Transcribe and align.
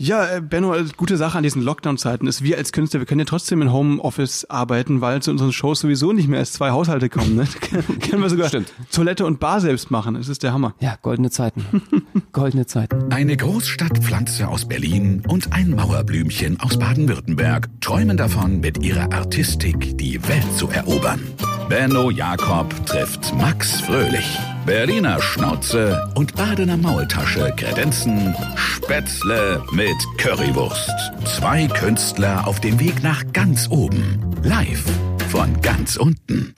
Ja, 0.00 0.36
äh, 0.36 0.40
Benno, 0.40 0.74
äh, 0.74 0.84
gute 0.96 1.16
Sache 1.16 1.36
an 1.36 1.42
diesen 1.42 1.60
Lockdown-Zeiten 1.60 2.28
ist, 2.28 2.44
wir 2.44 2.56
als 2.56 2.70
Künstler, 2.70 3.00
wir 3.00 3.06
können 3.06 3.18
ja 3.18 3.24
trotzdem 3.24 3.60
in 3.62 3.72
Homeoffice 3.72 4.44
arbeiten, 4.44 5.00
weil 5.00 5.20
zu 5.22 5.32
unseren 5.32 5.52
Shows 5.52 5.80
sowieso 5.80 6.12
nicht 6.12 6.28
mehr 6.28 6.38
erst 6.38 6.54
zwei 6.54 6.70
Haushalte 6.70 7.08
kommen. 7.08 7.34
Ne? 7.34 7.48
können 8.08 8.22
wir 8.22 8.30
sogar 8.30 8.46
Stimmt. 8.46 8.72
Toilette 8.92 9.26
und 9.26 9.40
Bar 9.40 9.60
selbst 9.60 9.90
machen. 9.90 10.14
Das 10.14 10.28
ist 10.28 10.44
der 10.44 10.52
Hammer. 10.52 10.74
Ja, 10.78 10.96
goldene 11.02 11.30
Zeiten. 11.30 11.82
goldene 12.32 12.66
Zeiten. 12.66 13.12
Eine 13.12 13.36
Großstadtpflanze 13.36 14.46
aus 14.46 14.68
Berlin 14.68 15.24
und 15.26 15.52
ein 15.52 15.70
Mauerblümchen 15.74 16.60
aus 16.60 16.78
Baden-Württemberg 16.78 17.68
träumen 17.80 18.16
davon, 18.16 18.60
mit 18.60 18.84
ihrer 18.84 19.12
Artistik 19.12 19.98
die 19.98 20.22
Welt 20.28 20.46
zu 20.56 20.68
erobern. 20.68 21.20
Benno 21.68 22.10
Jakob 22.10 22.72
trifft 22.86 23.34
Max 23.34 23.80
Fröhlich. 23.80 24.38
Berliner 24.68 25.18
Schnauze 25.22 26.12
und 26.14 26.36
Badener 26.36 26.76
Maultasche 26.76 27.54
kredenzen 27.56 28.36
Spätzle 28.54 29.64
mit 29.72 29.96
Currywurst. 30.18 30.92
Zwei 31.24 31.66
Künstler 31.68 32.46
auf 32.46 32.60
dem 32.60 32.78
Weg 32.78 33.02
nach 33.02 33.24
ganz 33.32 33.70
oben. 33.70 34.20
Live 34.42 34.84
von 35.30 35.58
ganz 35.62 35.96
unten. 35.96 36.54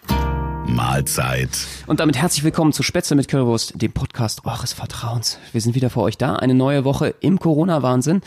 Mahlzeit. 0.67 1.51
Und 1.87 2.01
damit 2.01 2.17
herzlich 2.17 2.45
willkommen 2.45 2.73
zu 2.73 2.83
Spätzle 2.83 3.17
mit 3.17 3.29
Currywurst, 3.29 3.81
dem 3.81 3.93
Podcast 3.93 4.45
eures 4.45 4.73
Vertrauens. 4.73 5.39
Wir 5.53 5.61
sind 5.61 5.75
wieder 5.75 5.91
für 5.91 6.01
euch 6.01 6.17
da, 6.17 6.37
eine 6.37 6.55
neue 6.55 6.85
Woche 6.85 7.15
im 7.21 7.39
Corona-Wahnsinn. 7.39 8.23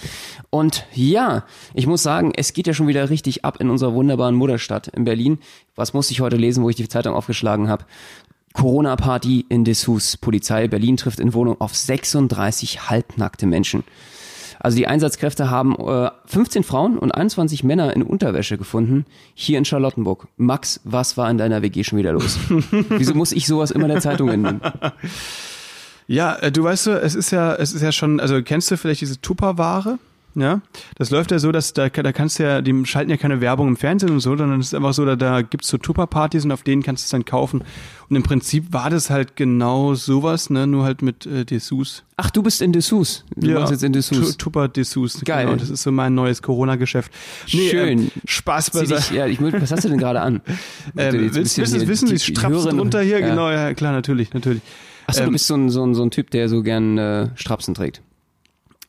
Und 0.49 0.85
ja, 0.93 1.45
ich 1.73 1.87
muss 1.87 2.03
sagen, 2.03 2.33
es 2.35 2.53
geht 2.53 2.67
ja 2.67 2.73
schon 2.73 2.87
wieder 2.87 3.09
richtig 3.09 3.45
ab 3.45 3.57
in 3.59 3.69
unserer 3.69 3.93
wunderbaren 3.93 4.35
Mutterstadt 4.35 4.89
in 4.89 5.05
Berlin. 5.05 5.39
Was 5.75 5.93
musste 5.93 6.13
ich 6.13 6.21
heute 6.21 6.35
lesen, 6.35 6.63
wo 6.63 6.69
ich 6.69 6.75
die 6.75 6.87
Zeitung 6.87 7.15
aufgeschlagen 7.15 7.69
habe? 7.69 7.85
Corona-Party 8.53 9.45
in 9.49 9.63
Dessous. 9.63 10.17
Polizei 10.17 10.67
Berlin 10.67 10.97
trifft 10.97 11.19
in 11.19 11.33
Wohnung 11.33 11.59
auf 11.59 11.75
36 11.75 12.89
halbnackte 12.89 13.45
Menschen. 13.45 13.83
Also 14.59 14.77
die 14.77 14.87
Einsatzkräfte 14.87 15.49
haben 15.49 15.75
äh, 15.75 16.09
15 16.25 16.63
Frauen 16.63 16.97
und 16.97 17.11
21 17.11 17.65
Männer 17.65 17.93
in 17.93 18.01
Unterwäsche 18.01 18.57
gefunden, 18.57 19.05
hier 19.33 19.57
in 19.57 19.65
Charlottenburg. 19.65 20.27
Max, 20.37 20.79
was 20.85 21.17
war 21.17 21.29
in 21.29 21.37
deiner 21.37 21.61
WG 21.61 21.83
schon 21.83 21.99
wieder 21.99 22.13
los? 22.13 22.39
Wieso 22.89 23.13
muss 23.13 23.33
ich 23.33 23.45
sowas 23.45 23.71
immer 23.71 23.89
der 23.89 23.99
Zeitung 23.99 24.29
entnehmen? 24.29 24.61
Ja, 26.07 26.35
äh, 26.35 26.51
du 26.51 26.63
weißt, 26.63 26.87
es 26.87 27.15
ist 27.15 27.31
ja, 27.31 27.55
es 27.55 27.73
ist 27.73 27.81
ja 27.81 27.91
schon, 27.91 28.19
also 28.19 28.41
kennst 28.41 28.69
du 28.71 28.77
vielleicht 28.77 29.01
diese 29.01 29.19
Tupperware? 29.19 29.99
Ja, 30.35 30.61
das 30.95 31.11
läuft 31.11 31.29
ja 31.29 31.37
so, 31.37 31.51
dass 31.51 31.73
da, 31.73 31.89
da 31.89 32.11
kannst 32.11 32.39
du 32.39 32.43
ja, 32.43 32.61
die 32.63 32.85
schalten 32.87 33.11
ja 33.11 33.17
keine 33.17 33.39
Werbung 33.39 33.67
im 33.67 33.77
Fernsehen 33.77 34.09
und 34.09 34.19
so, 34.19 34.35
sondern 34.35 34.59
es 34.59 34.67
ist 34.67 34.73
einfach 34.73 34.93
so, 34.95 35.05
da, 35.05 35.15
da 35.15 35.43
gibt's 35.43 35.67
so 35.67 35.77
Tupper-Partys 35.77 36.43
und 36.45 36.51
auf 36.51 36.63
denen 36.63 36.81
kannst 36.81 37.03
du 37.03 37.05
es 37.05 37.11
dann 37.11 37.23
kaufen. 37.23 37.63
Und 38.09 38.15
im 38.15 38.23
Prinzip 38.23 38.73
war 38.73 38.89
das 38.89 39.11
halt 39.11 39.35
genau 39.35 39.93
sowas, 39.93 40.49
ne, 40.49 40.65
nur 40.65 40.85
halt 40.85 41.03
mit 41.03 41.27
äh, 41.27 41.45
Dessous. 41.45 42.03
Ach, 42.17 42.31
du 42.31 42.41
bist 42.41 42.63
in 42.63 42.73
Dessous. 42.73 43.25
Du 43.35 43.47
ja, 43.51 43.59
machst 43.59 43.71
jetzt 43.71 43.83
in 43.83 43.93
Dessous. 43.93 44.31
Tu- 44.31 44.37
Tupper 44.37 44.67
Dessous. 44.69 45.21
Geil. 45.23 45.45
Genau, 45.45 45.57
das 45.57 45.69
ist 45.69 45.83
so 45.83 45.91
mein 45.91 46.15
neues 46.15 46.41
Corona-Geschäft. 46.41 47.11
Schön. 47.45 47.99
ähm, 47.99 48.11
Spaß 48.25 48.71
Zieh 48.71 48.87
dich, 48.87 49.11
ja, 49.11 49.27
ich, 49.27 49.39
was 49.39 49.71
hast 49.71 49.83
du 49.83 49.89
denn 49.89 49.99
gerade 49.99 50.21
an? 50.21 50.41
Ähm, 50.97 51.29
willst, 51.33 51.57
du 51.59 51.63
hier 51.65 51.87
wissen, 51.87 52.07
die- 52.07 52.13
wie 52.13 52.17
die 52.17 52.23
Strapsen 52.35 52.53
Hörerinnen- 52.71 52.77
drunter 52.77 53.01
hier? 53.01 53.19
Ja. 53.19 53.29
Genau, 53.29 53.49
ja, 53.51 53.73
klar, 53.75 53.91
natürlich, 53.93 54.33
natürlich. 54.33 54.61
Achso, 55.05 55.21
du 55.21 55.27
Ähm, 55.27 55.33
bist 55.33 55.47
so 55.47 55.55
ein, 55.55 55.69
so, 55.69 55.85
ein, 55.85 55.93
so 55.95 56.03
ein 56.03 56.11
Typ, 56.11 56.31
der 56.31 56.49
so 56.49 56.63
gern 56.63 56.97
äh, 56.97 57.29
Strapsen 57.35 57.73
trägt. 57.73 58.01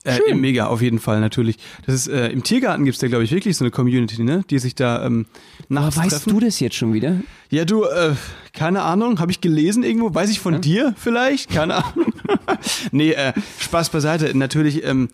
Äh, 0.04 0.34
mega, 0.34 0.66
auf 0.66 0.82
jeden 0.82 0.98
Fall, 0.98 1.20
natürlich. 1.20 1.56
Das 1.86 1.94
ist, 1.94 2.08
äh, 2.08 2.28
im 2.28 2.42
Tiergarten 2.42 2.84
gibt's 2.84 3.00
da, 3.00 3.08
glaube 3.08 3.24
ich, 3.24 3.32
wirklich 3.32 3.56
so 3.56 3.64
eine 3.64 3.70
Community, 3.70 4.22
ne, 4.22 4.44
die 4.50 4.58
sich 4.58 4.74
da 4.74 5.04
ähm, 5.04 5.26
nachts 5.68 5.96
Weißt 5.96 6.10
treffen. 6.10 6.30
du 6.30 6.40
das 6.40 6.60
jetzt 6.60 6.76
schon 6.76 6.92
wieder? 6.92 7.20
Ja, 7.50 7.64
du, 7.64 7.84
äh, 7.84 8.14
keine 8.52 8.82
Ahnung, 8.82 9.18
habe 9.20 9.32
ich 9.32 9.40
gelesen 9.40 9.82
irgendwo? 9.82 10.14
Weiß 10.14 10.30
ich 10.30 10.40
von 10.40 10.60
dir 10.60 10.94
vielleicht? 10.98 11.50
Keine 11.50 11.84
Ahnung. 11.84 12.12
nee, 12.92 13.12
äh, 13.12 13.32
Spaß 13.58 13.88
beiseite. 13.88 14.36
Natürlich 14.36 14.84
ähm, 14.84 15.08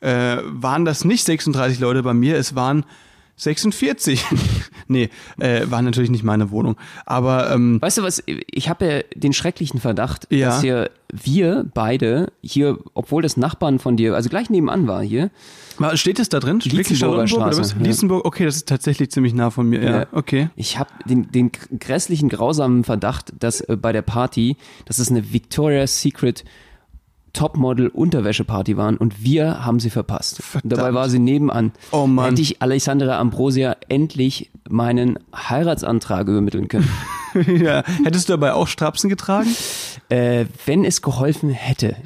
äh, 0.00 0.36
waren 0.44 0.84
das 0.84 1.04
nicht 1.04 1.24
36 1.24 1.80
Leute 1.80 2.02
bei 2.02 2.12
mir, 2.12 2.36
es 2.36 2.54
waren 2.54 2.84
46. 3.36 4.24
nee, 4.88 5.08
äh, 5.38 5.62
war 5.70 5.82
natürlich 5.82 6.10
nicht 6.10 6.24
meine 6.24 6.50
Wohnung. 6.50 6.76
Aber 7.06 7.50
ähm, 7.50 7.80
Weißt 7.82 7.98
du 7.98 8.02
was, 8.02 8.22
ich 8.26 8.68
habe 8.68 8.84
ja 8.86 9.00
den 9.14 9.32
schrecklichen 9.32 9.80
Verdacht, 9.80 10.26
Ja. 10.30 10.48
dass 10.48 10.60
hier 10.60 10.90
wir 11.12 11.64
beide 11.74 12.32
hier, 12.42 12.78
obwohl 12.94 13.22
das 13.22 13.36
Nachbarn 13.36 13.78
von 13.78 13.96
dir, 13.96 14.14
also 14.14 14.28
gleich 14.28 14.50
nebenan 14.50 14.86
war 14.88 15.02
hier, 15.02 15.30
steht 15.94 16.18
es 16.18 16.28
da 16.28 16.40
drin? 16.40 16.60
Lietzenburger 16.60 17.26
Charlottenburg 17.26 17.46
oder? 17.46 17.52
Straße, 17.64 17.76
ja. 17.78 17.84
Lietzenburg, 17.86 18.24
okay, 18.24 18.44
das 18.44 18.56
ist 18.56 18.68
tatsächlich 18.68 19.10
ziemlich 19.10 19.34
nah 19.34 19.50
von 19.50 19.68
mir. 19.68 19.82
Ja, 19.82 19.90
Ja. 20.00 20.06
okay. 20.12 20.48
ich 20.56 20.78
habe 20.78 20.90
den, 21.04 21.30
den 21.30 21.50
grässlichen, 21.78 22.28
grausamen 22.28 22.84
Verdacht, 22.84 23.32
dass 23.38 23.60
äh, 23.60 23.76
bei 23.76 23.92
der 23.92 24.02
Party, 24.02 24.56
dass 24.86 24.98
es 24.98 25.10
eine 25.10 25.32
Victoria's 25.32 26.00
Secret 26.00 26.44
Topmodel 27.34 27.88
Unterwäscheparty 27.88 28.78
waren 28.78 28.96
und 28.96 29.22
wir 29.22 29.64
haben 29.64 29.80
sie 29.80 29.90
verpasst. 29.90 30.40
Und 30.54 30.72
dabei 30.72 30.76
Verdammt. 30.84 30.94
war 30.94 31.08
sie 31.10 31.18
nebenan. 31.18 31.72
Oh 31.92 32.06
Mann. 32.06 32.30
Hätte 32.30 32.40
ich 32.42 32.62
Alexandra 32.62 33.18
Ambrosia 33.18 33.76
endlich 33.88 34.50
meinen 34.70 35.18
Heiratsantrag 35.36 36.26
übermitteln 36.28 36.68
können. 36.68 36.88
ja. 37.46 37.82
Hättest 38.04 38.28
du 38.28 38.32
dabei 38.32 38.54
auch 38.54 38.68
Strapsen 38.68 39.10
getragen? 39.10 39.54
äh, 40.08 40.46
wenn 40.66 40.84
es 40.84 41.02
geholfen 41.02 41.50
hätte. 41.50 41.96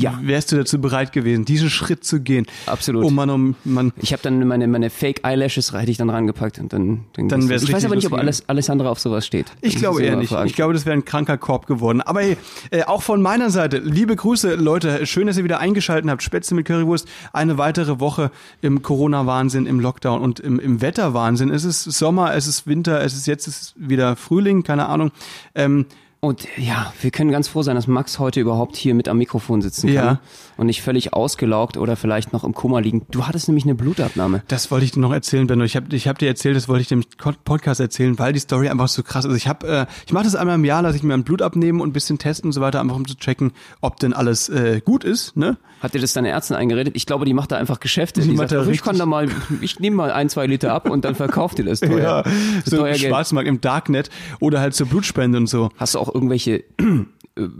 Ja, 0.00 0.18
Wärst 0.22 0.52
du 0.52 0.56
dazu 0.56 0.80
bereit 0.80 1.12
gewesen, 1.12 1.44
diesen 1.44 1.68
Schritt 1.70 2.04
zu 2.04 2.20
gehen? 2.20 2.46
Absolut. 2.66 3.04
Oh 3.04 3.10
Mann, 3.10 3.30
oh 3.30 3.54
Mann. 3.64 3.92
Ich 4.00 4.12
habe 4.12 4.22
dann 4.22 4.46
meine, 4.46 4.66
meine 4.66 4.90
Fake 4.90 5.20
Eyelashes 5.24 5.72
hätte 5.72 5.90
ich 5.90 5.96
dann 5.98 6.10
rangepackt 6.10 6.58
und 6.58 6.72
dann 6.72 7.04
dann, 7.14 7.28
Dann 7.28 7.48
wär's 7.48 7.62
Ich 7.62 7.72
weiß 7.72 7.84
aber 7.84 7.96
nicht, 7.96 8.06
ob 8.06 8.12
lustig 8.12 8.22
alles, 8.22 8.48
Alessandra 8.48 8.88
auf 8.90 8.98
sowas 9.00 9.26
steht. 9.26 9.46
Ich 9.60 9.74
Das 9.74 9.82
glaube 9.82 10.02
eher 10.02 10.16
nicht. 10.16 10.30
fragen. 10.30 10.46
Ich 10.48 10.54
glaube, 10.54 10.72
das 10.72 10.86
wäre 10.86 10.96
ein 10.96 11.04
kranker 11.04 11.36
Korb 11.38 11.66
geworden. 11.66 12.00
Aber 12.00 12.20
hey, 12.20 12.36
äh, 12.70 12.84
auch 12.84 13.02
von 13.02 13.20
meiner 13.20 13.50
Seite, 13.50 13.78
liebe 13.78 14.16
Grüße, 14.16 14.54
Leute. 14.54 15.04
Schön, 15.06 15.26
dass 15.26 15.36
ihr 15.36 15.44
wieder 15.44 15.60
eingeschaltet 15.60 16.10
habt. 16.10 16.22
Spätzle 16.22 16.56
mit 16.56 16.66
Currywurst. 16.66 17.06
Eine 17.32 17.58
weitere 17.58 18.00
Woche 18.00 18.30
im 18.62 18.82
Corona-Wahnsinn, 18.82 19.66
im 19.66 19.80
Lockdown 19.80 20.20
und 20.20 20.40
im, 20.40 20.58
im 20.58 20.80
Wetterwahnsinn. 20.80 21.50
Es 21.50 21.64
ist 21.64 21.84
Sommer, 21.84 22.34
es 22.34 22.46
ist 22.46 22.66
Winter, 22.66 23.02
es 23.02 23.14
ist 23.14 23.26
jetzt 23.26 23.46
ist 23.46 23.74
wieder 23.76 24.16
Frühling, 24.16 24.62
keine 24.62 24.88
Ahnung. 24.88 25.10
Ähm, 25.54 25.86
Und 26.22 26.46
ja, 26.58 26.92
wir 27.00 27.10
können 27.10 27.30
ganz 27.30 27.48
froh 27.48 27.62
sein, 27.62 27.76
dass 27.76 27.86
Max 27.86 28.18
heute 28.18 28.40
überhaupt 28.40 28.76
hier 28.76 28.94
mit 28.94 29.08
am 29.08 29.16
Mikrofon 29.16 29.62
sitzen 29.62 29.86
kann 29.86 29.94
Ja. 29.94 30.20
und 30.58 30.66
nicht 30.66 30.82
völlig 30.82 31.14
ausgelaugt 31.14 31.78
oder 31.78 31.96
vielleicht 31.96 32.34
noch 32.34 32.44
im 32.44 32.52
Koma 32.52 32.78
liegen. 32.80 33.06
Du 33.10 33.26
hattest 33.26 33.48
nämlich 33.48 33.64
eine 33.64 33.74
Blutabnahme. 33.74 34.42
Das 34.48 34.70
wollte 34.70 34.84
ich 34.84 34.92
dir 34.92 35.00
noch 35.00 35.14
erzählen, 35.14 35.46
Benno. 35.46 35.64
Ich 35.64 35.76
habe 35.76 35.96
ich 35.96 36.06
hab 36.08 36.18
dir 36.18 36.28
erzählt, 36.28 36.56
das 36.56 36.68
wollte 36.68 36.82
ich 36.82 36.88
dem 36.88 37.04
Podcast 37.44 37.80
erzählen, 37.80 38.18
weil 38.18 38.34
die 38.34 38.38
Story 38.38 38.68
einfach 38.68 38.88
so 38.88 39.02
krass 39.02 39.24
ist. 39.24 39.34
Ich 39.34 39.48
habe, 39.48 39.66
äh, 39.66 39.86
ich 40.06 40.12
mache 40.12 40.24
das 40.24 40.34
einmal 40.34 40.56
im 40.56 40.64
Jahr, 40.66 40.82
lasse 40.82 40.96
ich 40.96 41.02
mir 41.02 41.14
ein 41.14 41.24
Blut 41.24 41.40
abnehmen 41.40 41.80
und 41.80 41.88
ein 41.88 41.92
bisschen 41.94 42.18
testen 42.18 42.48
und 42.48 42.52
so 42.52 42.60
weiter, 42.60 42.80
einfach 42.80 42.96
um 42.96 43.08
zu 43.08 43.16
checken, 43.16 43.52
ob 43.80 43.98
denn 43.98 44.12
alles 44.12 44.50
äh, 44.50 44.82
gut 44.84 45.04
ist. 45.04 45.38
Ne? 45.38 45.56
Hat 45.80 45.94
dir 45.94 46.00
das 46.00 46.12
deine 46.12 46.28
Ärztin 46.28 46.56
eingeredet? 46.56 46.94
Ich 46.96 47.06
glaube, 47.06 47.24
die 47.24 47.32
macht 47.34 47.52
da 47.52 47.56
einfach 47.56 47.80
Geschäfte. 47.80 48.20
Die 48.20 48.28
Die, 48.28 48.34
macht 48.34 48.50
sagt, 48.50 48.62
da 48.62 48.66
"Ach, 48.66 48.72
ich 48.72 48.82
kann 48.82 48.98
da 48.98 49.06
mal, 49.06 49.28
ich 49.60 49.80
nehme 49.80 49.96
mal 49.96 50.12
ein, 50.12 50.28
zwei 50.28 50.46
Liter 50.46 50.72
ab 50.72 50.88
und 50.90 51.04
dann 51.04 51.14
verkauft 51.14 51.58
ihr 51.58 51.64
das 51.64 51.80
teuer. 51.80 52.24
Für 52.64 52.70
so 52.70 52.76
teuer 52.78 52.94
im 52.94 53.00
Geld. 53.00 53.10
Schwarzmarkt, 53.10 53.48
im 53.48 53.60
Darknet 53.60 54.10
oder 54.40 54.60
halt 54.60 54.74
zur 54.74 54.86
Blutspende 54.86 55.38
und 55.38 55.46
so. 55.46 55.70
Hast 55.76 55.94
du 55.94 55.98
auch 55.98 56.14
irgendwelche 56.14 56.64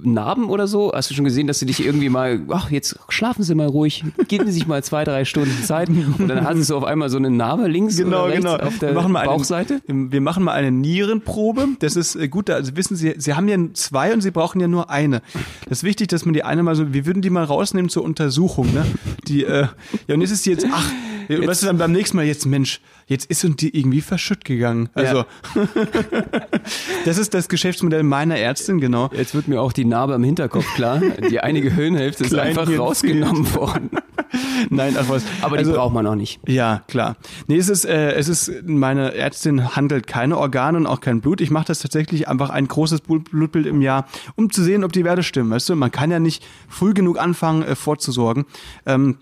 Narben 0.02 0.48
oder 0.48 0.66
so? 0.66 0.92
Hast 0.94 1.10
du 1.10 1.14
schon 1.14 1.24
gesehen, 1.24 1.46
dass 1.46 1.58
sie 1.58 1.66
dich 1.66 1.84
irgendwie 1.84 2.08
mal, 2.08 2.40
ach, 2.50 2.70
jetzt 2.70 2.98
schlafen 3.08 3.42
Sie 3.42 3.54
mal 3.54 3.66
ruhig, 3.66 4.04
geben 4.28 4.46
Sie 4.46 4.52
sich 4.52 4.66
mal 4.66 4.82
zwei, 4.84 5.04
drei 5.04 5.24
Stunden 5.24 5.62
Zeit 5.64 5.88
und 5.88 6.28
dann 6.28 6.44
hast 6.44 6.70
du 6.70 6.76
auf 6.76 6.84
einmal 6.84 7.10
so 7.10 7.16
eine 7.18 7.30
Narbe 7.30 7.66
links 7.68 7.96
Genau, 7.96 8.24
oder 8.24 8.32
rechts 8.32 8.44
genau. 8.44 8.56
auf 8.56 8.78
der 8.78 8.90
wir 8.90 8.94
machen 8.94 9.12
mal 9.12 9.26
Bauchseite? 9.26 9.80
Eine, 9.88 10.12
wir 10.12 10.20
machen 10.20 10.44
mal 10.44 10.52
eine 10.52 10.70
Nierenprobe. 10.70 11.68
Das 11.80 11.96
ist 11.96 12.16
äh, 12.16 12.28
gut. 12.28 12.50
Also 12.50 12.76
wissen 12.76 12.96
Sie, 12.96 13.14
Sie 13.18 13.34
haben 13.34 13.48
ja 13.48 13.56
zwei 13.74 14.12
und 14.12 14.20
Sie 14.20 14.30
brauchen 14.30 14.60
ja 14.60 14.68
nur 14.68 14.90
eine. 14.90 15.22
Das 15.68 15.78
ist 15.78 15.84
wichtig, 15.84 16.08
dass 16.08 16.24
man 16.24 16.34
die 16.34 16.44
eine 16.44 16.62
mal 16.62 16.74
so, 16.74 16.92
wir 16.92 17.06
würden 17.06 17.22
die 17.22 17.30
mal 17.30 17.44
rausnehmen 17.44 17.88
zur 17.88 18.04
Untersuchung. 18.04 18.72
Ne? 18.72 18.84
Die, 19.28 19.44
äh, 19.44 19.66
ja, 20.06 20.14
und 20.14 20.20
jetzt 20.20 20.30
ist 20.30 20.46
die 20.46 20.50
jetzt, 20.50 20.66
ach, 20.70 20.90
jetzt, 21.38 21.46
weißt 21.48 21.62
du 21.62 21.66
dann 21.66 21.78
beim 21.78 21.92
nächsten 21.92 22.16
Mal 22.16 22.24
jetzt, 22.26 22.46
Mensch, 22.46 22.80
jetzt 23.06 23.26
ist 23.30 23.44
und 23.44 23.60
die 23.60 23.76
irgendwie 23.78 24.00
verschütt 24.00 24.44
gegangen. 24.44 24.88
Also, 24.94 25.24
das 27.04 27.18
ist 27.18 27.34
das 27.34 27.48
Geschäftsmodell 27.48 28.02
meiner 28.02 28.36
Ärztin, 28.36 28.80
genau. 28.80 29.10
Jetzt 29.12 29.34
wird 29.34 29.48
mir 29.48 29.60
auch 29.60 29.72
die 29.72 29.84
Narbe 29.84 30.14
am 30.14 30.24
Hinterkopf 30.24 30.66
klar. 30.74 31.00
Die 31.30 31.40
einige 31.40 31.70
Hirnhälfte 31.70 32.24
ist 32.24 32.34
einfach 32.34 32.68
rausgenommen 32.78 33.54
worden. 33.54 33.90
Nein, 34.68 34.96
ach 34.98 35.08
was. 35.08 35.24
Aber 35.42 35.56
Also- 35.56 35.72
die 35.72 35.76
braucht 35.76 35.94
man 35.94 36.06
auch 36.06 36.14
nicht. 36.14 36.40
Ja, 36.46 36.82
klar. 36.88 37.16
Nee, 37.46 37.56
es 37.56 37.68
ist, 37.68 37.84
äh, 37.84 38.12
es 38.12 38.28
ist, 38.28 38.52
meine 38.66 39.14
Ärztin 39.14 39.74
handelt 39.74 40.06
keine 40.06 40.38
Organe 40.38 40.78
und 40.78 40.86
auch 40.86 41.00
kein 41.00 41.20
Blut. 41.20 41.40
Ich 41.40 41.50
mache 41.50 41.66
das 41.66 41.80
tatsächlich 41.80 42.28
einfach 42.28 42.50
ein 42.50 42.68
großes 42.68 43.00
Blut- 43.00 43.30
Blutbild 43.30 43.66
im 43.66 43.80
Jahr, 43.82 44.06
um 44.36 44.50
zu 44.50 44.62
sehen, 44.62 44.84
ob 44.84 44.92
die 44.92 45.04
Werte 45.04 45.22
stimmen. 45.22 45.50
Weißt 45.50 45.68
du, 45.68 45.76
man 45.76 45.90
kann 45.90 46.10
ja 46.10 46.18
nicht 46.20 46.44
früh 46.68 46.94
genug 46.94 47.18
anfangen, 47.18 47.62
äh, 47.62 47.74
vorzusorgen. 47.74 48.44
Ähm, 48.86 49.16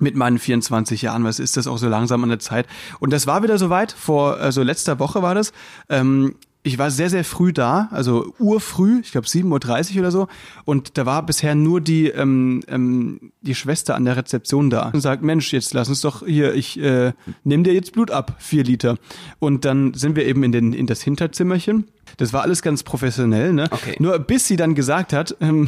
mit 0.00 0.16
meinen 0.16 0.38
24 0.38 1.02
Jahren, 1.02 1.24
was 1.24 1.38
ist 1.38 1.56
das 1.56 1.66
auch 1.66 1.78
so 1.78 1.88
langsam 1.88 2.22
an 2.22 2.30
der 2.30 2.38
Zeit? 2.38 2.66
Und 3.00 3.12
das 3.12 3.26
war 3.26 3.42
wieder 3.42 3.58
soweit, 3.58 3.92
vor, 3.92 4.38
also 4.38 4.62
letzter 4.62 4.98
Woche 4.98 5.22
war 5.22 5.34
das. 5.34 5.52
Ähm, 5.88 6.34
ich 6.64 6.78
war 6.78 6.90
sehr, 6.90 7.10
sehr 7.10 7.24
früh 7.24 7.52
da, 7.52 7.88
also 7.90 8.34
urfrüh, 8.38 9.00
ich 9.00 9.10
glaube 9.10 9.26
7.30 9.26 9.94
Uhr 9.94 10.00
oder 10.00 10.10
so. 10.12 10.28
Und 10.64 10.96
da 10.96 11.06
war 11.06 11.26
bisher 11.26 11.54
nur 11.56 11.80
die, 11.80 12.06
ähm, 12.06 12.62
ähm, 12.68 13.32
die 13.40 13.56
Schwester 13.56 13.96
an 13.96 14.04
der 14.04 14.16
Rezeption 14.16 14.70
da 14.70 14.90
und 14.90 15.00
sagt, 15.00 15.22
Mensch, 15.22 15.52
jetzt 15.52 15.74
lass 15.74 15.88
uns 15.88 16.02
doch 16.02 16.24
hier, 16.24 16.54
ich 16.54 16.78
äh, 16.80 17.12
nehme 17.42 17.64
dir 17.64 17.74
jetzt 17.74 17.92
Blut 17.92 18.12
ab, 18.12 18.36
vier 18.38 18.62
Liter. 18.62 18.96
Und 19.40 19.64
dann 19.64 19.94
sind 19.94 20.14
wir 20.14 20.24
eben 20.24 20.44
in, 20.44 20.52
den, 20.52 20.72
in 20.72 20.86
das 20.86 21.02
Hinterzimmerchen. 21.02 21.88
Das 22.16 22.32
war 22.32 22.42
alles 22.42 22.62
ganz 22.62 22.84
professionell, 22.84 23.52
ne? 23.52 23.66
Okay. 23.70 23.96
Nur 23.98 24.18
bis 24.20 24.46
sie 24.46 24.56
dann 24.56 24.76
gesagt 24.76 25.12
hat, 25.12 25.36
ähm, 25.40 25.66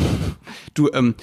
du, 0.74 0.90
ähm, 0.92 1.16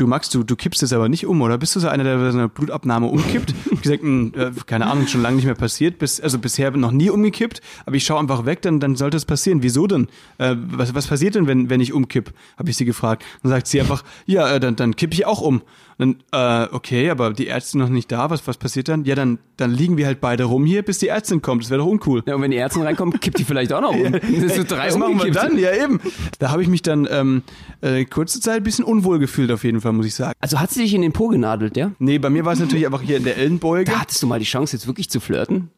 du 0.00 0.06
Max, 0.06 0.30
du, 0.30 0.42
du 0.42 0.56
kippst 0.56 0.82
jetzt 0.82 0.92
aber 0.92 1.08
nicht 1.08 1.26
um, 1.26 1.42
oder 1.42 1.58
bist 1.58 1.74
du 1.76 1.80
so 1.80 1.88
einer, 1.88 2.04
der 2.04 2.32
so 2.32 2.38
eine 2.38 2.48
Blutabnahme 2.48 3.06
umkippt? 3.06 3.54
Ich 3.78 3.82
gesagt, 3.82 4.02
hm, 4.02 4.32
äh, 4.36 4.50
keine 4.66 4.86
Ahnung, 4.86 5.06
schon 5.06 5.22
lange 5.22 5.36
nicht 5.36 5.44
mehr 5.44 5.54
passiert, 5.54 5.98
bis, 5.98 6.20
also 6.20 6.38
bisher 6.38 6.70
noch 6.72 6.90
nie 6.90 7.10
umgekippt, 7.10 7.60
aber 7.86 7.94
ich 7.96 8.04
schaue 8.04 8.18
einfach 8.18 8.44
weg, 8.44 8.62
dann, 8.62 8.80
dann 8.80 8.96
sollte 8.96 9.16
es 9.16 9.24
passieren. 9.24 9.62
Wieso 9.62 9.86
denn? 9.86 10.08
Äh, 10.38 10.56
was, 10.58 10.94
was 10.94 11.06
passiert 11.06 11.36
denn, 11.36 11.46
wenn, 11.46 11.70
wenn 11.70 11.80
ich 11.80 11.92
umkipp? 11.92 12.32
Habe 12.56 12.70
ich 12.70 12.76
sie 12.76 12.84
gefragt. 12.84 13.24
Dann 13.42 13.50
sagt 13.50 13.68
sie 13.68 13.80
einfach, 13.80 14.02
ja, 14.26 14.48
äh, 14.54 14.60
dann, 14.60 14.74
dann 14.74 14.96
kipp 14.96 15.14
ich 15.14 15.26
auch 15.26 15.40
um. 15.40 15.62
Dann, 15.98 16.22
äh, 16.32 16.68
okay, 16.72 17.10
aber 17.10 17.32
die 17.32 17.48
Ärztin 17.48 17.80
noch 17.80 17.88
nicht 17.88 18.10
da, 18.12 18.30
was, 18.30 18.46
was 18.46 18.56
passiert 18.56 18.88
dann? 18.88 19.04
Ja, 19.04 19.16
dann, 19.16 19.38
dann 19.56 19.72
liegen 19.72 19.96
wir 19.96 20.06
halt 20.06 20.20
beide 20.20 20.44
rum 20.44 20.64
hier, 20.64 20.82
bis 20.82 20.98
die 20.98 21.08
Ärztin 21.08 21.42
kommt. 21.42 21.64
Das 21.64 21.70
wäre 21.70 21.80
doch 21.80 21.86
uncool. 21.86 22.22
Ja, 22.24 22.36
und 22.36 22.42
wenn 22.42 22.52
die 22.52 22.56
Ärztin 22.56 22.82
reinkommt, 22.82 23.20
kippt 23.20 23.38
die 23.38 23.44
vielleicht 23.44 23.72
auch 23.72 23.80
noch 23.80 23.90
um. 23.90 24.12
Das 24.12 24.22
ist 24.22 24.56
so 24.56 24.64
drei 24.64 24.86
Was 24.86 24.96
machen 24.96 25.22
wir 25.22 25.32
dann? 25.32 25.58
Ja, 25.58 25.74
eben. 25.74 26.00
Da 26.38 26.50
habe 26.50 26.62
ich 26.62 26.68
mich 26.68 26.82
dann 26.82 27.08
ähm, 27.10 27.42
äh, 27.80 28.04
kurze 28.04 28.40
Zeit 28.40 28.58
ein 28.58 28.62
bisschen 28.62 28.84
unwohl 28.84 29.18
gefühlt, 29.18 29.50
auf 29.50 29.64
jeden 29.64 29.80
Fall, 29.80 29.92
muss 29.92 30.06
ich 30.06 30.14
sagen. 30.14 30.34
Also 30.40 30.60
hat 30.60 30.70
sie 30.70 30.82
dich 30.82 30.94
in 30.94 31.02
den 31.02 31.12
Po 31.12 31.28
genadelt, 31.28 31.76
ja? 31.76 31.90
Nee, 31.98 32.18
bei 32.18 32.30
mir 32.30 32.44
war 32.44 32.52
es 32.52 32.60
natürlich 32.60 32.86
einfach 32.86 33.02
hier 33.02 33.16
in 33.16 33.24
der 33.24 33.36
Ellenbeuge. 33.36 33.90
Da 33.90 34.00
hattest 34.00 34.22
du 34.22 34.28
mal 34.28 34.38
die 34.38 34.44
Chance, 34.44 34.76
jetzt 34.76 34.86
wirklich 34.86 35.10
zu 35.10 35.18
flirten. 35.18 35.70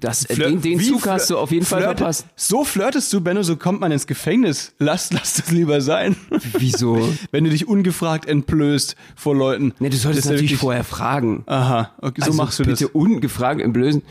Das, 0.00 0.28
äh, 0.28 0.34
Flirt- 0.34 0.50
den 0.50 0.60
den 0.60 0.80
Zug 0.80 1.02
flir- 1.02 1.12
hast 1.12 1.30
du 1.30 1.38
auf 1.38 1.50
jeden 1.50 1.64
Fall 1.64 1.82
flirt- 1.82 1.98
verpasst. 1.98 2.26
So 2.36 2.64
flirtest 2.64 3.12
du, 3.12 3.20
Benno, 3.20 3.42
so 3.42 3.56
kommt 3.56 3.80
man 3.80 3.90
ins 3.92 4.06
Gefängnis. 4.06 4.74
Lass, 4.78 5.12
lass 5.12 5.34
das 5.34 5.50
lieber 5.50 5.80
sein. 5.80 6.16
Wieso? 6.58 7.08
Wenn 7.30 7.44
du 7.44 7.50
dich 7.50 7.66
ungefragt 7.68 8.26
entblößt 8.28 8.96
vor 9.16 9.34
Leuten. 9.34 9.72
Ne, 9.78 9.90
du 9.90 9.96
solltest 9.96 10.26
natürlich 10.26 10.50
wirklich- 10.50 10.60
vorher 10.60 10.84
fragen. 10.84 11.44
Aha, 11.46 11.92
okay, 12.02 12.20
so 12.20 12.26
also 12.26 12.36
machst 12.42 12.58
du 12.58 12.64
bitte 12.64 12.84
das. 12.84 12.90
ungefragt 12.92 13.60
entblößen. 13.62 14.02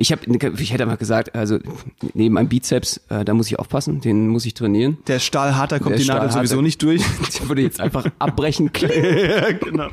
Ich 0.00 0.12
habe, 0.12 0.20
ich 0.60 0.72
hätte 0.72 0.86
mal 0.86 0.96
gesagt, 0.96 1.34
also 1.34 1.58
neben 2.14 2.34
meinem 2.34 2.48
Bizeps, 2.48 3.00
äh, 3.08 3.24
da 3.24 3.34
muss 3.34 3.48
ich 3.48 3.58
aufpassen, 3.58 4.00
den 4.00 4.28
muss 4.28 4.46
ich 4.46 4.54
trainieren. 4.54 4.98
Der 5.08 5.18
Stahlhart, 5.18 5.72
da 5.72 5.78
kommt 5.80 5.90
Der 5.90 5.98
die 5.98 6.04
Nadel 6.06 6.28
Stahlhart, 6.30 6.46
sowieso 6.48 6.62
nicht 6.62 6.80
durch. 6.82 7.02
Ich 7.28 7.48
würde 7.48 7.62
jetzt 7.62 7.80
einfach 7.80 8.06
abbrechen. 8.20 8.70
Ja, 8.80 9.50
genau. 9.52 9.88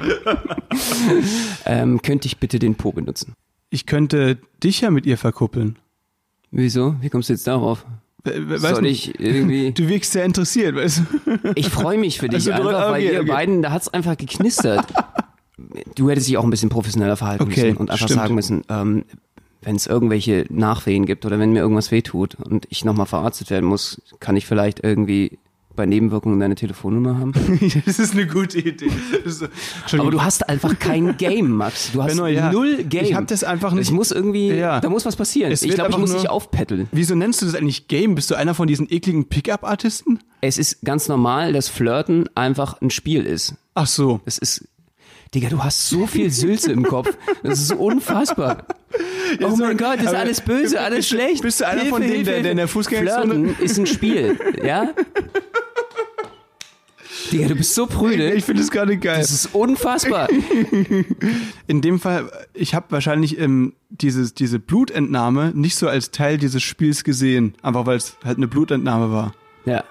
Ähm, 1.65 2.01
könnte 2.01 2.27
ich 2.27 2.37
bitte 2.37 2.59
den 2.59 2.75
Po 2.75 2.91
benutzen? 2.91 3.33
Ich 3.69 3.85
könnte 3.85 4.37
dich 4.63 4.81
ja 4.81 4.91
mit 4.91 5.05
ihr 5.05 5.17
verkuppeln. 5.17 5.77
Wieso? 6.51 6.95
Wie 7.01 7.09
kommst 7.09 7.29
du 7.29 7.33
jetzt 7.33 7.47
darauf? 7.47 7.85
We- 8.23 8.57
Soll 8.57 8.81
nicht. 8.81 9.09
ich 9.09 9.19
irgendwie? 9.19 9.71
Du 9.73 9.87
wirkst 9.87 10.11
sehr 10.13 10.25
interessiert, 10.25 10.75
weißt 10.75 11.01
du? 11.25 11.51
Ich 11.55 11.69
freue 11.69 11.97
mich 11.97 12.17
für 12.19 12.27
dich 12.29 12.51
Also, 12.51 12.51
einfach, 12.51 12.89
weil 12.91 13.03
okay, 13.03 13.13
ihr 13.13 13.19
okay. 13.21 13.29
beiden, 13.31 13.61
da 13.61 13.71
hat's 13.71 13.87
einfach 13.89 14.17
geknistert. 14.17 14.85
Du 15.95 16.09
hättest 16.09 16.27
dich 16.27 16.37
auch 16.37 16.43
ein 16.43 16.49
bisschen 16.49 16.67
professioneller 16.67 17.15
verhalten 17.15 17.43
Okay, 17.43 17.67
müssen 17.67 17.77
und 17.77 17.89
einfach 17.89 18.07
stimmt. 18.07 18.19
sagen 18.19 18.35
müssen, 18.35 18.63
ähm, 18.67 19.05
wenn 19.61 19.77
es 19.77 19.87
irgendwelche 19.87 20.45
Nachwehen 20.49 21.05
gibt 21.05 21.25
oder 21.25 21.39
wenn 21.39 21.53
mir 21.53 21.59
irgendwas 21.59 21.91
wehtut 21.91 22.35
und 22.35 22.67
ich 22.69 22.83
nochmal 22.83 23.05
verarztet 23.05 23.49
werden 23.51 23.63
muss, 23.65 24.01
kann 24.19 24.35
ich 24.35 24.45
vielleicht 24.45 24.83
irgendwie 24.83 25.39
bei 25.75 25.85
Nebenwirkungen 25.85 26.39
deine 26.39 26.55
Telefonnummer 26.55 27.17
haben. 27.19 27.33
das 27.85 27.99
ist 27.99 28.13
eine 28.13 28.27
gute 28.27 28.59
Idee. 28.59 28.89
So- 29.25 29.47
Aber 29.97 30.11
du 30.11 30.21
hast 30.23 30.47
einfach 30.49 30.77
kein 30.79 31.17
Game, 31.17 31.51
Max. 31.51 31.91
Du 31.91 32.01
hast 32.01 32.09
Benno, 32.15 32.27
ja. 32.27 32.51
null 32.51 32.83
Game. 32.83 33.05
Ich 33.05 33.13
hab 33.15 33.27
das 33.27 33.43
einfach 33.43 33.73
nicht- 33.73 33.87
Ich 33.89 33.91
muss 33.91 34.11
irgendwie, 34.11 34.49
Ja. 34.49 34.79
da 34.79 34.89
muss 34.89 35.05
was 35.05 35.15
passieren. 35.15 35.51
Es 35.51 35.61
ich 35.63 35.73
glaube, 35.73 35.91
ich 35.91 35.97
muss 35.97 36.13
dich 36.15 36.29
aufpetteln. 36.29 36.87
Wieso 36.91 37.15
nennst 37.15 37.41
du 37.41 37.45
das 37.45 37.55
eigentlich 37.55 37.87
Game? 37.87 38.15
Bist 38.15 38.31
du 38.31 38.35
einer 38.35 38.53
von 38.53 38.67
diesen 38.67 38.87
ekligen 38.91 39.25
Pickup-Artisten? 39.29 40.19
Es 40.41 40.57
ist 40.57 40.81
ganz 40.83 41.07
normal, 41.07 41.53
dass 41.53 41.69
Flirten 41.69 42.29
einfach 42.35 42.81
ein 42.81 42.89
Spiel 42.91 43.25
ist. 43.25 43.55
Ach 43.73 43.87
so. 43.87 44.21
Es 44.25 44.37
ist, 44.37 44.67
Digga, 45.33 45.49
du 45.49 45.63
hast 45.63 45.89
so 45.89 46.07
viel 46.07 46.31
Sülze 46.31 46.71
im 46.71 46.83
Kopf. 46.83 47.17
Das 47.43 47.59
ist 47.59 47.73
unfassbar. 47.73 48.65
oh 49.43 49.49
so- 49.49 49.55
mein 49.57 49.75
Gott, 49.77 49.97
das 49.97 50.05
ist 50.07 50.13
alles 50.15 50.41
böse, 50.41 50.79
alles 50.79 50.99
bist 50.99 51.11
du- 51.11 51.15
schlecht. 51.15 51.41
bist 51.41 51.59
du 51.59 51.65
einer 51.67 51.81
Hilfe, 51.81 51.89
von 51.89 52.01
denen, 52.01 52.13
Hilfe, 52.15 52.31
der- 52.31 52.41
der 52.43 52.51
in 52.51 52.57
der. 52.57 52.69
Fußgängerzone- 52.69 53.23
Flirten 53.31 53.55
ist 53.63 53.77
ein 53.79 53.85
Spiel, 53.87 54.37
ja? 54.63 54.89
Digga, 57.31 57.47
du 57.47 57.55
bist 57.55 57.73
so 57.73 57.87
prüde. 57.87 58.33
Ich 58.33 58.45
finde 58.45 58.61
es 58.61 58.69
gerade 58.69 58.97
geil. 58.97 59.19
Das 59.19 59.31
ist 59.31 59.47
unfassbar. 59.55 60.29
In 61.67 61.81
dem 61.81 61.99
Fall, 61.99 62.29
ich 62.53 62.75
habe 62.75 62.85
wahrscheinlich 62.89 63.39
ähm, 63.39 63.73
dieses, 63.89 64.35
diese 64.35 64.59
Blutentnahme 64.59 65.51
nicht 65.55 65.75
so 65.75 65.87
als 65.87 66.11
Teil 66.11 66.37
dieses 66.37 66.61
Spiels 66.61 67.03
gesehen, 67.03 67.55
einfach 67.63 67.87
weil 67.87 67.97
es 67.97 68.15
halt 68.23 68.37
eine 68.37 68.47
Blutentnahme 68.47 69.11
war. 69.11 69.33
Ja. 69.65 69.83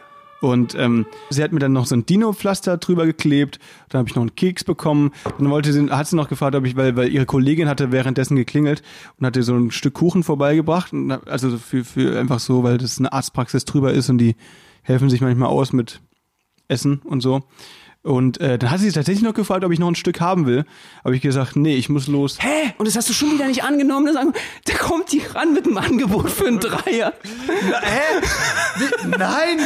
Und 0.45 0.75
ähm, 0.75 1.07
sie 1.31 1.43
hat 1.43 1.53
mir 1.53 1.59
dann 1.59 1.73
noch 1.73 1.87
so 1.87 1.95
ein 1.95 2.07
Dino-Pflaster 2.07 2.77
drüber 2.77 3.07
geklebt. 3.07 3.59
Dann 3.89 4.01
habe 4.01 4.09
ich 4.09 4.15
noch 4.15 4.23
einen 4.23 4.35
Keks 4.35 4.65
bekommen. 4.65 5.13
Dann 5.39 5.51
wollte 5.51 5.73
sie, 5.73 5.91
hat 5.91 6.07
sie 6.07 6.17
noch 6.17 6.29
gefragt, 6.29 6.55
ob 6.55 6.65
ich, 6.67 6.77
weil, 6.77 6.97
weil 6.97 7.09
ihre 7.09 7.27
Kollegin 7.27 7.69
hatte 7.69 7.93
währenddessen 7.93 8.37
geklingelt 8.37 8.83
und 9.19 9.27
hatte 9.27 9.43
so 9.43 9.55
ein 9.55 9.71
Stück 9.71 9.95
Kuchen 9.95 10.23
vorbeigebracht. 10.23 10.93
Also 11.27 11.57
für, 11.59 11.85
für 11.85 12.19
einfach 12.19 12.41
so, 12.41 12.63
weil 12.63 12.79
das 12.79 12.99
eine 12.99 13.13
Arztpraxis 13.13 13.65
drüber 13.65 13.93
ist 13.93 14.11
und 14.11 14.19
die 14.19 14.37
helfen 14.83 15.11
sich 15.11 15.21
manchmal 15.21 15.49
aus 15.49 15.73
mit 15.73 16.01
Essen 16.69 17.01
und 17.05 17.21
so. 17.21 17.43
Und 18.05 18.39
äh, 18.39 18.59
dann 18.59 18.71
hat 18.71 18.81
sie 18.81 18.93
tatsächlich 18.93 19.25
noch 19.25 19.33
gefragt, 19.33 19.65
ob 19.65 19.73
ich 19.73 19.79
noch 19.79 19.89
ein 19.89 19.95
Stück 19.95 20.21
haben 20.21 20.45
will. 20.45 20.67
Habe 21.03 21.17
ich 21.17 21.23
gesagt, 21.23 21.57
nee, 21.57 21.75
ich 21.75 21.89
muss 21.89 22.07
los. 22.07 22.37
Hä? 22.39 22.75
Und 22.77 22.87
das 22.87 22.97
hast 22.97 23.09
du 23.09 23.15
schon 23.15 23.33
wieder 23.33 23.47
nicht 23.49 23.65
angenommen? 23.65 24.13
Das 24.13 24.27
Da 24.67 24.75
kommt 24.75 25.11
die 25.11 25.21
ran 25.21 25.55
mit 25.55 25.67
einem 25.67 25.79
Angebot 25.79 26.31
für 26.31 26.47
einen 26.47 26.61
Dreier. 26.61 27.15
Na, 27.71 27.81
hä? 27.81 28.21
Wie, 28.77 29.09
nein! 29.09 29.59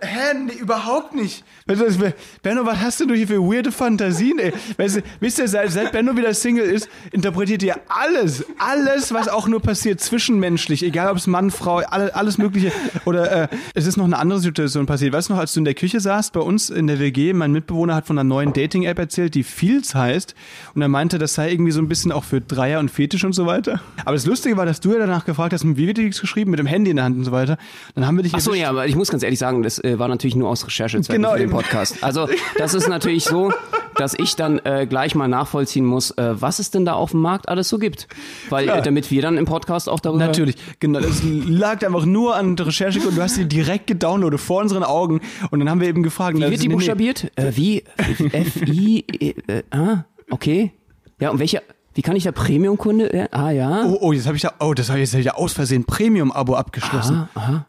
Hä? 0.00 0.34
Nee, 0.34 0.54
überhaupt 0.54 1.14
nicht. 1.14 1.44
Benno, 1.66 2.64
was 2.64 2.80
hast 2.80 3.00
denn 3.00 3.08
du 3.08 3.14
hier 3.14 3.26
für 3.26 3.40
weirde 3.40 3.72
Fantasien, 3.72 4.38
ey? 4.38 4.52
Weißt 4.76 4.96
du, 4.96 5.02
wisst 5.20 5.38
ihr, 5.38 5.48
seit, 5.48 5.70
seit 5.72 5.92
Benno 5.92 6.16
wieder 6.16 6.32
Single 6.32 6.64
ist, 6.64 6.88
interpretiert 7.10 7.62
ihr 7.62 7.76
alles, 7.88 8.44
alles, 8.58 9.12
was 9.12 9.28
auch 9.28 9.48
nur 9.48 9.60
passiert, 9.60 10.00
zwischenmenschlich, 10.00 10.82
egal 10.82 11.10
ob 11.10 11.16
es 11.16 11.26
Mann, 11.26 11.50
Frau, 11.50 11.78
alle, 11.78 12.14
alles 12.14 12.38
Mögliche. 12.38 12.72
Oder 13.04 13.44
äh, 13.44 13.48
es 13.74 13.86
ist 13.86 13.96
noch 13.96 14.04
eine 14.04 14.18
andere 14.18 14.40
Situation 14.40 14.86
passiert. 14.86 15.12
Weißt 15.12 15.28
du 15.28 15.34
noch, 15.34 15.40
als 15.40 15.52
du 15.52 15.60
in 15.60 15.64
der 15.64 15.74
Küche 15.74 16.00
saßt 16.00 16.32
bei 16.32 16.40
uns 16.40 16.70
in 16.70 16.86
der 16.86 16.98
WG, 16.98 17.33
mein 17.36 17.52
Mitbewohner 17.52 17.94
hat 17.94 18.06
von 18.06 18.18
einer 18.18 18.24
neuen 18.28 18.52
Dating-App 18.52 18.98
erzählt, 18.98 19.34
die 19.34 19.42
Feels 19.42 19.94
heißt. 19.94 20.34
Und 20.74 20.82
er 20.82 20.88
meinte, 20.88 21.18
das 21.18 21.34
sei 21.34 21.50
irgendwie 21.50 21.72
so 21.72 21.80
ein 21.80 21.88
bisschen 21.88 22.12
auch 22.12 22.24
für 22.24 22.40
Dreier 22.40 22.80
und 22.80 22.90
Fetisch 22.90 23.24
und 23.24 23.32
so 23.34 23.46
weiter. 23.46 23.80
Aber 24.04 24.14
das 24.14 24.26
Lustige 24.26 24.56
war, 24.56 24.66
dass 24.66 24.80
du 24.80 24.92
ja 24.92 24.98
danach 24.98 25.24
gefragt 25.24 25.52
hast, 25.52 25.64
wie 25.64 25.86
wird 25.86 25.98
das 25.98 26.20
geschrieben, 26.20 26.50
mit 26.50 26.58
dem 26.60 26.66
Handy 26.66 26.90
in 26.90 26.96
der 26.96 27.04
Hand 27.04 27.16
und 27.18 27.24
so 27.24 27.32
weiter. 27.32 27.58
Dann 27.94 28.06
haben 28.06 28.16
wir 28.16 28.22
dich 28.22 28.34
Ach 28.34 28.40
so, 28.40 28.50
erwischt. 28.50 28.62
ja, 28.62 28.70
aber 28.70 28.86
ich 28.86 28.96
muss 28.96 29.10
ganz 29.10 29.22
ehrlich 29.22 29.38
sagen, 29.38 29.62
das 29.62 29.82
äh, 29.82 29.98
war 29.98 30.08
natürlich 30.08 30.36
nur 30.36 30.48
aus 30.48 30.66
Recherchezwecken 30.66 31.22
Genau, 31.22 31.34
für 31.34 31.40
den. 31.40 31.50
Podcast. 31.50 32.02
Also 32.02 32.28
das 32.58 32.74
ist 32.74 32.88
natürlich 32.88 33.24
so, 33.24 33.52
dass 33.96 34.14
ich 34.14 34.36
dann 34.36 34.58
äh, 34.64 34.86
gleich 34.86 35.14
mal 35.14 35.28
nachvollziehen 35.28 35.84
muss, 35.84 36.10
äh, 36.12 36.40
was 36.40 36.58
es 36.58 36.70
denn 36.70 36.84
da 36.84 36.94
auf 36.94 37.12
dem 37.12 37.20
Markt 37.20 37.48
alles 37.48 37.68
so 37.68 37.78
gibt. 37.78 38.08
Weil 38.50 38.68
äh, 38.68 38.82
damit 38.82 39.10
wir 39.10 39.22
dann 39.22 39.36
im 39.36 39.44
Podcast 39.44 39.88
auch 39.88 40.00
darüber... 40.00 40.26
Natürlich, 40.26 40.56
genau. 40.80 41.00
Das 41.00 41.22
lag 41.24 41.84
einfach 41.84 42.04
nur 42.04 42.36
an 42.36 42.56
der 42.56 42.66
Recherche 42.66 43.00
und 43.00 43.16
du 43.16 43.22
hast 43.22 43.34
sie 43.36 43.46
direkt 43.46 43.86
gedownloadet 43.86 44.40
vor 44.40 44.60
unseren 44.62 44.84
Augen. 44.84 45.20
Und 45.50 45.60
dann 45.60 45.70
haben 45.70 45.80
wir 45.80 45.88
eben 45.88 46.02
gefragt. 46.02 46.36
Wie 46.36 46.42
wird 46.42 46.52
die 46.52 46.56
nee, 46.56 46.68
nee. 46.68 46.74
buchstabiert? 46.74 47.30
Äh, 47.36 47.52
wie? 47.54 47.84
F-I... 48.32 49.04
Äh, 49.20 49.34
äh, 49.46 49.62
ah, 49.70 50.04
okay. 50.30 50.72
Ja, 51.20 51.30
und 51.30 51.38
welcher... 51.38 51.62
Wie 51.96 52.02
kann 52.02 52.16
ich 52.16 52.24
da 52.24 52.32
Premium-Kunde... 52.32 53.12
Äh, 53.12 53.28
ah, 53.30 53.50
ja. 53.50 53.84
Oh, 53.86 53.98
oh, 54.00 54.12
jetzt 54.12 54.26
habe 54.26 54.34
ich 54.34 54.42
da, 54.42 54.52
oh, 54.58 54.74
das 54.74 54.88
habe 54.88 55.00
ich 55.00 55.12
jetzt 55.12 55.24
ja 55.24 55.34
aus 55.34 55.52
Versehen 55.52 55.84
Premium-Abo 55.84 56.56
abgeschlossen. 56.56 57.28
aha. 57.34 57.66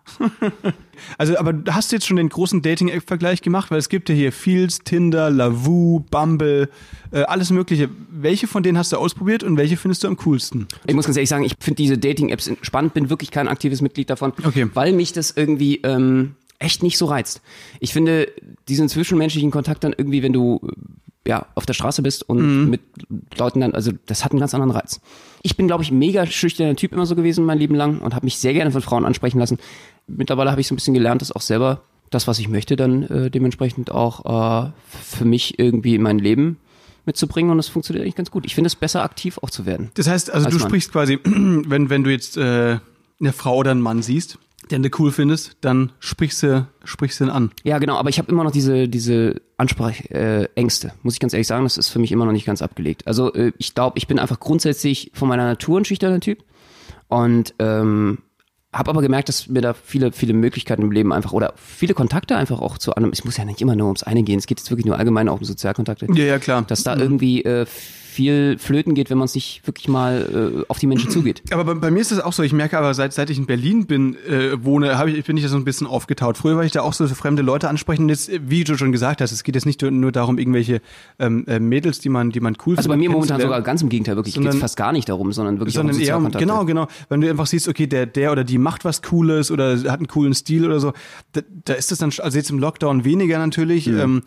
Also, 1.18 1.38
aber 1.38 1.54
hast 1.70 1.92
du 1.92 1.96
jetzt 1.96 2.06
schon 2.08 2.18
den 2.18 2.30
großen 2.30 2.62
Dating-App-Vergleich 2.62 3.42
gemacht? 3.42 3.72
Weil 3.72 3.80
es 3.80 3.90
gibt 3.90 4.10
ja 4.10 4.16
hier 4.16 4.32
Fields, 4.32 4.80
Tinder, 4.80 5.30
Lavu, 5.30 6.02
Bumble, 6.12 6.70
äh, 7.12 7.22
alles 7.24 7.52
Mögliche. 7.52 7.90
Welche 8.10 8.48
von 8.48 8.64
denen 8.64 8.78
hast 8.78 8.92
du 8.92 8.98
ausprobiert 8.98 9.44
und 9.44 9.58
welche 9.58 9.78
findest 9.78 10.04
du 10.04 10.08
am 10.08 10.18
coolsten? 10.18 10.68
Ich 10.88 10.96
muss 10.96 11.06
ganz 11.06 11.18
ehrlich 11.18 11.30
sagen, 11.30 11.44
ich 11.44 11.56
finde 11.60 11.76
diese 11.78 11.98
Dating-Apps 11.98 12.52
spannend, 12.62 12.94
bin 12.94 13.10
wirklich 13.10 13.32
kein 13.32 13.48
aktives 13.48 13.82
Mitglied 13.82 14.10
davon, 14.10 14.34
Okay. 14.44 14.68
weil 14.74 14.94
mich 14.94 15.14
das 15.14 15.32
irgendwie 15.36 15.78
ähm, 15.84 16.36
echt 16.60 16.84
nicht 16.84 16.98
so 16.98 17.06
reizt. 17.06 17.42
Ich 17.80 17.94
finde 17.94 18.32
diesen 18.68 18.90
zwischenmenschlichen 18.90 19.52
Kontakt 19.52 19.84
dann 19.84 19.94
irgendwie, 19.98 20.24
wenn 20.24 20.34
du 20.34 20.60
ja 21.28 21.46
auf 21.56 21.66
der 21.66 21.74
Straße 21.74 22.02
bist 22.02 22.28
und 22.28 22.70
mit 22.70 22.82
Leuten 23.38 23.62
dann, 23.62 23.74
also 23.74 23.92
das 24.06 24.24
hat 24.24 24.32
einen 24.32 24.40
ganz 24.40 24.54
anderen 24.54 24.72
Reiz. 24.72 25.00
Ich 25.42 25.58
bin, 25.58 25.68
glaube 25.68 25.84
ich, 25.84 25.92
mega 25.92 26.26
schüchterner 26.26 26.76
Typ 26.76 26.94
immer 26.94 27.06
so 27.06 27.16
gewesen 27.16 27.46
mein 27.46 27.58
Leben 27.58 27.76
lang 27.76 28.00
und 28.00 28.14
habe 28.16 28.26
mich 28.26 28.38
sehr 28.38 28.54
gerne 28.54 28.72
von 28.72 28.82
Frauen 28.82 29.06
ansprechen 29.06 29.40
lassen. 29.40 29.58
Mittlerweile 30.08 30.52
habe 30.52 30.62
ich 30.62 30.68
so 30.68 30.74
ein 30.74 30.78
bisschen 30.78 30.94
gelernt, 30.94 31.22
dass 31.22 31.32
auch 31.32 31.42
selber 31.42 31.82
das, 32.12 32.28
was 32.28 32.40
ich 32.40 32.48
möchte, 32.48 32.76
dann 32.76 33.04
äh, 33.04 33.32
dementsprechend 33.32 33.92
auch 33.92 34.68
äh, 34.68 34.72
für 35.04 35.26
mich 35.26 35.60
irgendwie 35.60 35.96
in 35.96 36.02
mein 36.02 36.20
Leben 36.20 36.58
mitzubringen 37.06 37.52
und 37.52 37.58
das 37.58 37.68
funktioniert 37.68 38.04
eigentlich 38.04 38.16
ganz 38.16 38.32
gut. 38.32 38.46
Ich 38.46 38.56
finde 38.56 38.68
es 38.68 38.76
besser, 38.76 39.04
aktiv 39.04 39.40
auch 39.42 39.50
zu 39.50 39.66
werden. 39.66 39.92
Das 39.96 40.08
heißt, 40.08 40.32
also 40.32 40.46
Als 40.46 40.56
du 40.56 40.60
Mann. 40.60 40.70
sprichst 40.70 40.92
quasi, 40.92 41.20
wenn, 41.24 41.90
wenn 41.90 42.04
du 42.04 42.12
jetzt 42.12 42.38
äh, 42.38 42.80
eine 43.20 43.34
Frau 43.34 43.58
oder 43.58 43.72
einen 43.72 43.82
Mann 43.82 44.02
siehst, 44.02 44.38
den 44.72 44.82
du 44.84 44.90
cool 45.00 45.12
findest, 45.12 45.58
dann 45.62 45.92
sprichst 46.00 46.42
du, 46.44 46.68
sprichst 46.84 47.20
du 47.20 47.26
ihn 47.26 47.30
an. 47.30 47.52
Ja, 47.64 47.78
genau, 47.80 47.96
aber 47.98 48.10
ich 48.10 48.18
habe 48.18 48.32
immer 48.32 48.44
noch 48.44 48.52
diese, 48.52 48.88
diese 48.88 49.42
Ansprachängste, 49.58 50.88
äh, 50.88 50.92
muss 51.04 51.14
ich 51.14 51.20
ganz 51.20 51.34
ehrlich 51.34 51.48
sagen. 51.48 51.64
Das 51.64 51.78
ist 51.78 51.90
für 51.90 52.00
mich 52.00 52.12
immer 52.12 52.26
noch 52.26 52.32
nicht 52.32 52.46
ganz 52.46 52.62
abgelegt. 52.62 53.06
Also 53.08 53.34
äh, 53.34 53.52
ich 53.58 53.76
glaube, 53.76 53.98
ich 53.98 54.08
bin 54.08 54.20
einfach 54.20 54.40
grundsätzlich 54.40 55.12
von 55.14 55.28
meiner 55.28 55.46
Natur 55.46 55.80
ein 55.80 55.86
schüchterner 55.86 56.20
Typ 56.20 56.44
und 57.08 57.54
ähm, 57.60 58.20
habe 58.74 58.90
aber 58.90 59.02
gemerkt, 59.02 59.30
dass 59.30 59.48
mir 59.48 59.62
da 59.62 59.74
viele, 59.74 60.12
viele 60.12 60.34
Möglichkeiten 60.34 60.82
im 60.82 60.92
Leben 60.92 61.14
einfach 61.14 61.32
oder 61.32 61.54
viele 61.56 61.94
Kontakte 61.94 62.36
einfach 62.36 62.60
auch 62.60 62.78
zu 62.78 62.94
anderen, 62.96 63.14
es 63.14 63.24
muss 63.24 63.38
ja 63.38 63.46
nicht 63.46 63.62
immer 63.62 63.76
nur 63.76 63.88
ums 63.88 64.04
eine 64.04 64.24
gehen, 64.24 64.38
es 64.40 64.48
geht 64.48 64.60
jetzt 64.60 64.70
wirklich 64.70 64.86
nur 64.86 64.98
allgemein 64.98 65.30
auch 65.30 65.38
um 65.40 65.46
Sozialkontakte, 65.46 66.08
Ja, 66.14 66.26
ja, 66.26 66.40
klar. 66.40 66.64
dass 66.64 66.84
da 66.84 66.98
irgendwie 66.98 67.44
äh, 67.44 67.66
viel 68.16 68.58
flöten 68.58 68.94
geht, 68.96 69.10
wenn 69.10 69.18
man 69.18 69.26
es 69.26 69.36
nicht 69.36 69.62
wirklich 69.66 69.88
mal 69.88 70.62
äh, 70.62 70.66
auf 70.70 70.80
die 70.80 70.88
Menschen 70.88 71.10
zugeht. 71.10 71.44
Aber 71.52 71.66
bei, 71.66 71.74
bei 71.76 71.92
mir 71.92 72.00
ist 72.00 72.12
es 72.12 72.20
auch 72.20 72.34
so, 72.34 72.44
ich 72.44 72.54
merke 72.54 72.78
aber, 72.78 72.94
seit, 72.94 73.14
seit 73.14 73.30
ich 73.30 73.38
in 73.38 73.46
Berlin 73.46 73.86
bin, 73.86 74.16
äh, 74.28 74.64
wohne, 74.64 74.98
hab 74.98 75.08
ich, 75.08 75.24
bin 75.26 75.36
ich 75.38 75.44
da 75.44 75.50
so 75.50 75.58
ein 75.58 75.66
bisschen 75.66 75.86
aufgetaut. 75.86 76.38
Früher 76.38 76.56
war 76.56 76.64
ich 76.64 76.72
da 76.72 76.82
auch 76.82 76.94
so 76.94 77.08
fremde 77.08 77.42
Leute 77.42 77.70
ansprechen. 77.70 78.04
Und 78.04 78.10
jetzt, 78.10 78.32
wie 78.48 78.64
du 78.64 78.78
schon 78.78 78.92
gesagt 78.92 79.22
hast, 79.22 79.32
es 79.32 79.44
geht 79.44 79.56
jetzt 79.56 79.66
nicht 79.66 79.82
nur, 79.82 80.12
darum, 80.12 80.38
irgendwelche 80.38 80.82
ähm, 81.20 81.46
äh, 81.48 81.60
Mädels, 81.60 82.00
die 82.00 82.10
man, 82.10 82.30
die 82.32 82.40
man 82.40 82.56
cool 82.66 82.78
Also 82.78 82.88
bei 82.90 82.96
mir 82.98 83.10
momentan 83.10 83.38
kennenzulernen. 83.38 83.42
sogar 83.42 83.62
ganz 83.62 83.82
im 83.82 83.90
Gegenteil, 83.90 84.16
wirklich 84.16 84.36
geht 84.36 84.46
es 84.46 84.56
fast 84.56 84.78
gar 84.78 84.92
nicht 84.92 85.10
darum, 85.10 85.32
sondern 85.34 85.60
wirklich 85.60 85.76
sondern 85.76 85.96
um 85.96 86.02
eher 86.02 86.20
genau, 86.40 86.66
genau. 86.66 86.88
Wenn 87.10 87.22
du 87.22 87.30
einfach 87.30 87.48
siehst, 87.48 87.68
okay, 87.68 87.88
der, 87.88 88.06
der 88.06 88.32
oder 88.32 88.44
die 88.44 88.58
macht 88.58 88.86
was 88.86 89.02
Cooles 89.02 89.52
oder 89.52 89.78
hat 89.92 90.00
einen 90.00 90.08
coolen 90.08 90.34
Stil 90.34 90.66
oder 90.66 90.80
so, 90.80 90.94
da, 91.34 91.42
da 91.66 91.74
ist 91.74 91.92
das 91.92 91.98
dann, 92.00 92.12
also 92.20 92.38
jetzt 92.38 92.50
im 92.50 92.60
Lockdown 92.60 93.04
weniger 93.04 93.38
natürlich, 93.40 93.88
Mhm. 93.88 94.00
ähm, 94.00 94.22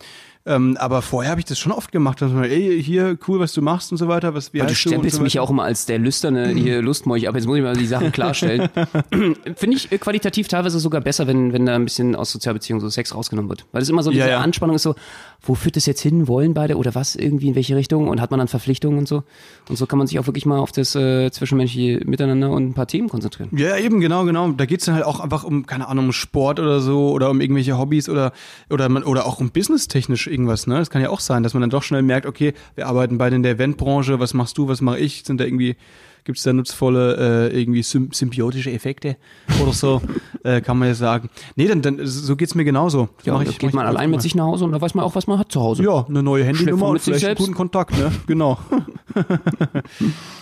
ähm, 0.49 0.79
aber 0.79 1.03
vorher 1.03 1.31
habe 1.31 1.41
ich 1.41 1.45
das 1.45 1.59
schon 1.59 1.73
oft 1.73 1.93
gemacht, 1.93 2.23
dass 2.23 2.33
man, 2.33 2.45
ey, 2.45 2.83
hier, 2.83 3.19
cool, 3.29 3.39
was 3.39 3.53
du 3.53 3.61
machst 3.61 3.93
und 3.93 3.99
so 3.99 4.09
weiter, 4.09 4.35
was, 4.35 4.55
wie 4.55 4.61
du 4.61 4.75
stempelst 4.75 5.17
so 5.17 5.23
mich 5.23 5.35
ja 5.35 5.43
auch 5.43 5.51
immer 5.51 5.65
als 5.65 5.85
der 5.85 5.99
lüsterne 5.99 6.49
hier 6.57 6.81
Lustmolch, 6.81 7.29
aber 7.29 7.37
jetzt 7.37 7.47
muss 7.47 7.59
ich 7.59 7.63
mal 7.63 7.77
die 7.77 7.87
Sachen 7.87 8.13
klarstellen. 8.13 8.71
Finde 9.57 9.77
ich 9.77 9.93
äh, 9.93 9.99
qualitativ 9.99 10.49
teilweise 10.49 10.81
sogar 10.81 11.03
besser, 11.03 11.27
wenn, 11.27 11.53
wenn 11.53 11.67
da 11.67 11.75
ein 11.75 11.85
bisschen 11.85 12.17
aus 12.17 12.33
Sozialbeziehungen 12.33 12.81
so 12.81 12.89
Sex 12.89 13.15
rausgenommen 13.15 13.51
wird. 13.51 13.67
Weil 13.73 13.83
es 13.83 13.89
immer 13.91 14.03
so 14.03 14.11
diese 14.11 14.25
Ja, 14.25 14.31
ja. 14.31 14.41
Anspannung 14.41 14.77
ist 14.77 14.85
so, 14.85 14.95
wo 15.43 15.55
führt 15.55 15.77
das 15.77 15.87
jetzt 15.87 16.01
hin, 16.01 16.29
wollen 16.29 16.55
beide 16.55 16.77
oder 16.77 16.95
was 16.95 17.15
irgendwie 17.15 17.49
in 17.49 17.55
welche 17.55 17.77
Richtung 17.77 18.09
und 18.09 18.21
hat 18.21 18.31
man 18.31 18.39
dann 18.39 18.49
Verpflichtungen 18.49 18.99
und 18.99 19.09
so. 19.09 19.25
Und 19.69 19.77
so 19.77 19.87
kann 19.87 19.99
man 19.99 20.07
sich 20.07 20.19
auch 20.19 20.27
wirklich 20.27 20.47
mal 20.47 20.59
auf 20.59 20.73
das 20.73 20.95
äh, 20.95 21.31
zwischenmenschliche 21.31 22.01
Miteinander 22.07 22.51
und 22.51 22.71
ein 22.71 22.75
paar 22.75 22.87
Themen 22.87 23.09
konzentrieren. 23.09 23.51
Ja, 23.57 23.77
eben, 23.77 24.01
genau, 24.01 24.25
genau. 24.25 24.49
Da 24.53 24.65
geht's 24.65 24.87
dann 24.87 24.95
halt 24.95 25.05
auch 25.05 25.21
einfach 25.21 25.45
um, 25.45 25.67
keine 25.67 25.89
Ahnung, 25.89 26.07
um 26.07 26.13
Sport 26.13 26.59
oder 26.59 26.81
so 26.81 27.11
oder 27.11 27.31
um 27.31 27.41
irgendwelche 27.41 27.79
Hobbys 27.79 28.09
oder 28.09 28.33
oder 28.71 28.89
man 28.89 29.05
oder 29.05 29.27
auch 29.27 29.41
um 29.41 29.51
businesstechnisch 29.51 30.27
irgendwas, 30.39 30.67
ne? 30.67 30.77
Das 30.79 30.89
kann 30.91 31.03
ja 31.03 31.11
auch 31.11 31.21
sein, 31.21 31.43
dass 31.43 31.53
man 31.55 31.61
dann 31.61 31.71
doch 31.71 31.83
schnell 31.83 32.03
merkt, 32.03 32.27
okay, 32.27 32.55
wir 32.77 32.87
arbeiten 32.87 33.19
beide 33.19 33.37
in 33.37 33.43
der 33.43 33.53
Eventbranche, 33.53 34.21
was 34.21 34.33
machst 34.35 34.57
du, 34.57 34.69
was 34.69 34.81
mache 34.81 34.99
ich? 34.99 35.25
Sind 35.25 35.41
da 35.41 35.45
irgendwie, 35.45 35.77
gibt's 36.25 36.45
da 36.45 36.53
nutzvolle, 36.53 37.51
äh, 37.51 37.61
irgendwie 37.61 37.83
sym 37.83 38.11
symbiotische 38.13 38.71
Effekte 38.71 39.17
oder 39.63 39.73
so, 39.73 40.01
äh, 40.45 40.61
kann 40.61 40.79
man 40.79 40.89
ja 40.89 40.95
sagen. 40.95 41.29
Nee, 41.57 41.67
dann, 41.67 41.83
dann 41.83 41.99
so 42.07 42.37
geht's 42.37 42.55
mir 42.55 42.65
genauso. 42.65 43.09
Ja, 43.25 43.35
Mach 43.35 43.43
ich- 43.43 43.59
geht 43.59 43.75
mach 43.75 43.83
man 43.83 43.87
ich 43.93 43.97
allein 43.99 44.11
mit 44.11 44.23
sich 44.23 44.35
nach 44.35 44.45
Hause 44.47 44.65
und 44.65 44.73
da 44.73 44.81
weiß 44.81 44.95
man 44.95 45.05
auch, 45.05 45.15
was 45.15 45.27
man 45.27 45.39
hat 45.39 45.51
zu 45.53 45.61
Hause. 45.61 45.83
Ja, 45.83 46.07
eine 46.09 46.23
neue 46.23 46.45
Handynummer 46.45 46.87
und 46.89 47.01
vielleicht 47.01 47.25
einen 47.27 47.35
guten 47.37 47.55
Kontakt, 47.55 47.99
ne? 47.99 48.13
Genau. 48.27 48.59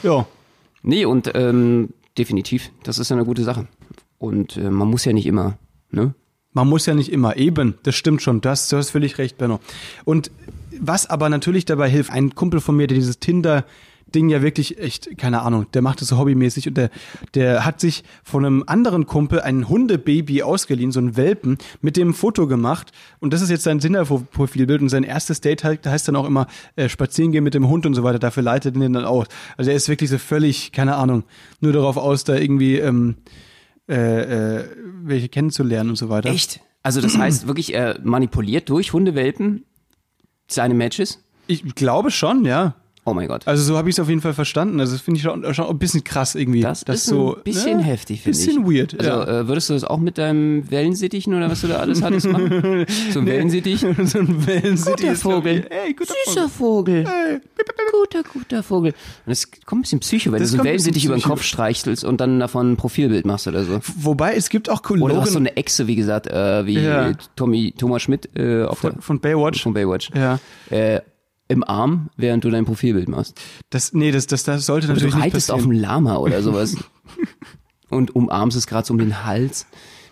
ja. 0.02 0.26
Nee, 0.82 1.04
und 1.04 1.30
ähm, 1.34 1.90
definitiv, 2.18 2.70
das 2.82 2.98
ist 2.98 3.08
ja 3.10 3.16
eine 3.16 3.24
gute 3.24 3.42
Sache. 3.42 3.66
Und 4.18 4.56
äh, 4.56 4.70
man 4.70 4.88
muss 4.88 5.04
ja 5.04 5.12
nicht 5.12 5.26
immer, 5.26 5.58
ne? 5.90 6.14
Man 6.56 6.70
muss 6.70 6.86
ja 6.86 6.94
nicht 6.94 7.12
immer, 7.12 7.36
eben, 7.36 7.74
das 7.82 7.96
stimmt 7.96 8.22
schon, 8.22 8.40
du 8.40 8.48
hast, 8.48 8.72
du 8.72 8.78
hast 8.78 8.88
völlig 8.88 9.18
recht, 9.18 9.36
Benno. 9.36 9.60
Und 10.06 10.30
was 10.80 11.04
aber 11.04 11.28
natürlich 11.28 11.66
dabei 11.66 11.90
hilft, 11.90 12.10
ein 12.10 12.34
Kumpel 12.34 12.60
von 12.60 12.74
mir, 12.74 12.86
der 12.86 12.96
dieses 12.96 13.18
Tinder 13.18 13.66
Ding 14.14 14.30
ja 14.30 14.40
wirklich 14.40 14.78
echt, 14.78 15.18
keine 15.18 15.42
Ahnung, 15.42 15.66
der 15.74 15.82
macht 15.82 16.00
das 16.00 16.08
so 16.08 16.16
hobbymäßig 16.16 16.66
und 16.68 16.78
der, 16.78 16.88
der 17.34 17.66
hat 17.66 17.80
sich 17.80 18.04
von 18.24 18.42
einem 18.42 18.64
anderen 18.66 19.04
Kumpel 19.04 19.40
ein 19.40 19.68
Hundebaby 19.68 20.44
ausgeliehen, 20.44 20.92
so 20.92 21.00
ein 21.00 21.14
Welpen, 21.18 21.58
mit 21.82 21.98
dem 21.98 22.14
Foto 22.14 22.46
gemacht 22.46 22.90
und 23.20 23.34
das 23.34 23.42
ist 23.42 23.50
jetzt 23.50 23.64
sein 23.64 23.78
Tinder-Profilbild 23.78 24.80
und 24.80 24.88
sein 24.88 25.02
erstes 25.02 25.42
Date 25.42 25.62
halt, 25.62 25.86
heißt 25.86 26.08
dann 26.08 26.16
auch 26.16 26.26
immer 26.26 26.46
äh, 26.76 26.88
spazieren 26.88 27.32
gehen 27.32 27.44
mit 27.44 27.52
dem 27.52 27.68
Hund 27.68 27.84
und 27.84 27.92
so 27.92 28.02
weiter, 28.02 28.18
dafür 28.18 28.44
leitet 28.44 28.76
er 28.76 28.80
den 28.80 28.94
dann 28.94 29.04
aus. 29.04 29.26
Also 29.58 29.70
er 29.70 29.76
ist 29.76 29.90
wirklich 29.90 30.08
so 30.08 30.16
völlig, 30.16 30.72
keine 30.72 30.96
Ahnung, 30.96 31.24
nur 31.60 31.74
darauf 31.74 31.98
aus, 31.98 32.24
da 32.24 32.34
irgendwie 32.34 32.78
ähm, 32.78 33.16
äh, 33.88 34.56
äh, 34.58 34.64
welche 35.02 35.28
kennenzulernen 35.28 35.90
und 35.90 35.96
so 35.96 36.08
weiter. 36.08 36.30
Echt? 36.30 36.60
Also 36.82 37.00
das 37.00 37.18
heißt 37.18 37.48
wirklich, 37.48 37.74
er 37.74 37.98
manipuliert 38.02 38.68
durch 38.68 38.92
Hundewelpen 38.92 39.64
seine 40.46 40.74
Matches? 40.74 41.22
Ich 41.48 41.74
glaube 41.74 42.10
schon, 42.10 42.44
ja. 42.44 42.76
Oh 43.08 43.14
mein 43.14 43.28
Gott. 43.28 43.46
Also 43.46 43.62
so 43.62 43.76
habe 43.76 43.88
ich 43.88 43.94
es 43.94 44.00
auf 44.00 44.08
jeden 44.08 44.20
Fall 44.20 44.34
verstanden. 44.34 44.80
Also 44.80 44.94
das 44.94 45.00
finde 45.00 45.18
ich 45.18 45.22
schon, 45.22 45.54
schon 45.54 45.66
ein 45.68 45.78
bisschen 45.78 46.02
krass 46.02 46.34
irgendwie. 46.34 46.60
Das, 46.60 46.82
ist 46.82 47.06
so, 47.06 47.36
ein 47.36 47.42
bisschen 47.44 47.76
ne? 47.76 47.84
heftig, 47.84 48.22
finde 48.22 48.36
ich. 48.36 48.46
Bisschen 48.46 48.66
weird. 48.66 48.98
Also 48.98 49.10
ja. 49.10 49.40
äh, 49.40 49.48
würdest 49.48 49.70
du 49.70 49.74
das 49.74 49.84
auch 49.84 49.98
mit 49.98 50.18
deinem 50.18 50.68
Wellensittichen 50.72 51.32
oder 51.32 51.48
was 51.48 51.60
du 51.60 51.68
da 51.68 51.76
alles 51.76 52.02
hattest 52.02 52.26
machen? 52.26 52.84
So 53.12 53.20
ein 53.20 53.26
Wellensittich? 53.26 53.80
so 54.04 54.18
ein 54.18 54.46
Wellensittich 54.46 55.06
Guter 55.06 55.14
Vogel. 55.16 55.66
Ey, 55.70 55.94
guter 55.94 56.14
Süßer 56.26 56.48
Vogel. 56.48 57.04
Guter, 58.06 58.28
guter 58.28 58.62
Vogel. 58.62 58.94
Und 59.24 59.32
es 59.32 59.50
kommt 59.64 59.80
ein 59.80 59.82
bisschen 59.82 60.00
Psycho, 60.00 60.32
wenn 60.32 60.40
Das 60.40 60.50
du 60.50 60.56
so 60.58 60.62
bisschen 60.62 60.94
über 60.94 61.16
den. 61.16 61.22
Kopf 61.22 61.42
streichelst 61.42 62.04
und 62.04 62.20
dann 62.20 62.40
davon 62.40 62.72
ein 62.72 62.76
Profilbild 62.76 63.26
machst 63.26 63.46
oder 63.48 63.64
so. 63.64 63.80
Wobei 63.96 64.34
es 64.34 64.48
gibt 64.48 64.70
auch 64.70 64.82
Oder 64.88 65.14
du 65.14 65.20
hast 65.20 65.32
so 65.32 65.38
eine 65.38 65.56
Echse, 65.56 65.86
wie 65.86 65.96
gesagt, 65.96 66.26
äh, 66.26 66.66
wie 66.66 66.78
Ja. 66.78 67.12
Tommy, 67.34 67.74
Thomas 67.76 68.02
Schmidt 68.02 68.28
äh, 68.36 68.64
auf 68.64 68.78
von, 68.78 68.92
der, 68.92 69.02
von 69.02 69.20
Baywatch. 69.20 69.62
von 69.62 69.74
Baywatch. 69.74 70.10
Ja. 70.14 70.38
Äh, 70.70 71.00
Im 71.48 71.64
Arm, 71.64 72.10
während 72.16 72.44
du 72.44 72.50
dein 72.50 72.64
Profilbild 72.64 73.08
machst. 73.08 73.40
Das, 73.70 73.92
nee, 73.92 74.10
das, 74.12 74.26
das, 74.26 74.44
das 74.44 74.66
sollte 74.66 74.86
Oder 74.86 74.94
du 74.94 75.00
natürlich 75.00 75.14
nicht 75.16 75.34
reitest 75.34 75.50
auf 75.50 75.62
einem 75.62 75.72
Lama 75.72 76.16
oder 76.16 76.42
sowas. 76.42 76.76
und 77.90 78.14
umarmst 78.14 78.56
es 78.56 78.66
gerade 78.66 78.86
so 78.86 78.94
um 78.94 78.98
den 78.98 79.24
Hals. 79.24 79.66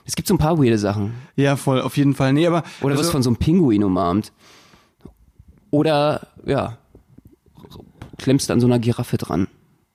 Es 0.04 0.16
gibt 0.16 0.28
so 0.28 0.34
ein 0.34 0.38
paar 0.38 0.58
weirde 0.58 0.78
Sachen. 0.78 1.14
Ja, 1.36 1.56
voll, 1.56 1.80
auf 1.80 1.96
jeden 1.96 2.14
Fall. 2.14 2.32
Nee, 2.32 2.46
aber 2.46 2.62
Oder 2.80 2.90
also, 2.92 3.02
wirst 3.04 3.12
von 3.12 3.22
so 3.22 3.30
einem 3.30 3.36
Pinguin 3.36 3.82
umarmt. 3.84 4.32
Oder, 5.70 6.28
ja, 6.44 6.78
klemmst 8.18 8.50
an 8.50 8.60
so 8.60 8.66
einer 8.66 8.78
Giraffe 8.78 9.16
dran. 9.16 9.48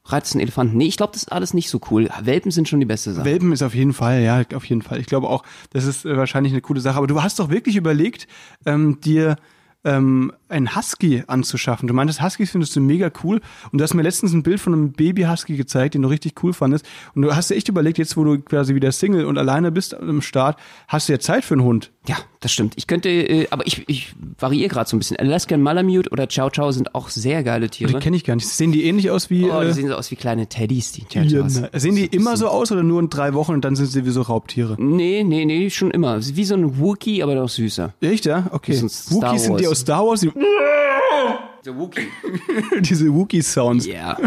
Reitest 0.06 0.36
einen 0.36 0.42
Elefanten. 0.42 0.78
Nee, 0.78 0.88
ich 0.88 0.98
glaube, 0.98 1.14
das 1.14 1.24
ist 1.24 1.32
alles 1.32 1.54
nicht 1.54 1.70
so 1.70 1.80
cool. 1.92 2.10
Welpen 2.22 2.52
sind 2.52 2.68
schon 2.68 2.80
die 2.80 2.86
beste 2.86 3.14
Sache. 3.14 3.26
Welpen 3.26 3.52
ist 3.52 3.62
auf 3.62 3.76
jeden 3.76 3.94
Fall, 3.94 4.22
ja, 4.22 4.44
auf 4.56 4.66
jeden 4.66 4.82
Fall. 4.82 5.00
Ich 5.00 5.06
glaube 5.06 5.30
auch, 5.30 5.44
das 5.72 5.86
ist 5.86 6.06
äh, 6.06 6.18
wahrscheinlich 6.18 6.54
eine 6.54 6.62
coole 6.62 6.82
Sache. 6.82 6.98
Aber 6.98 7.08
du 7.08 7.22
hast 7.22 7.40
doch 7.40 7.50
wirklich 7.50 7.76
überlegt, 7.76 8.28
ähm, 8.66 9.00
dir 9.02 9.36
ähm, 9.84 10.34
einen 10.50 10.76
Husky 10.76 11.24
anzuschaffen. 11.28 11.88
Du 11.88 11.94
meintest, 11.94 12.22
Huskies 12.22 12.52
findest 12.52 12.76
du 12.76 12.82
mega 12.82 13.12
cool. 13.24 13.42
Und 13.72 13.80
du 13.80 13.84
hast 13.84 13.94
mir 13.94 14.02
letztens 14.02 14.34
ein 14.34 14.44
Bild 14.44 14.60
von 14.60 14.74
einem 14.74 14.92
Baby-Husky 14.92 15.56
gezeigt, 15.56 15.94
den 15.94 16.02
du 16.02 16.10
richtig 16.10 16.44
cool 16.44 16.54
fandest. 16.54 16.88
Und 17.16 17.22
du 17.22 17.36
hast 17.36 17.50
dir 17.50 17.56
echt 17.56 17.70
überlegt, 17.70 17.98
jetzt 17.98 18.18
wo 18.18 18.24
du 18.24 18.40
quasi 18.40 18.76
wieder 18.76 18.92
Single 18.92 19.26
und 19.26 19.38
alleine 19.38 19.72
bist 19.72 19.94
am 19.94 20.22
Start, 20.22 20.60
hast 20.88 21.08
du 21.08 21.14
ja 21.14 21.20
Zeit 21.20 21.46
für 21.46 21.54
einen 21.54 21.64
Hund. 21.64 21.92
Ja, 22.08 22.18
das 22.42 22.54
stimmt. 22.54 22.74
Ich 22.78 22.88
könnte, 22.88 23.10
äh, 23.10 23.48
aber 23.50 23.68
ich, 23.68 23.84
ich 23.88 24.14
variiere 24.40 24.70
gerade 24.70 24.90
so 24.90 24.96
ein 24.96 25.00
bisschen. 25.00 25.18
Alaskan 25.18 25.62
Malamute 25.62 26.10
oder 26.10 26.26
Chow 26.28 26.50
Chow 26.50 26.72
sind 26.72 26.96
auch 26.96 27.10
sehr 27.10 27.44
geile 27.44 27.68
Die 27.68 27.86
Tiere. 27.86 28.00
kenne 28.00 28.16
ich 28.16 28.24
gar 28.24 28.36
nicht. 28.36 28.48
Sehen 28.48 28.72
die 28.72 28.86
ähnlich 28.86 29.10
aus 29.12 29.30
wie. 29.30 29.50
Oh, 29.50 29.60
die 29.62 29.68
äh, 29.68 29.74
sehen 29.74 29.88
so 29.90 29.96
aus 29.96 30.10
wie 30.10 30.16
kleine 30.16 30.48
Teddys, 30.48 30.94
die 30.94 31.04
Chow 31.04 31.24
ja, 31.24 31.42
Chows. 31.42 31.62
sehen 31.74 31.96
die 31.96 32.06
immer 32.06 32.38
so 32.38 32.48
aus 32.48 32.72
oder 32.72 32.84
nur 32.84 33.02
in 33.02 33.10
drei 33.10 33.34
Wochen 33.34 33.54
und 33.54 33.66
dann 33.66 33.76
sind 33.76 33.88
sie 33.88 34.06
wie 34.06 34.12
so 34.12 34.22
Raubtiere? 34.22 34.76
Nee, 34.80 35.24
nee, 35.26 35.44
nee, 35.44 35.70
schon 35.70 35.92
immer. 35.92 36.20
Wie 36.26 36.46
so 36.46 36.56
ein 36.56 36.80
Wookie, 36.80 37.22
aber 37.24 37.36
noch 37.36 37.50
süßer. 37.50 37.94
Echt, 38.00 38.26
ja? 38.26 38.48
Okay. 38.52 38.72
Das 38.72 38.80
sind 38.80 38.92
Star 38.92 39.32
Wookies 39.32 39.44
sind 39.44 39.60
die 39.60 39.68
aus 39.68 39.80
Star 39.80 40.06
Wars, 40.06 40.22
die, 40.22 40.32
Der 41.66 41.78
Wookie. 41.78 42.08
diese 42.80 43.14
Wookie-Sounds. 43.14 43.86
Ja, 43.86 44.18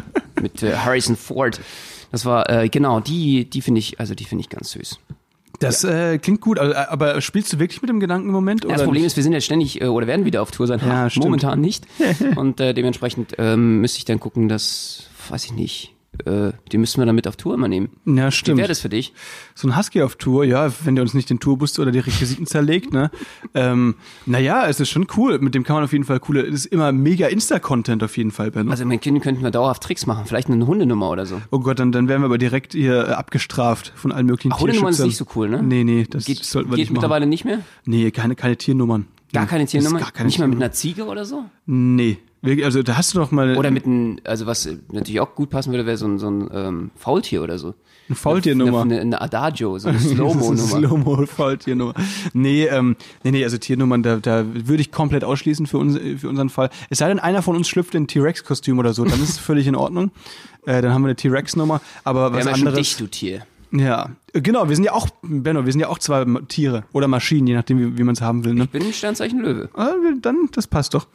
mit 0.41 0.63
äh, 0.63 0.77
Harrison 0.77 1.17
Ford. 1.17 1.61
Das 2.11 2.27
war, 2.27 2.49
äh, 2.51 2.69
genau, 2.69 3.01
die, 3.01 3.49
die 3.49 3.63
finde 3.63 3.79
ich, 3.79 3.99
also 3.99 4.15
die 4.15 4.25
finde 4.25 4.43
ich 4.43 4.51
ganz 4.51 4.73
süß. 4.73 4.99
Das 5.63 5.85
äh, 5.85 6.19
klingt 6.19 6.41
gut, 6.41 6.59
aber, 6.59 6.91
aber 6.91 7.21
spielst 7.21 7.53
du 7.53 7.59
wirklich 7.59 7.83
mit 7.83 7.89
dem 7.89 8.01
Gedanken 8.01 8.29
im 8.29 8.35
Moment? 8.35 8.65
Ja, 8.65 8.69
Oder 8.69 8.77
das 8.77 8.85
Problem 8.85 9.03
nicht? 9.03 9.13
ist, 9.13 9.17
wir 9.17 9.23
sind 9.23 9.33
jetzt 9.33 9.45
ständig 9.45 9.81
äh, 9.81 9.87
oder 9.87 10.07
werden 10.07 10.25
wieder 10.25 10.43
auf 10.43 10.51
Tour 10.51 10.67
sein. 10.67 10.81
Ja. 10.85 11.09
Momentan 11.17 11.61
nicht. 11.61 11.87
Und 12.37 12.61
äh, 12.61 12.75
dementsprechend 12.75 13.35
ähm, 13.39 13.81
müsste 13.81 13.99
ich 13.99 14.05
dann 14.05 14.21
gucken, 14.21 14.49
dass, 14.49 15.05
weiß 15.29 15.45
ich 15.47 15.53
nicht, 15.53 15.92
äh, 16.27 16.53
die 16.71 16.79
müssen 16.79 17.01
wir 17.01 17.07
dann 17.07 17.15
mit 17.15 17.27
auf 17.27 17.37
Tour 17.37 17.55
immer 17.55 17.69
nehmen. 17.69 17.91
Ja, 18.05 18.27
Wie 18.29 18.33
stimmt. 18.33 18.59
wäre 18.59 18.69
das 18.69 18.81
für 18.81 18.91
dich? 18.91 19.15
So 19.55 19.67
ein 19.67 19.77
Husky 19.77 20.03
auf 20.03 20.17
Tour, 20.17 20.45
ja, 20.45 20.71
wenn 20.85 20.95
der 20.95 21.03
uns 21.03 21.15
nicht 21.15 21.31
den 21.31 21.41
Tourbus 21.41 21.79
oder 21.79 21.91
die 21.91 22.01
Requisiten 22.01 22.47
zerlegt, 22.47 22.93
ne? 22.93 23.11
ähm, 23.55 23.95
naja, 24.27 24.67
es 24.69 24.79
ist 24.79 24.91
schon 24.91 25.07
cool. 25.17 25.39
Mit 25.39 25.55
dem 25.55 25.65
kann 25.65 25.75
man 25.75 25.85
auf 25.85 25.93
jeden 25.93 26.05
Fall 26.05 26.21
coole, 26.21 26.43
es 26.43 26.55
ist 26.55 26.67
immer 26.67 26.93
mega 26.93 27.29
Insta-Content 27.29 28.03
auf 28.05 28.17
jeden 28.17 28.31
Fall, 28.31 28.51
Benno. 28.51 28.71
Also 28.71 28.85
mit 28.85 29.01
Kindern 29.01 29.23
könnten 29.23 29.43
wir 29.43 29.51
dauerhaft 29.51 29.83
Tricks 29.83 30.07
machen. 30.07 30.27
Vielleicht 30.27 30.51
eine 30.51 30.67
Hundenummer 30.67 31.09
oder 31.11 31.25
so. 31.25 31.41
oh 31.51 31.61
Gott, 31.61 31.79
dann, 31.79 31.93
dann 31.93 32.09
werden 32.09 32.21
wir 32.21 32.27
aber 32.27 32.39
direkt 32.39 32.75
hier 32.75 33.09
äh, 33.09 33.13
abgestraft 33.13 33.93
von 33.97 34.13
allen 34.13 34.27
möglichen 34.27 34.53
Ach, 34.53 34.61
Hundenummern 34.61 34.93
ist 34.93 35.01
nicht 35.01 35.17
so 35.17 35.27
cool, 35.35 35.49
ne? 35.49 35.63
Nee, 35.63 35.85
nee, 35.85 36.07
das 36.09 36.27
Geht, 36.27 36.45
sollten 36.45 36.71
wir 36.71 36.77
geht 36.77 36.83
nicht 36.83 36.91
machen. 36.91 36.95
mittlerweile 37.01 37.27
nicht 37.27 37.45
mehr? 37.45 37.61
Nee, 37.85 38.11
keine, 38.11 38.35
keine 38.37 38.57
Tiernummern. 38.57 39.07
Gar 39.33 39.47
keine 39.47 39.65
das 39.65 39.73
ist 39.73 39.81
Tiernummer? 39.81 40.01
Gar 40.01 40.13
keine 40.13 40.27
nicht 40.27 40.39
mal 40.39 40.49
mit 40.49 40.57
einer 40.57 40.73
Ziege 40.73 41.07
oder 41.07 41.25
so? 41.25 41.45
Nee. 41.65 42.19
Also 42.43 42.83
da 42.83 42.97
hast 42.97 43.15
du 43.15 43.19
doch 43.19 43.31
mal 43.31 43.57
Oder 43.57 43.71
mit 43.71 43.87
einem, 43.87 44.19
also 44.25 44.47
was 44.47 44.69
natürlich 44.91 45.21
auch 45.21 45.37
gut 45.37 45.51
passen 45.51 45.71
würde, 45.71 45.87
wäre 45.87 45.97
so 45.97 46.07
ein, 46.07 46.19
so 46.19 46.29
ein 46.29 46.51
ähm, 46.53 46.91
Faultier 46.97 47.41
oder 47.41 47.57
so. 47.57 47.75
eine 48.09 48.17
Faultiernummer. 48.17 48.83
Eine, 48.83 49.01
eine 49.01 49.21
Adagio, 49.21 49.79
so 49.79 49.89
eine 49.91 50.01
Slow-Mo-Nummer. 50.01 50.57
Slow-Mo 50.57 51.27
Faultiernummer. 51.27 51.95
Nee, 52.33 52.65
ähm, 52.65 52.97
nee, 53.23 53.31
nee, 53.31 53.45
also 53.45 53.59
Tiernummern, 53.59 54.03
da, 54.03 54.17
da 54.17 54.45
würde 54.45 54.81
ich 54.81 54.91
komplett 54.91 55.23
ausschließen 55.23 55.67
für, 55.67 55.79
uns, 55.79 55.97
für 56.21 56.29
unseren 56.29 56.49
Fall. 56.49 56.71
Es 56.91 56.99
sei 56.99 57.09
denn, 57.09 57.21
einer 57.21 57.43
von 57.43 57.55
uns 57.55 57.69
schlüpft 57.69 57.95
in 57.95 58.05
ein 58.05 58.07
T-Rex-Kostüm 58.09 58.79
oder 58.81 58.93
so, 58.93 59.05
dann 59.05 59.23
ist 59.23 59.31
es 59.31 59.39
völlig 59.39 59.67
in 59.67 59.77
Ordnung. 59.77 60.11
Äh, 60.65 60.81
dann 60.81 60.95
haben 60.95 61.03
wir 61.03 61.09
eine 61.09 61.17
T-Rex-Nummer, 61.17 61.81
aber 62.05 62.33
was 62.33 62.43
haben 62.43 62.51
ja 62.51 62.57
schon 62.57 62.67
dich, 62.67 62.95
anderes. 62.95 62.97
du 62.99 63.07
Tier. 63.09 63.47
Ja, 63.73 64.11
genau, 64.33 64.69
wir 64.69 64.77
sind 64.77 64.85
ja 64.85 64.93
auch, 64.93 65.09
Benno, 65.23 65.65
wir 65.65 65.73
sind 65.73 65.81
ja 65.81 65.89
auch 65.89 65.99
zwei 65.99 66.25
Tiere 66.47 66.85
oder 66.93 67.09
Maschinen, 67.09 67.47
je 67.47 67.55
nachdem, 67.55 67.81
wie, 67.81 67.99
wie 67.99 68.03
man 68.05 68.15
es 68.15 68.21
haben 68.21 68.45
will. 68.45 68.55
Ne? 68.55 68.67
Bin 68.67 68.85
ein 68.85 68.93
Sternzeichen 68.93 69.41
Löwe. 69.41 69.71
Ah, 69.75 69.95
Dann, 70.21 70.49
das 70.53 70.69
passt 70.69 70.95
doch. 70.95 71.09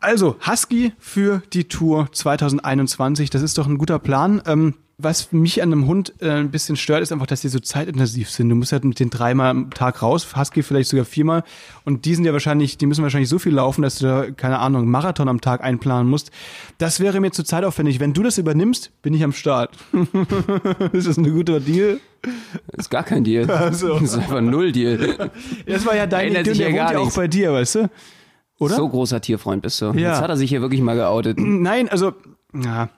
Also, 0.00 0.36
Husky 0.46 0.92
für 0.98 1.42
die 1.52 1.64
Tour 1.64 2.08
2021, 2.10 3.28
das 3.30 3.42
ist 3.42 3.58
doch 3.58 3.66
ein 3.66 3.76
guter 3.78 3.98
Plan. 3.98 4.42
Ähm, 4.46 4.74
Was 5.02 5.32
mich 5.32 5.62
an 5.62 5.72
einem 5.72 5.86
Hund 5.86 6.12
äh, 6.20 6.30
ein 6.30 6.50
bisschen 6.50 6.76
stört, 6.76 7.02
ist 7.02 7.10
einfach, 7.10 7.26
dass 7.26 7.40
die 7.40 7.48
so 7.48 7.58
zeitintensiv 7.58 8.30
sind. 8.30 8.50
Du 8.50 8.54
musst 8.54 8.72
halt 8.72 8.84
mit 8.84 9.00
den 9.00 9.08
dreimal 9.08 9.50
am 9.50 9.70
Tag 9.70 10.02
raus, 10.02 10.36
Husky 10.36 10.62
vielleicht 10.62 10.90
sogar 10.90 11.06
viermal. 11.06 11.42
Und 11.84 12.04
die 12.04 12.14
sind 12.14 12.24
ja 12.24 12.34
wahrscheinlich, 12.34 12.76
die 12.76 12.84
müssen 12.84 13.02
wahrscheinlich 13.02 13.30
so 13.30 13.38
viel 13.38 13.54
laufen, 13.54 13.80
dass 13.80 13.98
du 13.98 14.06
da, 14.06 14.30
keine 14.30 14.58
Ahnung, 14.58 14.82
einen 14.82 14.90
Marathon 14.90 15.28
am 15.28 15.40
Tag 15.40 15.62
einplanen 15.62 16.08
musst. 16.08 16.30
Das 16.76 17.00
wäre 17.00 17.20
mir 17.20 17.30
zu 17.30 17.44
zeitaufwendig. 17.44 17.98
Wenn 17.98 18.12
du 18.12 18.22
das 18.22 18.36
übernimmst, 18.36 18.90
bin 19.02 19.14
ich 19.14 19.24
am 19.24 19.32
Start. 19.32 19.74
ist 20.92 21.06
das 21.08 21.16
ein 21.16 21.24
guter 21.24 21.60
Deal? 21.60 22.00
Das 22.72 22.86
ist 22.86 22.90
gar 22.90 23.02
kein 23.02 23.24
Deal. 23.24 23.50
Also. 23.50 23.94
Das 23.94 24.02
ist 24.12 24.18
einfach 24.18 24.36
ein 24.36 24.50
Null-Deal. 24.50 25.30
Das 25.66 25.86
war 25.86 25.96
ja 25.96 26.06
dein 26.06 26.28
Ändert 26.28 26.42
Idee, 26.42 26.50
sich 26.50 26.58
der 26.58 26.70
ja 26.70 26.84
wohnt 26.84 26.92
ja 26.92 26.98
auch 26.98 27.12
bei 27.12 27.28
dir, 27.28 27.52
weißt 27.52 27.74
du? 27.76 27.90
Oder? 28.60 28.76
So 28.76 28.88
großer 28.88 29.20
Tierfreund 29.20 29.62
bist 29.62 29.80
du. 29.80 29.86
Ja. 29.86 30.10
Jetzt 30.10 30.20
hat 30.20 30.28
er 30.28 30.36
sich 30.36 30.50
hier 30.50 30.60
wirklich 30.60 30.82
mal 30.82 30.94
geoutet. 30.94 31.38
Nein, 31.40 31.88
also, 31.88 32.12
ja. 32.54 32.90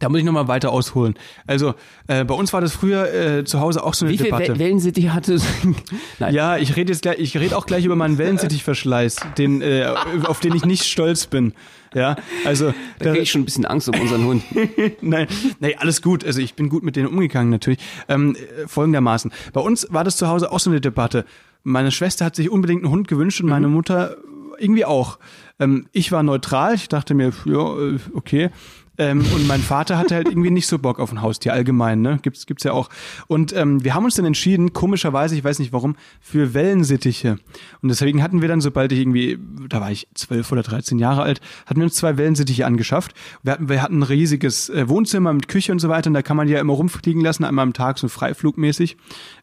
Da 0.00 0.08
muss 0.08 0.18
ich 0.18 0.24
nochmal 0.24 0.48
weiter 0.48 0.72
ausholen. 0.72 1.14
Also, 1.46 1.74
äh, 2.08 2.24
bei 2.24 2.34
uns 2.34 2.52
war 2.52 2.60
das 2.60 2.72
früher 2.72 3.12
äh, 3.14 3.44
zu 3.44 3.60
Hause 3.60 3.84
auch 3.84 3.94
so 3.94 4.04
eine 4.04 4.12
Wie 4.12 4.18
viel 4.18 4.26
Debatte. 4.26 4.54
We 4.54 4.58
Wellensittich 4.58 5.10
hatte? 5.10 5.38
Nein. 6.18 6.34
Ja, 6.34 6.56
ich 6.56 6.74
rede 6.74 6.92
jetzt 6.92 7.02
gleich, 7.02 7.18
ich 7.20 7.36
rede 7.36 7.56
auch 7.56 7.66
gleich 7.66 7.84
über 7.84 7.94
meinen 7.94 8.18
Wellensittichverschleiß, 8.18 9.16
den, 9.38 9.62
äh, 9.62 9.94
auf 10.24 10.40
den 10.40 10.54
ich 10.54 10.64
nicht 10.64 10.84
stolz 10.84 11.26
bin. 11.26 11.54
Ja, 11.94 12.16
also 12.44 12.74
Da 12.98 13.10
kriege 13.10 13.20
ich 13.20 13.30
schon 13.30 13.42
ein 13.42 13.44
bisschen 13.44 13.66
Angst 13.66 13.88
um 13.88 14.00
unseren 14.00 14.24
Hund. 14.24 14.42
nein, 15.00 15.28
nein, 15.60 15.74
alles 15.78 16.02
gut. 16.02 16.24
Also 16.24 16.40
ich 16.40 16.54
bin 16.54 16.68
gut 16.68 16.82
mit 16.82 16.96
denen 16.96 17.06
umgegangen 17.06 17.50
natürlich. 17.50 17.78
Ähm, 18.08 18.34
äh, 18.34 18.66
folgendermaßen: 18.66 19.32
Bei 19.52 19.60
uns 19.60 19.86
war 19.90 20.02
das 20.02 20.16
zu 20.16 20.26
Hause 20.26 20.50
auch 20.50 20.58
so 20.58 20.70
eine 20.70 20.80
Debatte. 20.80 21.24
Meine 21.62 21.92
Schwester 21.92 22.24
hat 22.24 22.34
sich 22.34 22.50
unbedingt 22.50 22.82
einen 22.82 22.92
Hund 22.92 23.06
gewünscht 23.06 23.40
und 23.40 23.48
meine 23.48 23.68
Mutter 23.68 24.16
irgendwie 24.58 24.84
auch. 24.84 25.18
Ähm, 25.58 25.86
ich 25.92 26.12
war 26.12 26.22
neutral. 26.22 26.74
Ich 26.74 26.88
dachte 26.88 27.14
mir, 27.14 27.32
ja, 27.44 27.78
äh, 27.78 27.98
okay. 28.14 28.50
Ähm, 28.96 29.24
und 29.34 29.46
mein 29.48 29.60
Vater 29.60 29.98
hatte 29.98 30.14
halt 30.14 30.28
irgendwie 30.28 30.50
nicht 30.50 30.68
so 30.68 30.78
Bock 30.78 31.00
auf 31.00 31.10
ein 31.10 31.20
Haustier 31.20 31.52
allgemein, 31.52 32.00
ne? 32.00 32.20
Gibt's 32.22 32.46
gibt's 32.46 32.62
ja 32.62 32.72
auch. 32.72 32.88
Und 33.26 33.52
ähm, 33.52 33.82
wir 33.82 33.94
haben 33.94 34.04
uns 34.04 34.14
dann 34.14 34.24
entschieden, 34.24 34.72
komischerweise, 34.72 35.34
ich 35.34 35.42
weiß 35.42 35.58
nicht 35.58 35.72
warum, 35.72 35.96
für 36.20 36.54
Wellensittiche. 36.54 37.38
Und 37.82 37.88
deswegen 37.88 38.22
hatten 38.22 38.40
wir 38.40 38.48
dann, 38.48 38.60
sobald 38.60 38.92
ich 38.92 39.00
irgendwie, 39.00 39.38
da 39.68 39.80
war 39.80 39.90
ich 39.90 40.06
zwölf 40.14 40.52
oder 40.52 40.62
dreizehn 40.62 41.00
Jahre 41.00 41.22
alt, 41.22 41.40
hatten 41.66 41.80
wir 41.80 41.84
uns 41.84 41.96
zwei 41.96 42.16
Wellensittiche 42.16 42.66
angeschafft. 42.66 43.14
Wir 43.42 43.54
hatten, 43.54 43.68
wir 43.68 43.82
hatten 43.82 43.98
ein 43.98 44.04
riesiges 44.04 44.68
äh, 44.68 44.88
Wohnzimmer 44.88 45.32
mit 45.32 45.48
Küche 45.48 45.72
und 45.72 45.80
so 45.80 45.88
weiter. 45.88 46.08
Und 46.08 46.14
da 46.14 46.22
kann 46.22 46.36
man 46.36 46.46
die 46.46 46.52
ja 46.52 46.60
immer 46.60 46.74
rumfliegen 46.74 47.22
lassen, 47.22 47.42
einmal 47.42 47.64
am 47.64 47.72
Tag 47.72 47.98
so 47.98 48.06
freiflugmäßig. 48.06 48.96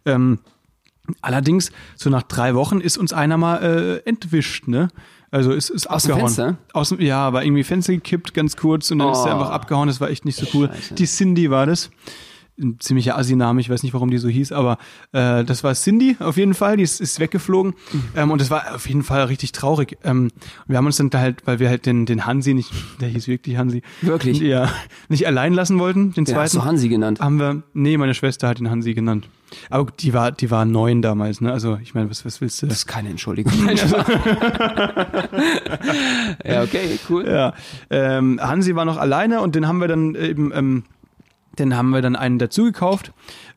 Ähm, 0.06 0.40
Allerdings, 1.22 1.72
so 1.96 2.10
nach 2.10 2.24
drei 2.24 2.56
Wochen 2.56 2.80
ist 2.80 2.98
uns 2.98 3.12
einer 3.14 3.38
mal 3.38 3.58
äh, 4.06 4.10
entwischt, 4.10 4.68
ne? 4.68 4.90
Also 5.32 5.52
ist, 5.52 5.70
ist 5.70 5.90
Aus 5.90 6.04
dem 6.04 6.12
abgehauen. 6.12 6.34
Fenster? 6.34 6.58
Aus 6.74 6.90
dem, 6.90 7.00
ja, 7.02 7.32
war 7.34 7.44
irgendwie 7.44 7.64
Fenster 7.64 7.94
gekippt, 7.94 8.34
ganz 8.34 8.58
kurz, 8.58 8.92
und 8.92 9.00
dann 9.00 9.12
ist 9.12 9.20
er 9.20 9.28
Oh. 9.28 9.40
einfach 9.40 9.50
abgehauen. 9.52 9.88
Das 9.88 10.02
war 10.02 10.10
echt 10.10 10.26
nicht 10.26 10.38
so 10.38 10.46
cool. 10.54 10.68
Scheiße. 10.68 10.94
Die 10.96 11.06
Cindy 11.06 11.50
war 11.50 11.66
das. 11.66 11.90
Ein 12.62 12.80
ziemlicher 12.80 13.18
Assi-Name, 13.18 13.60
ich 13.60 13.70
weiß 13.70 13.84
nicht, 13.84 13.94
warum 13.94 14.12
die 14.12 14.18
so 14.18 14.30
hieß, 14.30 14.52
aber 14.52 14.78
äh, 15.14 15.44
das 15.44 15.64
war 15.64 15.74
Cindy 15.74 16.16
auf 16.20 16.38
jeden 16.38 16.54
Fall, 16.54 16.78
die 16.78 16.84
ist, 16.84 17.02
ist 17.02 17.20
weggeflogen. 17.20 17.74
Mhm. 17.92 18.04
Ähm, 18.16 18.32
und 18.32 18.40
das 18.40 18.52
war 18.52 18.76
auf 18.76 18.88
jeden 18.88 19.04
Fall 19.04 19.24
richtig 19.24 19.52
traurig. 19.52 19.98
Ähm, 20.04 20.30
wir 20.68 20.78
haben 20.78 20.86
uns 20.86 20.98
dann 20.98 21.10
da 21.10 21.20
halt, 21.20 21.46
weil 21.46 21.60
wir 21.60 21.70
halt 21.70 21.86
den, 21.86 22.06
den 22.06 22.26
Hansi 22.26 22.54
nicht, 22.54 22.72
der 23.00 23.10
hieß 23.10 23.28
wirklich 23.28 23.58
Hansi. 23.58 23.82
Wirklich? 24.02 24.40
Ja, 24.40 24.70
nicht 25.10 25.26
allein 25.28 25.54
lassen 25.54 25.80
wollten, 25.80 26.14
den 26.14 26.26
hast 26.26 26.34
zweiten 26.34 26.58
du 26.58 26.66
Hansi 26.66 26.90
genannt. 26.90 27.20
haben 27.20 27.40
wir, 27.40 27.64
nee, 27.74 27.98
meine 27.98 28.14
Schwester 28.14 28.48
hat 28.48 28.60
ihn 28.60 28.70
Hansi 28.70 28.94
genannt. 28.94 29.28
Aber 29.70 29.92
die 29.92 30.14
war, 30.14 30.32
die 30.32 30.50
war 30.50 30.66
neun 30.66 31.02
damals, 31.02 31.42
ne? 31.42 31.52
Also 31.52 31.78
ich 31.82 31.94
meine, 31.94 32.10
was, 32.10 32.26
was 32.26 32.40
willst 32.42 32.62
du? 32.62 32.68
Das 32.68 32.78
ist 32.80 32.88
keine 32.88 33.10
Entschuldigung. 33.10 33.52
Spaß. 33.54 33.92
ja, 36.46 36.64
okay, 36.64 37.00
cool. 37.10 37.28
Ja, 37.28 37.54
ähm, 37.90 38.40
Hansi 38.42 38.76
war 38.76 38.86
noch 38.86 38.98
alleine 38.98 39.42
und 39.42 39.56
den 39.56 39.68
haben 39.68 39.80
wir 39.80 39.88
dann 39.88 40.16
eben, 40.16 40.52
ähm, 40.56 40.84
den 41.60 41.76
haben 41.76 41.90
wir 41.90 42.02
dann 42.02 42.16
einen 42.16 42.40
dazu 42.40 42.64
gekauft. 42.64 43.12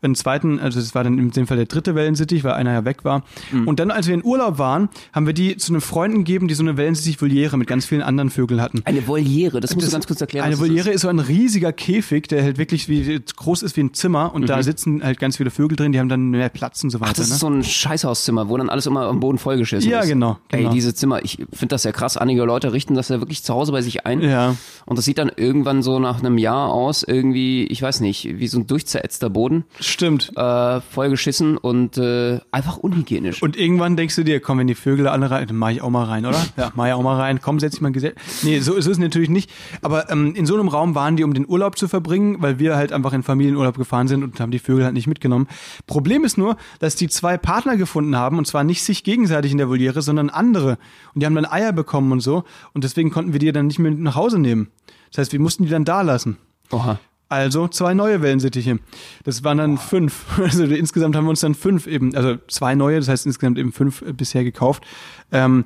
Einen 0.05 0.15
zweiten, 0.15 0.61
also 0.61 0.79
das 0.81 0.95
war 0.95 1.03
dann 1.05 1.19
in 1.19 1.31
dem 1.31 1.47
Fall 1.47 1.57
der 1.57 1.67
dritte 1.67 1.95
Wellensittich, 1.95 2.45
weil 2.45 2.53
einer 2.53 2.73
ja 2.73 2.85
weg 2.85 3.05
war. 3.05 3.25
Mhm. 3.53 3.67
Und 3.69 3.81
dann, 3.81 3.91
als 3.91 4.07
wir 4.07 4.15
in 4.15 4.25
Urlaub 4.25 4.59
waren, 4.59 4.89
haben 5.13 5.27
wir 5.27 5.33
die 5.33 5.57
zu 5.57 5.73
einem 5.73 5.81
Freund 5.81 6.15
gegeben, 6.15 6.47
die 6.49 6.55
so 6.55 6.63
eine 6.63 6.77
Wellensittich-Voliere 6.77 7.57
mit 7.57 7.67
ganz 7.67 7.87
vielen 7.87 8.03
anderen 8.03 8.31
Vögeln 8.31 8.61
hatten. 8.61 8.83
Eine 8.85 9.07
Voliere, 9.07 9.61
das 9.61 9.75
musst 9.75 9.87
Das- 9.87 9.91
du 9.91 9.95
ganz 9.97 10.07
kurz 10.07 10.21
erklären. 10.21 10.45
Eine 10.47 10.59
Voliere 10.59 10.91
ist. 10.91 11.01
so 11.03 11.09
ein 11.09 11.19
riesiger 11.19 11.73
Käfig, 11.73 12.29
der 12.29 12.43
halt 12.43 12.59
wirklich 12.59 12.89
wie 12.89 13.21
groß 13.37 13.63
ist 13.63 13.77
wie 13.77 13.83
ein 13.83 13.95
Zimmer 13.95 14.35
und 14.35 14.43
Mhm. 14.43 14.47
da 14.47 14.63
sitzen 14.63 15.03
halt 15.03 15.19
ganz 15.19 15.37
viele 15.39 15.51
Vögel 15.51 15.77
drin, 15.77 15.93
die 15.93 15.99
haben 15.99 16.09
dann 16.09 16.31
mehr 16.31 16.49
Platz 16.49 16.83
und 16.85 16.91
so 16.91 17.01
weiter. 17.01 17.11
Ach, 17.13 17.17
das 17.17 17.29
ne? 17.29 17.35
ist 17.35 17.41
so 17.41 17.49
ein 17.49 17.63
Scheißhauszimmer, 17.65 18.49
wo 18.49 18.57
dann 18.57 18.69
alles 18.71 18.87
immer 18.87 19.07
am 19.07 19.21
Boden 19.21 19.39
vollgeschissen 19.39 19.91
Ja, 19.91 20.01
ist. 20.01 20.09
genau, 20.09 20.39
genau. 20.49 20.69
Ey, 20.69 20.75
diese 20.75 20.95
Zimmer, 20.95 21.25
ich 21.25 21.39
finde 21.53 21.69
das 21.75 21.85
ja 21.85 21.93
krass. 21.93 22.17
Einige 22.17 22.45
Leute 22.45 22.73
richten 22.73 22.95
das 22.95 23.09
ja 23.09 23.21
wirklich 23.21 23.43
zu 23.43 23.55
Hause 23.55 23.73
bei 23.73 23.83
sich 23.83 24.07
ein. 24.07 24.21
Ja. 24.23 24.57
Und 24.87 24.99
das 24.99 25.05
sieht 25.05 25.19
dann 25.19 25.31
irgendwann 25.37 25.83
so 25.83 25.99
nach 25.99 26.21
einem 26.21 26.39
Jahr 26.39 26.69
aus, 26.73 27.03
irgendwie, 27.03 27.65
ich 27.67 27.81
weiß 27.83 28.01
nicht, 28.01 28.39
wie 28.39 28.49
so 28.49 28.59
ein 28.59 28.67
durchzerätzter 28.67 29.31
Boden, 29.31 29.65
Stimmt. 29.95 30.33
äh, 30.37 30.81
vollgeschissen 30.81 31.57
und 31.57 31.97
äh, 31.97 32.41
einfach 32.51 32.77
unhygienisch. 32.77 33.43
Und 33.43 33.57
irgendwann 33.57 33.97
denkst 33.97 34.17
du 34.17 34.25
dir, 34.25 34.41
komm, 34.41 34.59
wenn 34.59 34.67
die 34.67 34.75
Vögel 34.75 35.07
alle 35.07 35.31
rein, 35.31 35.47
dann 35.47 35.57
mach 35.57 35.71
ich 35.71 35.81
auch 35.83 35.91
mal 35.91 36.05
rein, 36.05 36.27
oder? 36.27 36.45
Ja, 36.57 36.73
mach 36.75 36.87
ich 36.87 36.93
auch 36.93 37.03
mal 37.03 37.17
rein. 37.17 37.41
Komm, 37.41 37.61
setz 37.61 37.73
dich 37.73 37.81
mal 37.81 37.93
gesetzt. 37.93 38.19
Nee, 38.43 38.59
so, 38.59 38.75
ist 38.75 38.87
es 38.87 38.99
natürlich 38.99 39.31
nicht. 39.31 39.51
Aber 39.83 40.11
ähm, 40.11 40.35
in 40.35 40.47
so 40.47 40.55
einem 40.55 40.69
Raum 40.69 40.95
waren 40.95 41.17
die, 41.17 41.25
um 41.25 41.33
den 41.33 41.49
Urlaub 41.49 41.79
zu 41.79 41.89
verbringen, 41.89 42.43
weil 42.43 42.59
wir 42.59 42.77
halt 42.77 42.93
einfach 42.93 43.13
in 43.13 43.23
Familienurlaub 43.23 43.79
gefahren 43.79 44.09
sind 44.09 44.25
und 44.25 44.41
haben 44.41 44.51
die 44.51 44.59
Vögel 44.59 44.85
halt 44.85 44.95
nicht 44.95 45.07
mitgenommen. 45.07 45.47
Problem 45.87 46.25
ist 46.25 46.37
nur, 46.37 46.57
dass 46.81 46.97
die 46.97 47.09
zwei 47.09 47.39
Partner 47.39 47.77
gefunden 47.77 48.17
haben 48.17 48.37
und 48.39 48.47
zwar 48.47 48.65
nicht 48.65 48.83
sich 48.83 49.05
gegenseitig 49.05 49.53
in 49.53 49.59
der 49.59 49.69
Voliere, 49.69 50.03
sondern 50.03 50.29
andere. 50.29 50.79
Und 51.15 51.23
die 51.23 51.27
haben 51.27 51.35
dann 51.35 51.47
Eier 51.47 51.73
bekommen 51.73 52.11
und 52.13 52.21
so. 52.21 52.45
Und 52.73 52.85
deswegen 52.85 53.11
konnten 53.11 53.33
wir 53.33 53.41
die 53.41 53.53
dann 53.53 53.69
nicht 53.69 53.79
mehr 53.79 53.93
mit 53.93 54.01
nach 54.01 54.17
Hause 54.17 54.39
nehmen. 54.39 54.69
Das 55.11 55.19
heißt, 55.19 55.33
wir 55.33 55.41
mussten 55.41 55.65
die 55.65 55.71
dann 55.71 55.85
da 55.85 56.03
lassen. 56.03 56.39
Oha. 56.73 56.99
Also 57.35 57.67
zwei 57.67 57.95
neue 57.95 58.23
Wellensittiche. 58.23 58.79
Das 59.25 59.43
waren 59.43 59.59
dann 59.59 59.77
fünf. 59.77 60.25
Also 60.45 60.65
insgesamt 60.65 61.17
haben 61.17 61.25
wir 61.25 61.31
uns 61.31 61.41
dann 61.41 61.55
fünf 61.55 61.89
eben, 61.89 62.15
also 62.15 62.37
zwei 62.47 62.77
neue, 62.77 62.99
das 62.99 63.09
heißt 63.09 63.27
insgesamt 63.27 63.59
eben 63.59 63.73
fünf 63.73 64.03
äh, 64.03 64.13
bisher 64.13 64.45
gekauft. 64.45 64.85
Ähm, 65.33 65.65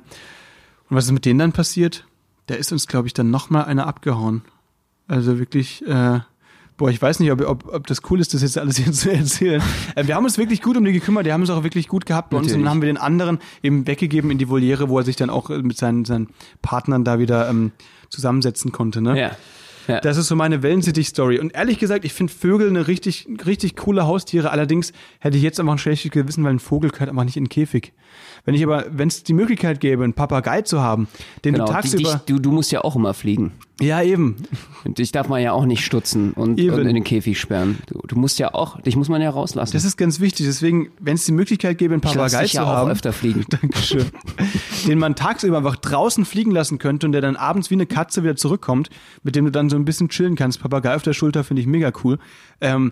und 0.89 0.97
was 0.97 1.05
ist 1.05 1.11
mit 1.11 1.25
denen 1.25 1.37
dann 1.37 1.51
passiert? 1.51 2.05
Da 2.47 2.55
ist 2.55 2.71
uns, 2.71 2.87
glaube 2.87 3.07
ich, 3.07 3.13
dann 3.13 3.29
nochmal 3.29 3.65
einer 3.65 3.85
abgehauen. 3.85 4.41
Also 5.07 5.37
wirklich, 5.37 5.85
äh, 5.85 6.21
boah, 6.77 6.89
ich 6.89 6.99
weiß 6.99 7.19
nicht, 7.19 7.31
ob, 7.31 7.41
ob, 7.41 7.71
ob 7.71 7.85
das 7.85 8.01
cool 8.09 8.19
ist, 8.19 8.33
das 8.33 8.41
jetzt 8.41 8.57
alles 8.57 8.77
hier 8.83 8.91
zu 8.91 9.11
erzählen. 9.11 9.61
Äh, 9.95 10.07
wir 10.07 10.15
haben 10.15 10.23
uns 10.23 10.39
wirklich 10.39 10.63
gut 10.63 10.75
um 10.75 10.83
die 10.83 10.91
gekümmert, 10.91 11.27
die 11.27 11.33
haben 11.33 11.43
es 11.43 11.51
auch 11.51 11.63
wirklich 11.63 11.87
gut 11.87 12.07
gehabt 12.07 12.31
bei 12.31 12.37
uns 12.37 12.47
und 12.47 12.61
Natürlich. 12.61 12.65
dann 12.65 12.71
haben 12.71 12.81
wir 12.81 12.87
den 12.87 12.97
anderen 12.97 13.37
eben 13.61 13.85
weggegeben 13.85 14.31
in 14.31 14.39
die 14.39 14.49
Voliere, 14.49 14.89
wo 14.89 14.97
er 14.97 15.03
sich 15.03 15.17
dann 15.17 15.29
auch 15.29 15.51
äh, 15.51 15.61
mit 15.61 15.77
seinen, 15.77 16.05
seinen 16.05 16.29
Partnern 16.63 17.03
da 17.03 17.19
wieder 17.19 17.47
ähm, 17.47 17.73
zusammensetzen 18.09 18.71
konnte. 18.71 19.01
Ne? 19.01 19.19
Ja. 19.19 19.31
Ja. 19.89 19.99
Das 20.01 20.17
ist 20.17 20.27
so 20.27 20.35
meine 20.35 20.63
Wellensittich-Story. 20.63 21.39
Und 21.39 21.55
ehrlich 21.55 21.79
gesagt, 21.79 22.05
ich 22.05 22.13
finde 22.13 22.31
Vögel 22.33 22.69
eine 22.69 22.87
richtig, 22.87 23.27
richtig 23.45 23.75
coole 23.75 24.05
Haustiere. 24.05 24.51
Allerdings 24.51 24.93
hätte 25.19 25.37
ich 25.37 25.43
jetzt 25.43 25.59
einfach 25.59 25.73
ein 25.73 25.79
schlechtes 25.79 26.11
Gewissen, 26.11 26.43
weil 26.43 26.53
ein 26.53 26.59
Vogel 26.59 26.89
gehört 26.91 27.09
einfach 27.09 27.23
nicht 27.23 27.37
in 27.37 27.45
den 27.45 27.49
Käfig. 27.49 27.93
Wenn 28.45 28.55
ich 28.55 28.63
aber, 28.63 28.85
wenn 28.91 29.07
es 29.07 29.23
die 29.23 29.33
Möglichkeit 29.33 29.79
gäbe, 29.79 30.03
einen 30.03 30.13
Papagei 30.13 30.61
zu 30.61 30.81
haben, 30.81 31.07
den 31.45 31.53
genau. 31.53 31.65
du 31.65 31.71
tagsüber. 31.71 32.13
dich, 32.13 32.21
du, 32.25 32.39
du 32.39 32.51
musst 32.51 32.71
ja 32.71 32.83
auch 32.83 32.95
immer 32.95 33.13
fliegen. 33.13 33.51
ja, 33.81 34.01
eben. 34.01 34.37
Und 34.85 34.97
dich 34.97 35.11
darf 35.11 35.27
man 35.27 35.41
ja 35.41 35.51
auch 35.51 35.65
nicht 35.65 35.85
stutzen 35.85 36.33
und, 36.33 36.59
und 36.59 36.79
in 36.79 36.95
den 36.95 37.03
Käfig 37.03 37.39
sperren. 37.39 37.79
Du, 37.87 37.99
du 38.07 38.15
musst 38.17 38.39
ja 38.39 38.53
auch, 38.53 38.79
dich 38.81 38.95
muss 38.95 39.09
man 39.09 39.21
ja 39.21 39.29
rauslassen. 39.29 39.73
Das 39.73 39.83
ist 39.83 39.97
ganz 39.97 40.19
wichtig. 40.19 40.45
Deswegen, 40.45 40.89
wenn 40.99 41.15
es 41.15 41.25
die 41.25 41.31
Möglichkeit 41.31 41.77
gäbe, 41.77 41.93
einen 41.93 42.01
Papagei 42.01 42.43
dich 42.43 42.53
ja 42.53 42.61
zu 42.61 42.67
auch 42.67 42.73
haben. 42.73 42.91
öfter 42.91 43.13
fliegen. 43.13 43.45
Dankeschön. 43.49 44.05
den 44.87 44.99
man 44.99 45.15
tagsüber 45.15 45.57
einfach 45.57 45.75
draußen 45.75 46.25
fliegen 46.25 46.51
lassen 46.51 46.77
könnte 46.77 47.05
und 47.05 47.11
der 47.11 47.21
dann 47.21 47.35
abends 47.35 47.69
wie 47.69 47.75
eine 47.75 47.85
Katze 47.85 48.23
wieder 48.23 48.35
zurückkommt, 48.35 48.89
mit 49.23 49.35
dem 49.35 49.45
du 49.45 49.51
dann 49.51 49.69
so 49.69 49.75
ein 49.79 49.85
bisschen 49.85 50.09
chillen 50.09 50.35
kannst. 50.35 50.59
Papagei 50.61 50.95
auf 50.95 51.03
der 51.03 51.13
Schulter 51.13 51.43
finde 51.43 51.61
ich 51.61 51.67
mega 51.67 51.91
cool. 52.03 52.19
Ähm, 52.61 52.91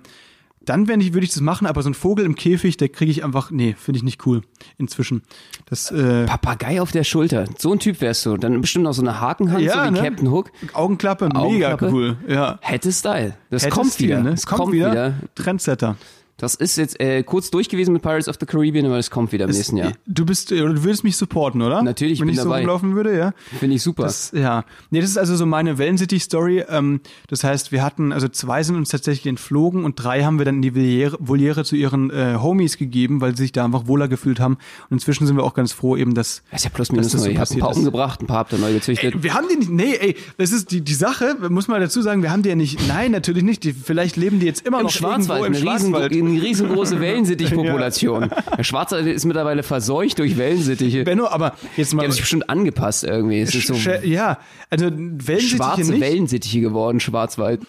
dann 0.61 0.87
wenn 0.89 0.99
ich, 0.99 1.13
würde 1.13 1.23
ich 1.25 1.31
das 1.31 1.39
machen, 1.41 1.65
aber 1.65 1.81
so 1.81 1.89
ein 1.89 1.93
Vogel 1.93 2.25
im 2.25 2.35
Käfig, 2.35 2.75
der 2.75 2.89
kriege 2.89 3.09
ich 3.09 3.23
einfach, 3.23 3.51
nee, 3.51 3.73
finde 3.79 3.97
ich 3.99 4.03
nicht 4.03 4.25
cool 4.25 4.41
inzwischen. 4.77 5.21
Das 5.65 5.91
äh, 5.91 6.25
Papagei 6.25 6.81
auf 6.81 6.91
der 6.91 7.05
Schulter. 7.05 7.45
So 7.57 7.71
ein 7.71 7.79
Typ 7.79 8.01
wärst 8.01 8.25
du. 8.25 8.35
Dann 8.35 8.59
bestimmt 8.59 8.83
noch 8.83 8.91
so 8.93 9.01
eine 9.01 9.21
Hakenhand, 9.21 9.61
Ja, 9.63 9.85
so 9.85 9.91
wie 9.91 9.93
ne? 9.93 10.01
Captain 10.01 10.29
Hook. 10.29 10.51
Augenklappe, 10.73 11.27
mega 11.27 11.39
Augenklappe. 11.39 11.89
cool. 11.89 12.17
Ja. 12.27 12.59
Hätte 12.61 12.91
Style. 12.91 13.35
Das 13.49 13.63
Hätte 13.63 13.75
kommt 13.75 13.93
Stil, 13.93 14.07
wieder. 14.09 14.21
Ne? 14.21 14.31
Das 14.31 14.41
Es 14.41 14.45
kommt, 14.45 14.73
wieder. 14.73 15.13
Trendsetter. 15.35 15.95
Das 16.37 16.53
ist 16.53 16.77
jetzt 16.77 16.99
äh, 16.99 17.23
kurz 17.23 17.49
durch 17.49 17.67
gewesen 17.67 17.93
mit 17.93 18.03
Pirates 18.03 18.27
of 18.27 18.35
the 18.39 18.45
Caribbean, 18.45 18.85
aber 18.85 18.97
das 18.97 19.09
kommt 19.09 19.31
wieder 19.31 19.45
im 19.45 19.51
nächsten 19.51 19.75
Jahr. 19.75 19.93
Du 20.05 20.23
bist, 20.23 20.51
äh, 20.51 20.57
du 20.57 20.83
würdest 20.83 21.03
mich 21.03 21.17
supporten, 21.17 21.63
oder? 21.63 21.81
Natürlich, 21.81 22.13
ich 22.13 22.19
Wenn 22.19 22.27
bin 22.27 22.35
ich 22.35 22.39
so 22.39 22.45
dabei. 22.45 22.59
rumlaufen 22.59 22.95
würde, 22.95 23.17
ja. 23.17 23.33
Finde 23.59 23.75
ich 23.75 23.81
super. 23.81 24.03
Das, 24.03 24.31
ja. 24.35 24.63
Nee, 24.91 25.01
das 25.01 25.09
ist 25.09 25.17
also 25.17 25.35
so 25.35 25.47
meine 25.47 25.79
Wellensittich-Story. 25.79 26.65
Ähm, 26.69 27.01
das 27.27 27.43
heißt, 27.43 27.71
wir 27.71 27.83
hatten, 27.83 28.13
also 28.13 28.27
zwei 28.27 28.61
sind 28.61 28.75
uns 28.75 28.89
tatsächlich 28.89 29.25
entflogen 29.25 29.83
und 29.83 29.95
drei 29.95 30.23
haben 30.23 30.37
wir 30.37 30.45
dann 30.45 30.57
in 30.57 30.61
die 30.61 30.75
Voliere, 30.75 31.17
Voliere 31.19 31.65
zu 31.65 31.75
ihren 31.75 32.11
äh, 32.11 32.37
Homies 32.39 32.77
gegeben, 32.77 33.19
weil 33.19 33.35
sie 33.35 33.43
sich 33.43 33.51
da 33.51 33.65
einfach 33.65 33.87
wohler 33.87 34.07
gefühlt 34.07 34.39
haben. 34.39 34.57
Und 34.89 34.97
inzwischen 34.97 35.25
sind 35.25 35.37
wir 35.37 35.43
auch 35.43 35.55
ganz 35.55 35.71
froh 35.71 35.97
eben, 35.97 36.13
dass 36.13 36.43
das 36.51 36.61
ist 36.61 36.65
ja 36.65 36.69
plus 36.69 36.91
minus 36.91 37.13
das 37.13 37.25
neu. 37.25 37.33
so 37.33 37.39
habt 37.39 37.51
ein 37.51 37.59
paar 37.59 37.71
ist. 37.71 37.77
umgebracht, 37.77 38.21
ein 38.21 38.27
paar 38.27 38.37
habt 38.37 38.53
ihr 38.53 38.59
neu 38.59 38.73
gezüchtet. 38.73 39.15
Ey, 39.15 39.23
wir 39.23 39.33
haben 39.33 39.47
die 39.49 39.55
nicht, 39.55 39.71
nee, 39.71 39.95
ey, 39.95 40.15
das 40.37 40.51
ist 40.51 40.69
die, 40.69 40.81
die 40.81 40.93
Sache, 40.93 41.35
muss 41.49 41.67
man 41.67 41.81
dazu 41.81 42.03
sagen, 42.03 42.21
wir 42.21 42.31
haben 42.31 42.43
die 42.43 42.49
ja 42.49 42.55
nicht, 42.55 42.87
nein, 42.87 43.09
natürlich 43.09 43.43
nicht, 43.43 43.63
die, 43.63 43.73
vielleicht 43.73 44.17
leben 44.17 44.39
die 44.39 44.45
jetzt 44.45 44.67
immer 44.67 44.77
Im 44.77 44.83
noch 44.83 44.91
Schwarzwald, 44.91 45.41
irgendwo 45.41 45.59
im 45.59 45.79
Schwarzwald. 45.79 46.11
Eine 46.31 46.41
riesengroße 46.41 46.99
Wellensittich-Population. 47.01 48.29
Der 48.57 48.63
Schwarzwald 48.63 49.07
ist 49.07 49.25
mittlerweile 49.25 49.63
verseucht 49.63 50.19
durch 50.19 50.37
Wellensittiche. 50.37 51.03
Benno, 51.03 51.27
aber 51.27 51.53
jetzt 51.75 51.91
Die 51.91 51.95
mal, 51.95 52.03
haben 52.03 52.11
sich 52.11 52.21
bestimmt 52.21 52.49
angepasst 52.49 53.03
irgendwie. 53.03 53.41
Es 53.41 53.55
ist 53.55 53.67
so 53.67 53.73
ja, 54.03 54.39
also 54.69 54.85
Wellensittiche 54.91 55.57
schwarze 55.57 55.91
nicht. 55.91 56.01
Wellensittiche 56.01 56.61
geworden, 56.61 56.99
Schwarzwald. 56.99 57.61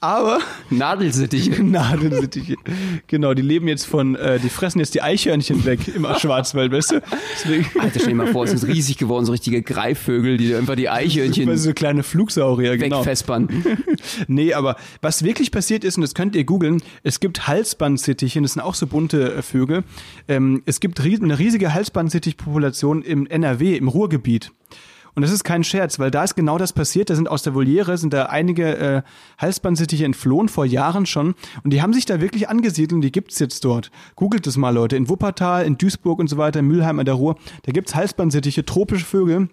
Aber 0.00 0.40
Nadelsittiche. 0.70 1.62
Nadelsittiche. 1.64 2.56
Genau, 3.06 3.32
die 3.32 3.42
leben 3.42 3.68
jetzt 3.68 3.86
von, 3.86 4.16
äh, 4.16 4.38
die 4.38 4.50
fressen 4.50 4.80
jetzt 4.80 4.94
die 4.94 5.00
Eichhörnchen 5.00 5.64
weg 5.64 5.80
im 5.94 6.06
Schwarzwald, 6.18 6.72
weißt 6.72 6.92
du? 6.92 7.02
Deswegen, 7.34 7.66
Alter, 7.78 7.98
stell 7.98 8.10
dir 8.10 8.14
mal 8.16 8.26
vor, 8.26 8.44
es 8.44 8.50
sind 8.50 8.70
riesig 8.70 8.98
geworden, 8.98 9.24
so 9.24 9.32
richtige 9.32 9.62
Greifvögel, 9.62 10.36
die 10.36 10.54
einfach 10.54 10.76
die 10.76 10.90
Eichhörnchen 10.90 11.48
weil 11.48 11.56
so 11.56 11.72
kleine 11.72 12.02
Flugsaurier, 12.02 12.76
genau. 12.76 13.00
wegfespern. 13.00 13.48
Nee, 14.26 14.52
aber 14.54 14.76
was 15.00 15.24
wirklich 15.24 15.50
passiert 15.50 15.84
ist, 15.84 15.96
und 15.96 16.02
das 16.02 16.14
könnt 16.14 16.34
ihr 16.36 16.44
googeln, 16.44 16.82
es 17.02 17.20
gibt 17.20 17.46
Halsbandsittiche, 17.46 18.40
das 18.42 18.54
sind 18.54 18.62
auch 18.62 18.74
so 18.74 18.86
bunte 18.86 19.34
äh, 19.34 19.42
Vögel. 19.42 19.84
Ähm, 20.28 20.62
es 20.66 20.80
gibt 20.80 21.00
eine 21.00 21.38
riesige 21.38 21.72
Halsbandsittichpopulation 21.72 23.02
im 23.02 23.26
NRW, 23.26 23.76
im 23.76 23.88
Ruhrgebiet. 23.88 24.52
Und 25.14 25.22
das 25.22 25.30
ist 25.30 25.44
kein 25.44 25.62
Scherz, 25.64 25.98
weil 25.98 26.10
da 26.10 26.24
ist 26.24 26.34
genau 26.34 26.58
das 26.58 26.72
passiert. 26.72 27.10
Da 27.10 27.14
sind 27.14 27.28
aus 27.28 27.42
der 27.42 27.54
Voliere, 27.54 27.98
sind 27.98 28.12
da 28.12 28.26
einige 28.26 28.76
äh, 28.78 29.02
Halsbandsittiche 29.38 30.04
entflohen, 30.04 30.48
vor 30.48 30.64
Jahren 30.64 31.06
schon. 31.06 31.34
Und 31.64 31.72
die 31.72 31.82
haben 31.82 31.92
sich 31.92 32.06
da 32.06 32.20
wirklich 32.20 32.48
angesiedelt 32.48 32.92
und 32.94 33.00
die 33.02 33.12
gibt's 33.12 33.38
jetzt 33.38 33.64
dort. 33.64 33.90
Googelt 34.16 34.46
es 34.46 34.56
mal, 34.56 34.70
Leute. 34.70 34.96
In 34.96 35.08
Wuppertal, 35.08 35.66
in 35.66 35.76
Duisburg 35.76 36.18
und 36.18 36.28
so 36.28 36.38
weiter, 36.38 36.60
in 36.60 36.66
Mülheim 36.66 36.98
an 36.98 37.04
der 37.04 37.14
Ruhr, 37.14 37.36
da 37.64 37.72
gibt's 37.72 37.94
Halsbandsittiche, 37.94 38.64
tropische 38.64 39.04
Vögel 39.04 39.48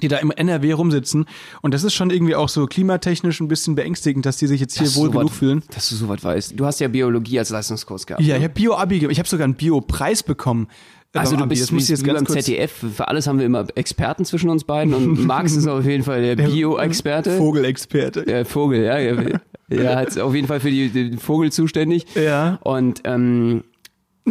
die 0.00 0.08
da 0.08 0.16
im 0.18 0.30
NRW 0.30 0.72
rumsitzen. 0.72 1.26
Und 1.60 1.74
das 1.74 1.84
ist 1.84 1.92
schon 1.92 2.10
irgendwie 2.10 2.34
auch 2.34 2.48
so 2.48 2.66
klimatechnisch 2.66 3.40
ein 3.40 3.48
bisschen 3.48 3.74
beängstigend, 3.74 4.24
dass 4.24 4.38
die 4.38 4.46
sich 4.46 4.60
jetzt 4.60 4.78
hier 4.78 4.86
Dass 4.86 4.96
wohl 4.96 5.06
so 5.06 5.10
genug 5.12 5.26
weit- 5.26 5.36
fühlen. 5.36 5.62
Dass 5.74 5.90
du 5.90 5.96
so 5.96 6.08
weit 6.08 6.24
weißt. 6.24 6.58
Du 6.58 6.64
hast 6.64 6.80
ja 6.80 6.88
Biologie 6.88 7.38
als 7.38 7.50
Leistungskurs 7.50 8.06
gehabt. 8.06 8.22
Ja, 8.22 8.34
ne? 8.34 8.38
ich 8.38 8.44
habe 8.44 8.54
Bio-Abi, 8.54 9.06
ich 9.06 9.18
habe 9.18 9.28
sogar 9.28 9.44
einen 9.44 9.54
Bio-Preis 9.54 10.22
bekommen. 10.22 10.68
Also 11.14 11.36
du 11.36 11.46
bist 11.46 11.72
wie, 11.72 11.78
jetzt 11.78 12.04
ganz 12.04 12.18
beim 12.20 12.26
kurz 12.26 12.46
ZDF. 12.46 12.72
Für 12.94 13.08
alles 13.08 13.26
haben 13.26 13.38
wir 13.38 13.46
immer 13.46 13.66
Experten 13.74 14.24
zwischen 14.24 14.48
uns 14.48 14.64
beiden 14.64 14.94
und 14.94 15.24
Max 15.26 15.54
ist 15.54 15.66
auf 15.66 15.84
jeden 15.84 16.04
Fall 16.04 16.22
der 16.22 16.36
Bio-Experte. 16.36 17.36
Vogelexperte. 17.36 18.24
Der 18.24 18.46
Vogel, 18.46 18.82
ja. 18.84 18.96
Er 18.96 19.40
er 19.68 19.96
hat 19.96 20.18
auf 20.18 20.34
jeden 20.34 20.46
Fall 20.46 20.60
für 20.60 20.70
die, 20.70 20.90
den 20.90 21.18
Vogel 21.18 21.50
zuständig. 21.52 22.06
Ja. 22.14 22.58
Und 22.62 23.00
ähm, 23.04 23.64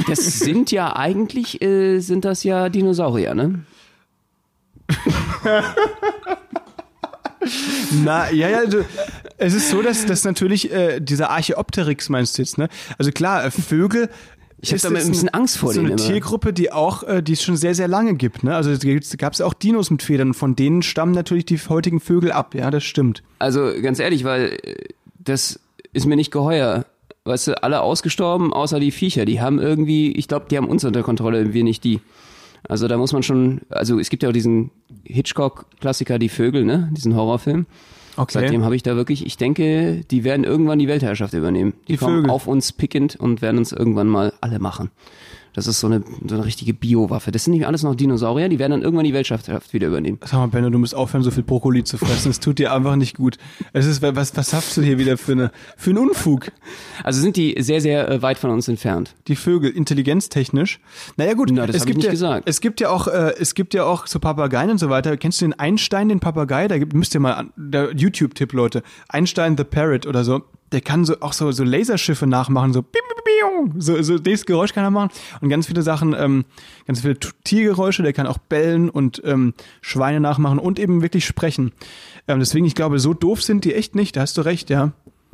das 0.08 0.40
sind 0.40 0.72
ja 0.72 0.96
eigentlich, 0.96 1.62
äh, 1.62 2.00
sind 2.00 2.26
das 2.26 2.44
ja 2.44 2.70
Dinosaurier, 2.70 3.36
ne? 3.36 3.66
Na, 8.04 8.32
ja, 8.32 8.50
ja, 8.50 8.66
du, 8.66 8.86
es 9.38 9.54
ist 9.54 9.70
so, 9.70 9.82
dass, 9.82 10.06
dass 10.06 10.24
natürlich 10.24 10.72
äh, 10.72 11.00
dieser 11.00 11.32
Archeopteryx 11.32 12.10
meinst 12.10 12.38
du 12.38 12.44
jetzt, 12.44 12.58
ne? 12.58 12.68
Also 12.98 13.12
klar, 13.12 13.46
äh, 13.46 13.52
Vögel. 13.52 14.10
Ich 14.62 14.70
hab 14.70 14.76
ist 14.76 14.86
da 14.86 14.90
ein 14.90 14.94
bisschen 14.94 15.30
Angst 15.30 15.58
vor 15.58 15.74
so 15.74 15.80
denen 15.82 15.94
eine 15.94 16.02
immer. 16.02 16.10
Tiergruppe, 16.10 16.54
die 16.54 16.72
auch, 16.72 17.04
äh, 17.04 17.24
die 17.24 17.34
es 17.34 17.42
schon 17.42 17.58
sehr, 17.58 17.74
sehr 17.74 17.88
lange 17.88 18.16
gibt, 18.16 18.44
ne? 18.44 18.56
Also 18.56 18.72
gab 19.18 19.34
es 19.34 19.42
auch 19.42 19.54
Dinos 19.54 19.90
mit 19.90 20.04
Federn 20.04 20.34
von 20.34 20.56
denen 20.56 20.84
stammen 20.84 21.14
natürlich 21.14 21.46
die 21.46 21.58
heutigen 21.58 22.00
Vögel 22.00 22.32
ab, 22.32 22.54
ja, 22.54 22.70
das 22.70 22.84
stimmt. 22.84 23.24
Also 23.40 23.72
ganz 23.82 24.00
ehrlich, 24.00 24.24
weil 24.24 24.60
äh, 24.64 24.76
das 25.18 25.60
ist 25.94 26.06
mir 26.06 26.16
nicht 26.16 26.32
geheuer. 26.32 26.86
Weißt 27.24 27.48
du, 27.48 27.64
alle 27.64 27.82
ausgestorben, 27.82 28.52
außer 28.52 28.80
die 28.80 28.92
Viecher. 28.92 29.26
Die 29.26 29.42
haben 29.42 29.60
irgendwie, 29.60 30.12
ich 30.12 30.28
glaube, 30.28 30.48
die 30.50 30.58
haben 30.58 30.68
uns 30.68 30.84
unter 30.84 31.04
Kontrolle, 31.04 31.54
wir 31.54 31.64
nicht 31.64 31.84
die. 31.84 32.00
Also 32.68 32.88
da 32.88 32.98
muss 32.98 33.14
man 33.14 33.22
schon, 33.24 33.62
also 33.70 34.00
es 34.00 34.10
gibt 34.10 34.24
ja 34.24 34.30
auch 34.30 34.34
diesen 34.34 34.72
Hitchcock-Klassiker, 35.04 36.18
die 36.20 36.30
Vögel, 36.30 36.66
ne? 36.66 36.90
Diesen 36.96 37.16
Horrorfilm. 37.16 37.66
Okay. 38.18 38.34
Seitdem 38.34 38.64
habe 38.64 38.76
ich 38.76 38.84
da 38.84 38.96
wirklich, 38.96 39.26
ich 39.26 39.38
denke, 39.38 40.04
die 40.12 40.24
werden 40.24 40.44
irgendwann 40.44 40.80
die 40.80 40.88
Weltherrschaft 40.88 41.34
übernehmen. 41.34 41.74
Die, 41.88 41.94
Die 41.94 41.98
kommen 41.98 42.18
Vögel. 42.18 42.32
auf 42.32 42.48
uns 42.48 42.72
pickend 42.74 43.16
und 43.16 43.42
werden 43.42 43.58
uns 43.58 43.72
irgendwann 43.72 44.08
mal 44.08 44.34
alle 44.42 44.60
machen. 44.60 44.92
Das 45.54 45.68
ist 45.68 45.80
so 45.82 45.88
eine, 45.88 46.02
so 46.28 46.36
eine 46.36 46.46
richtige 46.46 46.74
Biowaffe. 46.74 47.32
Das 47.32 47.44
sind 47.44 47.54
nicht 47.54 47.68
alles 47.68 47.84
noch 47.84 47.94
Dinosaurier, 47.94 48.48
die 48.48 48.58
werden 48.58 48.72
dann 48.72 48.82
irgendwann 48.84 49.04
die 49.06 49.14
Weltherrschaft 49.14 49.74
wieder 49.74 49.88
übernehmen. 49.88 50.18
Sag 50.24 50.34
mal, 50.40 50.48
Benno, 50.48 50.70
du 50.70 50.80
musst 50.80 50.96
aufhören, 50.96 51.24
so 51.24 51.32
viel 51.32 51.44
Brokkoli 51.44 51.84
zu 51.84 51.98
fressen. 51.98 52.32
Es 52.32 52.40
tut 52.40 52.58
dir 52.60 52.74
einfach 52.74 52.96
nicht 52.96 53.18
gut. 53.18 53.38
Es 53.74 53.86
ist, 53.86 54.02
was, 54.02 54.36
was 54.38 54.54
hast 54.54 54.78
du 54.78 54.82
hier 54.82 54.98
wieder 54.98 55.18
für, 55.18 55.34
eine, 55.34 55.52
für 55.76 55.90
einen 55.90 56.00
Unfug? 56.00 56.52
Also 57.04 57.20
sind 57.22 57.36
die 57.36 57.56
sehr, 57.60 57.82
sehr 57.82 58.08
äh, 58.10 58.22
weit 58.22 58.38
von 58.38 58.50
uns 58.50 58.68
entfernt. 58.68 59.14
Die 59.28 59.36
Vögel, 59.36 59.72
intelligenztechnisch. 59.72 60.80
Naja, 61.18 61.34
gut. 61.34 61.50
Na, 61.52 61.66
das 61.68 61.76
es 61.76 61.82
hab 61.82 61.88
ich 61.88 61.94
gibt 61.94 61.98
nicht 61.98 62.06
ja, 62.06 62.12
gesagt. 62.12 62.48
Es 62.48 62.62
gibt 62.62 62.80
ja 62.80 62.90
auch, 62.90 63.08
äh, 63.08 63.34
es 63.40 63.54
gibt 63.54 63.74
ja 63.74 63.84
auch 63.84 64.08
so 64.08 64.20
Papageien 64.20 64.70
und 64.70 64.78
so 64.78 64.90
weiter. 64.90 65.18
Kennst 65.18 65.42
du 65.42 65.46
den 65.46 65.58
Einstein, 65.60 66.10
den 66.10 66.20
Papagei? 66.22 66.68
Da 66.68 66.78
gibt, 66.78 66.94
müsst 66.94 67.14
ihr 67.14 67.20
mal, 67.20 67.34
an- 67.34 67.52
der 67.58 67.94
YouTube-Tipp, 67.96 68.54
Leute. 68.54 68.84
Einstein 69.10 69.58
the 69.58 69.64
Parrot 69.66 70.06
oder 70.06 70.24
so. 70.24 70.44
Der 70.72 70.82
kann 70.82 71.04
so, 71.06 71.20
auch 71.20 71.34
so, 71.34 71.52
so 71.52 71.64
Laserschiffe 71.64 72.28
nachmachen, 72.28 72.72
so, 72.74 72.84
so, 73.78 74.02
so, 74.02 74.18
dieses 74.20 74.46
Geräusch 74.46 74.74
kann 74.74 74.84
er 74.84 74.92
machen. 74.92 75.10
Und 75.42 75.50
ganz 75.50 75.68
viele 75.68 75.82
Sachen, 75.82 76.16
ähm, 76.18 76.46
ganz 76.88 77.02
viele 77.02 77.18
Tiergeräusche. 77.44 78.04
Der 78.04 78.14
kann 78.14 78.28
auch 78.28 78.38
bellen 78.38 78.90
und, 78.90 79.22
ähm, 79.26 79.54
Schweine 79.82 80.20
nachmachen 80.20 80.60
und 80.60 80.80
eben 80.80 81.02
wirklich 81.02 81.26
sprechen. 81.26 81.72
Ähm, 82.28 82.40
deswegen, 82.40 82.66
ich 82.66 82.76
glaube, 82.76 83.00
so 83.00 83.14
doof 83.14 83.42
sind 83.44 83.66
die 83.66 83.74
echt 83.76 83.96
nicht. 83.96 84.16
Da 84.16 84.22
hast 84.22 84.38
du 84.38 84.42
recht, 84.42 84.70
ja. 84.70 84.92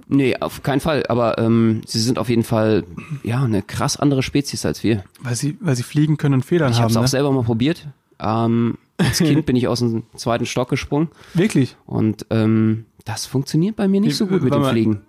Nee, 0.07 0.37
auf 0.39 0.63
keinen 0.63 0.79
Fall. 0.79 1.05
Aber 1.07 1.37
ähm, 1.37 1.81
sie 1.85 1.99
sind 1.99 2.17
auf 2.17 2.29
jeden 2.29 2.43
Fall 2.43 2.83
ja 3.23 3.43
eine 3.43 3.61
krass 3.61 3.97
andere 3.97 4.23
Spezies 4.23 4.65
als 4.65 4.83
wir. 4.83 5.03
Weil 5.21 5.35
sie, 5.35 5.57
weil 5.59 5.75
sie 5.75 5.83
fliegen 5.83 6.17
können 6.17 6.35
und 6.35 6.45
Federn 6.45 6.71
Ich 6.71 6.77
habe 6.77 6.85
haben. 6.85 6.91
es 6.91 6.97
auch 6.97 7.01
Ne? 7.01 7.07
selber 7.09 7.31
mal 7.31 7.43
probiert. 7.43 7.87
Ähm, 8.19 8.77
als 8.97 9.17
Kind 9.19 9.45
bin 9.45 9.55
ich 9.55 9.67
aus 9.67 9.79
dem 9.79 10.03
zweiten 10.15 10.45
Stock 10.45 10.69
gesprungen 10.69 11.09
Wirklich. 11.33 11.75
und 11.85 12.25
ähm, 12.29 12.85
das 13.07 13.25
funktioniert 13.25 13.75
bei 13.77 13.87
mir 13.87 14.01
nicht 14.01 14.17
so 14.17 14.27
gut 14.27 14.43
mit 14.43 14.53
dem 14.53 14.63
Fliegen. 14.65 15.01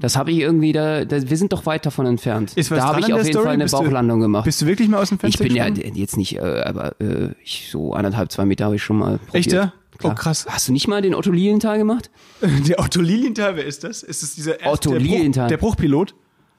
Das 0.00 0.16
habe 0.16 0.32
ich 0.32 0.38
irgendwie 0.40 0.72
da, 0.72 1.04
da. 1.04 1.28
Wir 1.30 1.36
sind 1.36 1.52
doch 1.52 1.66
weit 1.66 1.86
davon 1.86 2.04
entfernt. 2.06 2.52
Ist 2.56 2.70
was 2.70 2.78
da 2.80 2.84
habe 2.88 3.00
ich 3.00 3.12
auf 3.12 3.20
jeden 3.20 3.32
Story? 3.32 3.44
Fall 3.44 3.54
eine 3.54 3.64
Bist 3.64 3.74
du- 3.74 3.78
Bauchlandung 3.78 4.20
gemacht. 4.20 4.44
Bist 4.44 4.60
du 4.60 4.66
wirklich 4.66 4.88
mal 4.88 5.00
aus 5.00 5.10
dem 5.10 5.14
Ich 5.16 5.20
Fenster 5.20 5.44
bin 5.44 5.54
ja 5.54 5.68
gesprungen? 5.70 5.96
jetzt 5.96 6.16
nicht, 6.16 6.36
äh, 6.36 6.40
aber 6.40 7.00
äh, 7.00 7.30
ich 7.44 7.68
so 7.70 7.92
anderthalb, 7.94 8.32
zwei 8.32 8.44
Meter 8.44 8.64
habe 8.64 8.76
ich 8.76 8.82
schon 8.82 8.98
mal 8.98 9.18
probiert. 9.18 9.34
Echt, 9.34 9.52
ja? 9.52 9.72
Klar. 9.98 10.12
Oh, 10.12 10.14
krass. 10.16 10.46
Hast 10.48 10.66
du 10.68 10.72
nicht 10.72 10.88
mal 10.88 11.00
den 11.02 11.14
Otto 11.14 11.30
Lilienthal 11.30 11.78
gemacht? 11.78 12.10
Der 12.68 12.80
Otto 12.80 13.00
Lilienthal, 13.00 13.54
wer 13.54 13.64
ist 13.64 13.84
das? 13.84 14.02
Ist 14.02 14.24
es 14.24 14.34
dieser 14.34 14.58
erste, 14.60 14.90
Otto 14.90 14.98
der, 14.98 15.06
Bruch, 15.06 15.46
der 15.48 15.56
Bruchpilot? 15.56 16.14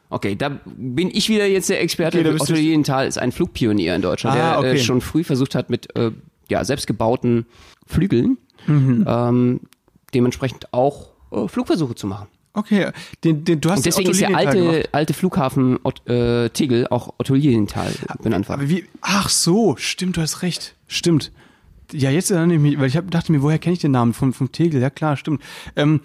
Okay, 0.10 0.36
da 0.38 0.60
bin 0.77 1.10
ich 1.12 1.27
wieder 1.27 1.45
jetzt 1.45 1.69
der 1.69 1.81
Experte. 1.81 2.19
Okay, 2.19 2.29
Otto 2.34 2.45
du- 2.45 2.53
Lilienthal 2.53 3.05
ist 3.08 3.17
ein 3.17 3.34
Flugpionier 3.34 3.95
in 3.95 4.01
Deutschland, 4.01 4.38
Ah, 4.39 4.51
der 4.51 4.60
okay. 4.60 4.75
äh, 4.75 4.77
schon 4.79 5.01
früh 5.01 5.25
versucht 5.25 5.53
hat 5.55 5.69
mit 5.69 5.93
äh, 5.97 6.12
ja, 6.49 6.63
selbstgebauten 6.63 7.45
Flügeln 7.86 8.38
Mhm. 8.67 9.05
ähm, 9.08 9.60
dementsprechend 10.15 10.73
auch 10.73 11.10
äh, 11.32 11.47
Flugversuche 11.47 11.95
zu 11.95 12.08
machen. 12.08 12.28
Okay, 12.54 12.89
den, 13.25 13.43
den, 13.43 13.60
du 13.60 13.69
hast 13.69 13.80
Und 13.80 13.86
deswegen 13.86 14.12
ist 14.12 14.21
der 14.21 14.36
alte, 14.36 14.88
alte 14.93 15.13
Flughafen 15.13 15.78
Ott, 15.84 16.08
äh, 16.08 16.49
Tegel 16.49 16.88
auch 16.88 17.13
Otto 17.17 17.34
Lilienthal 17.34 17.91
benannt 18.23 18.47
worden. 18.47 18.62
Aber 18.62 18.69
wie, 18.69 18.86
ach 19.01 19.28
so, 19.28 19.75
stimmt, 19.75 20.15
du 20.15 20.21
hast 20.21 20.41
recht. 20.41 20.73
Stimmt. 20.88 21.34
Ja, 21.91 22.10
jetzt 22.12 22.32
erinnere 22.32 22.56
ich 22.56 22.62
mich, 22.62 22.80
weil 22.80 22.88
ich 22.88 22.95
hab, 22.95 23.12
dachte 23.12 23.34
mir, 23.34 23.41
woher 23.41 23.60
kenne 23.60 23.73
ich 23.73 23.80
den 23.80 23.91
Namen? 23.91 24.13
Vom, 24.13 24.32
vom 24.34 24.54
Tegel, 24.54 24.82
ja 24.82 24.89
klar, 24.89 25.17
stimmt. 25.17 25.43
Ähm, 25.75 25.99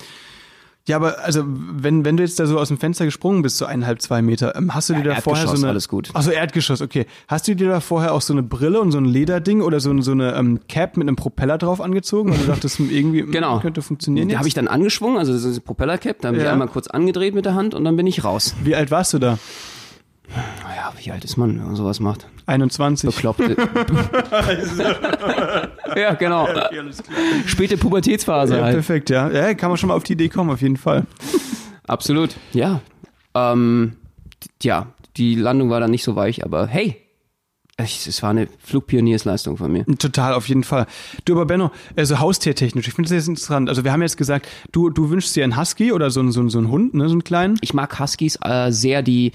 ja, 0.89 0.97
aber 0.97 1.21
also, 1.23 1.45
wenn, 1.47 2.05
wenn 2.05 2.17
du 2.17 2.23
jetzt 2.23 2.41
da 2.41 2.47
so 2.47 2.59
aus 2.59 2.69
dem 2.69 2.79
Fenster 2.79 3.05
gesprungen 3.05 3.43
bist, 3.43 3.59
so 3.59 3.67
eineinhalb, 3.67 4.01
zwei 4.03 4.23
Meter, 4.23 4.57
ähm, 4.57 4.75
hast 4.75 4.89
du 4.89 4.95
dir 4.95 5.03
da 5.05 5.15
vorher 5.21 5.47
so 5.47 5.55
eine. 5.57 5.69
alles 5.69 5.89
gut. 5.89 6.09
Achso, 6.15 6.31
Erdgeschoss, 6.31 6.81
okay. 6.81 7.07
Hast 7.29 7.47
du 7.47 7.55
dir 7.55 7.69
da 7.69 7.81
vorher 7.81 8.13
auch 8.15 8.23
so 8.23 8.33
eine 8.33 8.43
Brille 8.43 8.81
und 8.81 8.91
so 8.91 8.99
ein 8.99 9.05
Lederding 9.05 9.61
oder 9.61 9.79
so, 9.79 10.01
so 10.01 10.13
eine 10.13 10.35
ähm, 10.35 10.61
Cap 10.69 10.97
mit 10.97 11.07
einem 11.07 11.17
Propeller 11.17 11.59
drauf 11.59 11.81
angezogen? 11.81 12.31
Weil 12.33 12.39
du 12.39 12.47
dachtest, 12.47 12.79
hm, 12.79 12.91
irgendwie 12.91 13.23
hm, 13.23 13.31
Genau. 13.31 13.61
könnte 13.61 13.83
funktionieren. 13.83 14.29
Jetzt? 14.31 14.39
habe 14.39 14.49
ich 14.49 14.55
dann 14.55 14.69
angeschwungen, 14.69 15.19
also 15.19 15.33
das 15.33 15.45
ist 15.45 15.59
ein 15.59 15.63
Propellercap, 15.63 16.21
da 16.23 16.29
habe 16.29 16.39
ich 16.39 16.45
Ja. 16.45 16.53
einmal 16.53 16.69
kurz 16.69 16.87
angedreht 16.89 17.35
mit 17.35 17.45
der 17.45 17.55
Hand 17.55 17.75
und 17.75 17.85
dann 17.85 17.97
bin 17.97 18.07
ich 18.07 18.25
raus. 18.25 18.55
Wie 18.65 18.75
alt 18.75 18.91
warst 18.91 19.13
du 19.13 19.19
da? 19.19 19.39
Naja, 20.95 21.05
wie 21.07 21.11
alt 21.13 21.25
ist 21.25 21.37
man, 21.37 21.59
wenn 21.59 21.67
man 21.67 21.77
sowas 21.77 22.01
macht? 22.01 22.27
21. 22.47 23.15
Bekloppte. 23.15 23.57
ja, 25.97 26.15
genau. 26.15 26.49
Späte 27.47 27.77
Pubertätsphase 27.77 28.57
Ja, 28.57 28.63
halt. 28.65 28.75
perfekt, 28.75 29.11
ja. 29.11 29.31
Ja, 29.31 29.55
kann 29.55 29.71
man 29.71 29.77
schon 29.79 29.89
mal 29.89 29.95
auf 29.95 30.05
die 30.05 30.13
Idee 30.15 30.29
kommen, 30.29 30.51
auf 30.51 30.63
jeden 30.63 30.77
Fall. 30.77 31.05
Absolut. 31.87 32.31
Ja. 32.53 32.81
Ähm, 33.35 33.97
ja, 34.63 34.87
die 35.17 35.35
Landung 35.35 35.71
war 35.71 35.81
dann 35.81 35.91
nicht 35.91 36.05
so 36.05 36.17
weich, 36.17 36.45
aber 36.45 36.67
hey, 36.67 36.97
es 37.77 38.23
war 38.23 38.31
eine 38.31 38.47
Flugpioniersleistung 38.63 39.57
von 39.57 39.73
mir. 39.73 39.87
Total, 39.99 40.35
auf 40.35 40.49
jeden 40.49 40.65
Fall. 40.65 40.87
Du, 41.25 41.33
aber 41.33 41.47
Benno, 41.47 41.71
also 41.97 42.19
haustiertechnisch, 42.19 42.87
ich 42.89 42.93
finde 42.95 43.09
das 43.09 43.15
jetzt 43.17 43.29
interessant. 43.29 43.71
Also 43.71 43.85
wir 43.85 43.93
haben 43.93 44.03
jetzt 44.03 44.19
gesagt, 44.19 44.47
du, 44.73 44.91
du 44.91 45.09
wünschst 45.09 45.35
dir 45.35 45.45
einen 45.45 45.57
Husky 45.59 45.91
oder 45.93 46.11
so, 46.11 46.21
einen- 46.21 46.31
so, 46.31 46.47
so 46.51 46.59
einen 46.59 46.69
Hund, 46.71 46.93
ne, 46.93 47.09
so 47.09 47.13
einen 47.15 47.25
kleinen. 47.25 47.57
Ich 47.63 47.73
mag 47.73 47.99
Huskies 47.99 48.39
äh, 48.45 48.71
sehr, 48.71 49.01
die, 49.03 49.33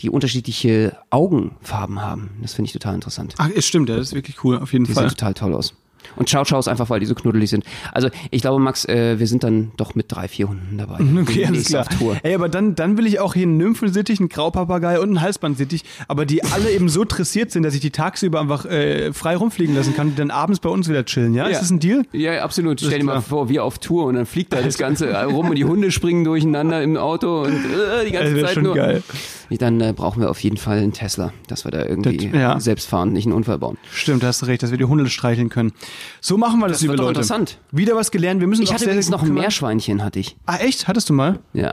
die 0.00 0.10
unterschiedliche 0.10 0.96
Augenfarben 1.10 2.00
haben. 2.02 2.30
Das 2.42 2.54
finde 2.54 2.66
ich 2.66 2.72
total 2.72 2.94
interessant. 2.94 3.34
Ach, 3.38 3.48
es 3.54 3.66
stimmt, 3.66 3.88
ja, 3.88 3.96
das 3.96 4.08
ist 4.08 4.14
wirklich 4.14 4.42
cool, 4.44 4.58
auf 4.58 4.72
jeden 4.72 4.84
Die 4.84 4.92
Fall. 4.92 5.04
sehen 5.08 5.16
total 5.16 5.34
toll 5.34 5.54
aus. 5.54 5.74
Und 6.16 6.30
Chow 6.30 6.46
Chows 6.46 6.68
einfach, 6.68 6.90
weil 6.90 7.00
die 7.00 7.06
so 7.06 7.14
knuddelig 7.14 7.48
sind. 7.48 7.64
Also 7.92 8.10
ich 8.30 8.42
glaube, 8.42 8.60
Max, 8.60 8.84
äh, 8.84 9.18
wir 9.18 9.26
sind 9.26 9.42
dann 9.42 9.72
doch 9.78 9.94
mit 9.94 10.12
drei, 10.12 10.28
vier 10.28 10.48
Hunden 10.50 10.76
dabei. 10.76 10.98
Okay, 11.22 11.46
alles 11.46 11.68
klar. 11.68 11.86
Auf 11.90 11.98
Tour. 11.98 12.16
Ey, 12.22 12.34
aber 12.34 12.50
dann, 12.50 12.74
dann 12.74 12.98
will 12.98 13.06
ich 13.06 13.20
auch 13.20 13.32
hier 13.32 13.44
einen 13.44 13.56
Nymphensittich, 13.56 14.20
einen 14.20 14.28
Graupapagei 14.28 15.00
und 15.00 15.08
einen 15.08 15.22
Halsbandsittich, 15.22 15.82
aber 16.06 16.26
die 16.26 16.44
alle 16.44 16.70
eben 16.70 16.90
so 16.90 17.04
dressiert 17.06 17.50
sind, 17.52 17.62
dass 17.62 17.74
ich 17.74 17.80
die 17.80 17.90
tagsüber 17.90 18.38
einfach 18.38 18.66
äh, 18.66 19.14
frei 19.14 19.34
rumfliegen 19.34 19.74
lassen 19.74 19.94
kann, 19.96 20.10
die 20.10 20.14
dann 20.16 20.30
abends 20.30 20.60
bei 20.60 20.68
uns 20.68 20.90
wieder 20.90 21.06
chillen, 21.06 21.32
ja? 21.32 21.44
Ja. 21.44 21.52
Ist 21.52 21.62
das 21.62 21.70
ein 21.70 21.80
Deal? 21.80 22.04
Ja, 22.12 22.42
absolut. 22.44 22.80
Stell 22.82 22.98
dir 22.98 23.04
mal 23.04 23.22
vor, 23.22 23.48
wir 23.48 23.64
auf 23.64 23.78
Tour 23.78 24.04
und 24.04 24.16
dann 24.16 24.26
fliegt 24.26 24.52
da 24.52 24.60
das 24.60 24.76
Ganze 24.76 25.10
rum 25.24 25.48
und 25.48 25.54
die 25.56 25.64
Hunde 25.64 25.90
springen 25.90 26.22
durcheinander 26.24 26.82
im 26.82 26.98
Auto 26.98 27.44
und 27.44 27.54
äh, 27.54 28.04
die 28.04 28.12
ganze 28.12 28.26
Das 28.26 28.34
wäre 28.34 28.46
Zeit 28.48 28.54
schon 28.56 28.64
nur. 28.64 28.74
geil. 28.74 29.02
Dann 29.50 29.80
äh, 29.80 29.92
brauchen 29.94 30.20
wir 30.20 30.30
auf 30.30 30.40
jeden 30.42 30.56
Fall 30.56 30.78
einen 30.78 30.92
Tesla, 30.92 31.32
dass 31.48 31.64
wir 31.64 31.70
da 31.70 31.84
irgendwie 31.84 32.16
Das- 32.28 32.32
ja. 32.40 32.60
selbstfahrend 32.60 33.12
nicht 33.12 33.26
einen 33.26 33.34
Unfall 33.34 33.58
bauen. 33.58 33.78
Stimmt, 33.92 34.22
da 34.22 34.28
hast 34.28 34.42
du 34.42 34.46
recht, 34.46 34.62
dass 34.62 34.70
wir 34.70 34.78
die 34.78 34.84
Hunde 34.84 35.08
streicheln 35.08 35.48
können. 35.48 35.72
So 36.20 36.36
machen 36.38 36.58
wir 36.60 36.66
das, 36.68 36.76
Das 36.78 36.82
liebe 36.82 36.92
wird 36.92 37.00
doch 37.00 37.04
Leute. 37.06 37.20
interessant. 37.20 37.58
Wieder 37.70 37.94
was 37.96 38.10
gelernt. 38.10 38.40
Wir 38.40 38.46
müssen 38.48 38.62
Ich 38.62 38.70
hatte 38.72 38.84
sehr, 38.84 38.92
übrigens 38.92 39.10
noch 39.10 39.22
ein. 39.22 39.34
Meerschweinchen, 39.34 40.02
hatte 40.02 40.18
ich. 40.20 40.36
Ah, 40.46 40.56
echt? 40.56 40.88
Hattest 40.88 41.08
du 41.08 41.12
mal? 41.14 41.38
Ja. 41.52 41.72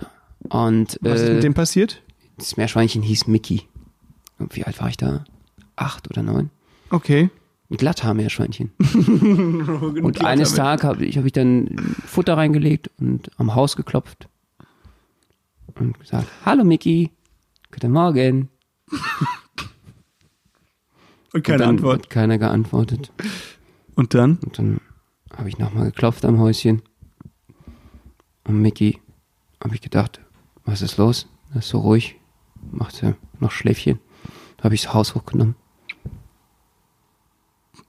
Und 0.50 0.98
Was 1.02 1.22
ist 1.22 1.28
mit 1.30 1.38
äh, 1.38 1.42
dem 1.42 1.54
passiert? 1.54 2.02
das 2.38 2.58
Meerschweinchen 2.58 3.02
hieß 3.04 3.28
Mickey. 3.28 3.64
Und 4.40 4.56
wie 4.56 4.64
alt 4.64 4.80
war 4.82 4.90
ich 4.90 4.98
da? 4.98 5.24
Acht 5.76 6.10
oder 6.10 6.24
neun? 6.24 6.50
Okay. 6.90 7.30
Ein 7.70 7.78
Glatthaarmeerschweinchen. 7.78 8.72
Und 10.02 10.26
eines 10.26 10.56
Tages 10.56 10.84
habe 10.84 11.06
ich, 11.06 11.18
hab 11.18 11.26
ich 11.26 11.32
dann 11.32 11.70
Futter 12.06 12.36
reingelegt 12.36 12.90
und 13.00 13.30
am 13.38 13.56
Haus 13.56 13.76
geklopft 13.78 14.28
und 15.80 15.98
gesagt, 16.00 16.28
hallo 16.46 16.64
Mickey, 16.66 17.12
guten 17.72 17.92
Morgen. 17.92 18.50
Und 21.34 21.44
keine 21.46 21.64
und 21.64 21.70
Antwort. 21.70 22.04
Hat 22.04 22.10
keiner 22.10 22.38
geantwortet. 22.38 23.14
Und 23.96 24.14
dann? 24.14 24.38
Und 24.40 24.60
dann 24.60 24.82
habe 25.34 25.48
ich 25.48 25.58
nochmal 25.58 25.86
geklopft 25.86 26.26
am 26.26 26.40
Häuschen. 26.40 26.82
Und 28.44 28.62
Mickey, 28.62 29.00
habe 29.64 29.74
ich 29.76 29.80
gedacht, 29.82 30.20
was 30.66 30.82
ist 30.82 30.98
los? 30.98 31.30
Das 31.54 31.64
ist 31.66 31.70
so 31.70 31.80
ruhig. 31.80 32.20
Macht 32.72 32.96
sie 32.96 33.16
noch 33.40 33.52
Schläfchen. 33.52 34.00
Da 34.58 34.66
habe 34.66 34.76
ich 34.76 34.82
das 34.82 34.94
Haus 34.94 35.16
hochgenommen. 35.16 35.56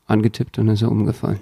Angetippt 0.07 0.59
und 0.59 0.67
dann 0.67 0.75
ist 0.75 0.83
er 0.83 0.93
umgefallen. 0.93 1.41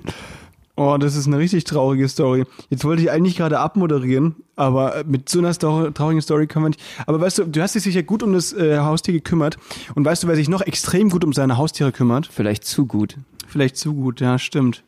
Oh, 0.83 0.97
das 0.97 1.15
ist 1.15 1.27
eine 1.27 1.37
richtig 1.37 1.65
traurige 1.65 2.09
Story. 2.09 2.47
Jetzt 2.71 2.87
wollte 2.87 3.03
ich 3.03 3.11
eigentlich 3.11 3.37
gerade 3.37 3.59
abmoderieren, 3.59 4.37
aber 4.57 5.05
mit 5.07 5.29
so 5.29 5.39
einer 5.39 5.53
Sto 5.53 5.91
traurigen 5.91 6.23
Story 6.23 6.47
kann 6.47 6.63
man 6.63 6.71
nicht. 6.71 6.83
Aber 7.07 7.21
weißt 7.21 7.37
du, 7.37 7.45
du 7.45 7.61
hast 7.61 7.75
dich 7.75 7.83
sicher 7.83 8.03
gut 8.03 8.23
um 8.23 8.33
das 8.33 8.55
äh, 8.55 8.79
Haustier 8.79 9.13
gekümmert. 9.13 9.59
Und 9.95 10.07
weißt 10.07 10.23
du, 10.23 10.29
wer 10.29 10.37
sich 10.37 10.49
noch 10.49 10.63
extrem 10.63 11.11
gut 11.11 11.23
um 11.23 11.35
seine 11.35 11.59
Haustiere 11.59 11.93
kümmert? 11.93 12.31
Vielleicht 12.33 12.65
zu 12.65 12.87
gut. 12.87 13.19
Vielleicht 13.47 13.77
zu 13.77 13.93
gut, 13.93 14.23
ja, 14.23 14.39
stimmt. 14.39 14.83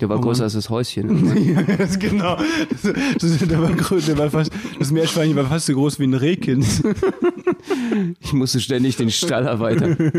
Der 0.00 0.08
war 0.08 0.18
Oh 0.18 0.20
größer 0.20 0.44
als 0.44 0.52
das 0.52 0.70
Häuschen. 0.70 1.66
Das, 1.78 1.98
genau. 1.98 2.36
Das, 2.70 2.92
das, 3.20 3.38
der 3.38 3.60
war, 3.62 3.70
der 3.70 4.18
war 4.18 4.30
fast, 4.30 4.52
das 4.78 4.90
Meerschweinchen 4.90 5.36
war 5.36 5.46
fast 5.46 5.66
so 5.66 5.74
groß 5.74 5.98
wie 5.98 6.04
ein 6.04 6.14
Rehkind. 6.14 6.64
Ich 8.20 8.32
musste 8.32 8.60
ständig 8.60 8.96
den 8.96 9.10
Stall 9.10 9.46
erweitern. 9.46 9.96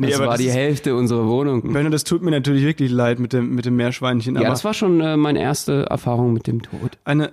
Das 0.00 0.14
aber 0.14 0.26
war 0.26 0.32
das 0.32 0.40
die 0.40 0.46
ist- 0.46 0.54
Hälfte 0.54 0.94
unserer 0.94 1.26
Wohnung. 1.26 1.72
Benno, 1.72 1.88
das 1.90 2.04
tut 2.04 2.22
mir 2.22 2.30
natürlich 2.30 2.64
wirklich 2.64 2.90
leid 2.90 3.18
mit 3.18 3.32
dem, 3.32 3.54
mit 3.54 3.64
dem 3.64 3.76
Meerschweinchen. 3.76 4.34
Ja, 4.34 4.42
aber 4.42 4.50
das 4.50 4.64
war 4.64 4.74
schon 4.74 5.00
äh, 5.00 5.16
meine 5.16 5.40
erste 5.40 5.86
Erfahrung 5.88 6.32
mit 6.32 6.46
dem 6.46 6.62
Tod. 6.62 6.98
eine, 7.04 7.32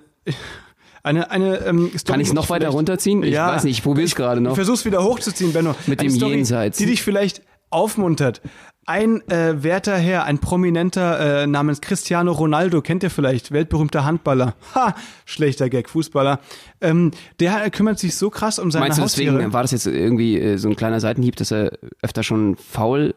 eine, 1.02 1.30
eine 1.30 1.58
ähm, 1.66 1.90
Story. 1.96 2.02
Kann 2.12 2.20
ich 2.20 2.28
es 2.28 2.32
noch 2.34 2.48
weiter 2.50 2.68
runterziehen? 2.68 3.22
Ich 3.22 3.32
Ja. 3.34 3.48
weiß 3.48 3.64
nicht, 3.64 3.78
ich 3.78 3.82
probiere 3.82 4.06
es 4.06 4.14
gerade 4.14 4.40
Ich 4.40 4.44
noch. 4.44 4.54
versuch's 4.54 4.84
wieder 4.84 5.02
hochzuziehen, 5.04 5.52
Benno. 5.52 5.74
Mit 5.86 6.00
Eine 6.00 6.08
dem 6.10 6.16
Story, 6.16 6.34
Jenseits. 6.36 6.78
Die 6.78 6.86
dich 6.86 7.02
vielleicht 7.02 7.42
aufmuntert. 7.70 8.40
Ein 8.86 9.26
äh, 9.30 9.62
werter 9.62 9.96
Herr, 9.96 10.24
ein 10.24 10.38
prominenter 10.38 11.42
äh, 11.42 11.46
namens 11.46 11.80
Cristiano 11.80 12.32
Ronaldo, 12.32 12.82
kennt 12.82 13.02
ihr 13.02 13.10
vielleicht, 13.10 13.50
weltberühmter 13.50 14.04
Handballer. 14.04 14.54
Ha, 14.74 14.94
schlechter 15.24 15.70
Gag, 15.70 15.88
Fußballer. 15.88 16.40
Ähm, 16.82 17.10
der 17.40 17.70
kümmert 17.70 17.98
sich 17.98 18.14
so 18.16 18.28
krass 18.28 18.58
um 18.58 18.70
seine 18.70 18.84
Meinst 18.86 18.98
du 18.98 19.02
Haustiere. 19.02 19.34
deswegen, 19.36 19.52
war 19.54 19.62
das 19.62 19.70
jetzt 19.70 19.86
irgendwie 19.86 20.38
äh, 20.38 20.58
so 20.58 20.68
ein 20.68 20.76
kleiner 20.76 21.00
Seitenhieb, 21.00 21.36
dass 21.36 21.50
er 21.50 21.72
öfter 22.02 22.22
schon 22.22 22.56
faul, 22.56 23.14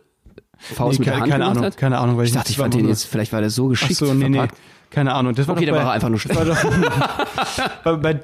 Faust 0.60 1.00
Nee, 1.00 1.06
mit 1.06 1.08
der 1.08 1.14
keine, 1.14 1.22
Hand 1.22 1.32
keine 1.32 1.46
Ahnung, 1.46 1.64
hat? 1.64 1.78
keine 1.78 1.98
Ahnung, 2.00 2.18
weil 2.18 2.26
Ich 2.26 2.32
dachte, 2.32 2.50
ich 2.52 2.58
fand 2.58 2.74
den 2.74 2.88
jetzt, 2.88 3.06
vielleicht 3.06 3.32
war 3.32 3.42
der 3.42 3.50
so 3.52 3.66
Ach 3.68 3.70
geschickt 3.72 3.96
so, 3.96 4.12
nee, 4.14 4.28
nee. 4.30 4.48
Keine 4.90 5.14
Ahnung. 5.14 5.36
Das 5.36 5.48
war 5.48 5.56
Okay, 5.56 5.66
doch 5.66 5.76
bei, 5.76 5.84
war 5.84 5.92
einfach 5.92 6.10
nur 6.10 6.20
war 6.36 6.46
doch, 6.46 6.58
bei, 7.84 7.96
bei, 7.96 8.20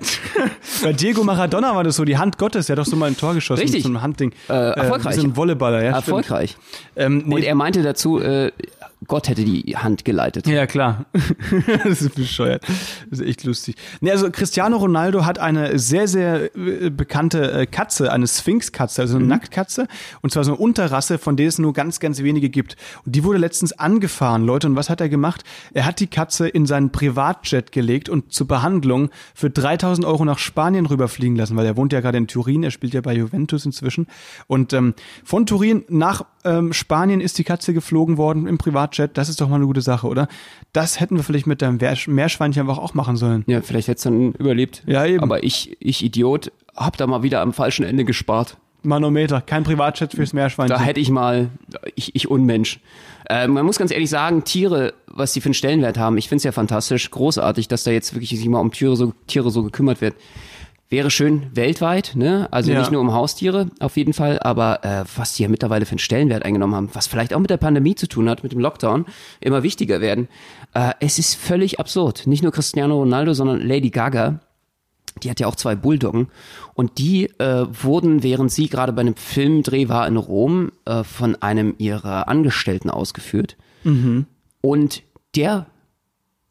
bei 0.81 0.93
Diego 0.93 1.23
Maradona 1.23 1.75
war 1.75 1.83
das 1.83 1.95
so, 1.97 2.05
die 2.05 2.17
Hand 2.17 2.37
Gottes, 2.37 2.67
der 2.67 2.75
hat 2.77 2.85
doch 2.85 2.89
so 2.89 2.95
mal 2.95 3.07
ein 3.07 3.17
Tor 3.17 3.33
geschossen 3.33 3.61
Richtig. 3.61 3.83
so 3.83 3.89
einem 3.89 4.01
Handding. 4.01 4.31
Äh, 4.47 4.53
erfolgreich. 4.53 5.17
Wie 5.17 5.21
so 5.21 5.27
ein 5.27 5.35
Volleyballer, 5.35 5.83
ja. 5.83 5.91
Erfolgreich. 5.91 6.55
Ähm, 6.95 7.23
nee, 7.25 7.35
Und 7.35 7.43
er 7.43 7.55
meinte 7.55 7.83
dazu, 7.83 8.19
äh, 8.19 8.51
Gott 9.07 9.27
hätte 9.27 9.43
die 9.43 9.75
Hand 9.75 10.05
geleitet. 10.05 10.47
Ja, 10.47 10.65
klar. 10.65 11.05
das 11.83 12.01
ist 12.01 12.15
bescheuert. 12.15 12.63
Das 13.09 13.19
ist 13.19 13.27
echt 13.27 13.43
lustig. 13.43 13.75
Nee, 14.01 14.11
also 14.11 14.29
Cristiano 14.31 14.77
Ronaldo 14.77 15.25
hat 15.25 15.39
eine 15.39 15.77
sehr, 15.79 16.07
sehr 16.07 16.55
äh, 16.55 16.89
bekannte 16.89 17.51
äh, 17.51 17.65
Katze, 17.65 18.11
eine 18.11 18.27
Sphinx-Katze, 18.27 19.01
also 19.01 19.17
eine 19.17 19.25
Nacktkatze. 19.25 19.87
Und 20.21 20.31
zwar 20.31 20.43
so 20.43 20.51
eine 20.51 20.59
Unterrasse, 20.59 21.17
von 21.17 21.37
der 21.37 21.47
es 21.47 21.59
nur 21.59 21.73
ganz, 21.73 21.99
ganz 21.99 22.21
wenige 22.21 22.49
gibt. 22.49 22.75
Und 23.05 23.15
die 23.15 23.23
wurde 23.23 23.39
letztens 23.39 23.73
angefahren, 23.73 24.45
Leute. 24.45 24.67
Und 24.67 24.75
was 24.75 24.89
hat 24.89 25.01
er 25.01 25.09
gemacht? 25.09 25.43
Er 25.73 25.85
hat 25.85 25.99
die 25.99 26.07
Katze 26.07 26.47
in 26.47 26.65
seinen 26.65 26.91
Privatjet 26.91 27.71
gelegt 27.71 28.09
und 28.09 28.31
zur 28.31 28.47
Behandlung 28.47 29.09
für 29.33 29.49
3000 29.49 30.05
Euro 30.05 30.25
nach 30.25 30.39
Spanien 30.39 30.85
rüberfliegen 30.85 31.35
lassen, 31.35 31.55
weil 31.55 31.65
er 31.65 31.77
wohnt 31.77 31.93
ja 31.93 32.01
gerade 32.01 32.17
in 32.17 32.27
Turin. 32.27 32.63
Er 32.63 32.71
spielt 32.71 32.93
ja 32.93 33.01
bei 33.01 33.13
Juventus 33.13 33.65
inzwischen. 33.65 34.07
Und 34.47 34.73
ähm, 34.73 34.93
von 35.23 35.45
Turin 35.45 35.83
nach 35.89 36.25
ähm, 36.45 36.73
Spanien 36.73 37.21
ist 37.21 37.37
die 37.37 37.43
Katze 37.43 37.73
geflogen 37.73 38.17
worden 38.17 38.47
im 38.47 38.57
Privatjet. 38.57 39.17
Das 39.17 39.29
ist 39.29 39.41
doch 39.41 39.49
mal 39.49 39.55
eine 39.55 39.65
gute 39.65 39.81
Sache, 39.81 40.07
oder? 40.07 40.27
Das 40.71 40.99
hätten 40.99 41.15
wir 41.15 41.23
vielleicht 41.23 41.47
mit 41.47 41.61
deinem 41.61 41.77
Meerschweinchen 42.07 42.61
einfach 42.61 42.77
auch 42.77 42.93
machen 42.93 43.15
sollen. 43.15 43.43
Ja, 43.47 43.61
vielleicht 43.61 43.87
hätte 43.87 43.97
es 43.97 44.03
dann 44.03 44.33
überlebt. 44.33 44.83
Ja, 44.85 45.05
eben. 45.05 45.21
Aber 45.21 45.43
ich, 45.43 45.77
ich 45.79 46.03
Idiot, 46.03 46.51
hab 46.75 46.97
da 46.97 47.07
mal 47.07 47.23
wieder 47.23 47.41
am 47.41 47.53
falschen 47.53 47.85
Ende 47.85 48.05
gespart. 48.05 48.57
Manometer, 48.83 49.41
kein 49.41 49.63
Privatjet 49.63 50.13
fürs 50.13 50.33
Meerschweinchen. 50.33 50.77
Da 50.77 50.83
hätte 50.83 50.99
ich 50.99 51.09
mal, 51.09 51.49
ich, 51.95 52.15
ich 52.15 52.29
Unmensch. 52.29 52.79
Äh, 53.29 53.47
man 53.47 53.65
muss 53.65 53.77
ganz 53.77 53.91
ehrlich 53.91 54.09
sagen, 54.09 54.43
Tiere, 54.43 54.93
was 55.07 55.31
die 55.31 55.39
für 55.39 55.47
einen 55.47 55.53
Stellenwert 55.53 55.97
haben, 55.97 56.17
ich 56.17 56.27
finde 56.27 56.37
es 56.37 56.43
ja 56.43 56.51
fantastisch, 56.51 57.09
großartig, 57.09 57.69
dass 57.69 57.83
da 57.85 57.91
jetzt 57.91 58.13
wirklich 58.13 58.31
sich 58.31 58.47
mal 58.49 58.59
um 58.59 58.71
Tiere 58.71 58.97
so, 58.97 59.13
Tiere 59.27 59.51
so 59.51 59.63
gekümmert 59.63 60.01
wird. 60.01 60.15
Wäre 60.93 61.09
schön 61.09 61.47
weltweit, 61.55 62.11
ne? 62.13 62.47
Also 62.51 62.71
Ja. 62.71 62.77
nicht 62.77 62.91
nur 62.91 63.01
um 63.01 63.13
Haustiere 63.13 63.71
auf 63.79 63.97
jeden 63.97 64.13
Fall, 64.13 64.37
aber 64.37 64.85
äh, 64.85 65.03
was 65.15 65.33
die 65.33 65.41
ja 65.41 65.49
mittlerweile 65.49 65.87
für 65.87 65.93
einen 65.93 65.97
Stellenwert 65.97 66.45
eingenommen 66.45 66.75
haben, 66.75 66.89
was 66.93 67.07
vielleicht 67.07 67.33
auch 67.33 67.39
mit 67.39 67.49
der 67.49 67.57
Pandemie 67.57 67.95
zu 67.95 68.07
tun 68.07 68.29
hat, 68.29 68.43
mit 68.43 68.51
dem 68.51 68.59
Lockdown, 68.59 69.07
immer 69.39 69.63
wichtiger 69.63 70.01
werden. 70.01 70.27
Äh, 70.75 70.91
es 70.99 71.17
ist 71.17 71.33
völlig 71.33 71.79
absurd. 71.79 72.27
Nicht 72.27 72.43
nur 72.43 72.51
Cristiano 72.51 72.95
Ronaldo, 72.99 73.33
sondern 73.33 73.59
Lady 73.59 73.89
Gaga, 73.89 74.41
die 75.23 75.31
hat 75.31 75.39
ja 75.39 75.47
auch 75.47 75.55
zwei 75.55 75.73
Bulldoggen 75.73 76.27
und 76.75 76.99
die 76.99 77.25
äh, 77.39 77.65
wurden, 77.71 78.21
während 78.21 78.51
sie 78.51 78.69
gerade 78.69 78.93
bei 78.93 79.01
einem 79.01 79.15
Filmdreh 79.15 79.89
war 79.89 80.05
in 80.07 80.15
Rom, 80.17 80.73
äh, 80.85 81.03
von 81.03 81.41
einem 81.41 81.73
ihrer 81.79 82.27
Angestellten 82.27 82.91
ausgeführt. 82.91 83.57
Und 84.61 85.01
der 85.35 85.65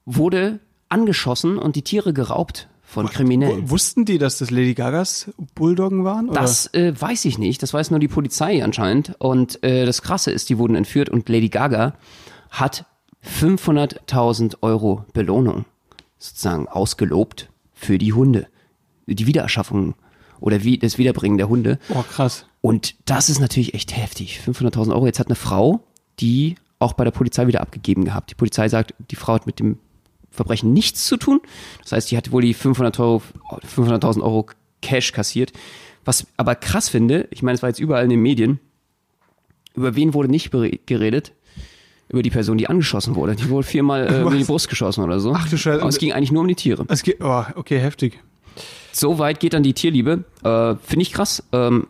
wurde 0.04 0.58
angeschossen 0.88 1.58
und 1.58 1.76
die 1.76 1.82
Tiere 1.82 2.12
geraubt 2.12 2.66
von 2.92 3.08
Kriminellen. 3.08 3.70
Wussten 3.70 4.04
die, 4.04 4.18
dass 4.18 4.38
das 4.38 4.50
Lady 4.50 4.74
Gagas 4.74 5.30
Bulldoggen 5.54 6.04
waren? 6.04 6.28
Oder? 6.28 6.42
Das 6.42 6.72
äh, 6.74 6.92
weiß 6.98 7.24
ich 7.24 7.38
nicht, 7.38 7.62
das 7.62 7.72
weiß 7.72 7.90
nur 7.90 8.00
die 8.00 8.08
Polizei 8.08 8.62
anscheinend. 8.62 9.14
Und 9.18 9.62
äh, 9.64 9.86
das 9.86 10.02
Krasse 10.02 10.30
ist, 10.30 10.50
die 10.50 10.58
wurden 10.58 10.74
entführt 10.74 11.08
und 11.08 11.28
Lady 11.28 11.48
Gaga 11.48 11.94
hat 12.50 12.84
500.000 13.24 14.56
Euro 14.60 15.06
Belohnung 15.14 15.64
sozusagen 16.18 16.68
ausgelobt 16.68 17.48
für 17.72 17.96
die 17.96 18.12
Hunde. 18.12 18.46
Die 19.06 19.26
Wiedererschaffung 19.26 19.94
oder 20.40 20.62
wie, 20.62 20.76
das 20.76 20.98
Wiederbringen 20.98 21.38
der 21.38 21.48
Hunde. 21.48 21.78
Boah, 21.88 22.04
krass. 22.04 22.44
Und 22.60 22.94
das 23.06 23.30
ist 23.30 23.40
natürlich 23.40 23.72
echt 23.72 23.96
heftig. 23.96 24.40
500.000 24.46 24.92
Euro. 24.92 25.06
Jetzt 25.06 25.18
hat 25.18 25.28
eine 25.28 25.34
Frau, 25.34 25.80
die 26.20 26.56
auch 26.78 26.92
bei 26.92 27.04
der 27.04 27.10
Polizei 27.10 27.46
wieder 27.46 27.62
abgegeben 27.62 28.04
gehabt. 28.04 28.30
Die 28.30 28.34
Polizei 28.34 28.68
sagt, 28.68 28.94
die 29.10 29.16
Frau 29.16 29.32
hat 29.34 29.46
mit 29.46 29.60
dem 29.60 29.78
Verbrechen 30.32 30.72
nichts 30.72 31.04
zu 31.06 31.16
tun. 31.16 31.40
Das 31.82 31.92
heißt, 31.92 32.10
die 32.10 32.16
hat 32.16 32.32
wohl 32.32 32.42
die 32.42 32.54
500 32.54 32.98
Euro, 32.98 33.22
500.000 33.76 34.22
Euro 34.22 34.46
Cash 34.80 35.12
kassiert. 35.12 35.52
Was 36.04 36.26
aber 36.36 36.56
krass 36.56 36.88
finde, 36.88 37.28
ich 37.30 37.42
meine, 37.42 37.54
es 37.54 37.62
war 37.62 37.68
jetzt 37.68 37.78
überall 37.78 38.04
in 38.04 38.10
den 38.10 38.20
Medien, 38.20 38.58
über 39.74 39.94
wen 39.94 40.14
wurde 40.14 40.28
nicht 40.28 40.50
geredet? 40.50 41.32
Über 42.08 42.22
die 42.22 42.30
Person, 42.30 42.58
die 42.58 42.68
angeschossen 42.68 43.14
wurde. 43.14 43.36
Die 43.36 43.48
wurde 43.48 43.66
viermal 43.66 44.06
äh, 44.06 44.20
in 44.22 44.38
die 44.38 44.44
Brust 44.44 44.68
geschossen 44.68 45.02
oder 45.02 45.18
so. 45.18 45.32
Ach 45.34 45.48
du 45.48 45.56
Scheiße. 45.56 45.80
Aber 45.80 45.88
es 45.88 45.98
ging 45.98 46.12
eigentlich 46.12 46.32
nur 46.32 46.42
um 46.42 46.48
die 46.48 46.54
Tiere. 46.54 46.84
Es 46.88 47.02
geht, 47.02 47.22
oh, 47.22 47.44
okay, 47.54 47.78
heftig. 47.78 48.20
So 48.92 49.18
weit 49.18 49.40
geht 49.40 49.54
dann 49.54 49.62
die 49.62 49.72
Tierliebe. 49.72 50.24
Äh, 50.44 50.74
finde 50.84 51.02
ich 51.02 51.12
krass. 51.12 51.42
Ähm, 51.52 51.86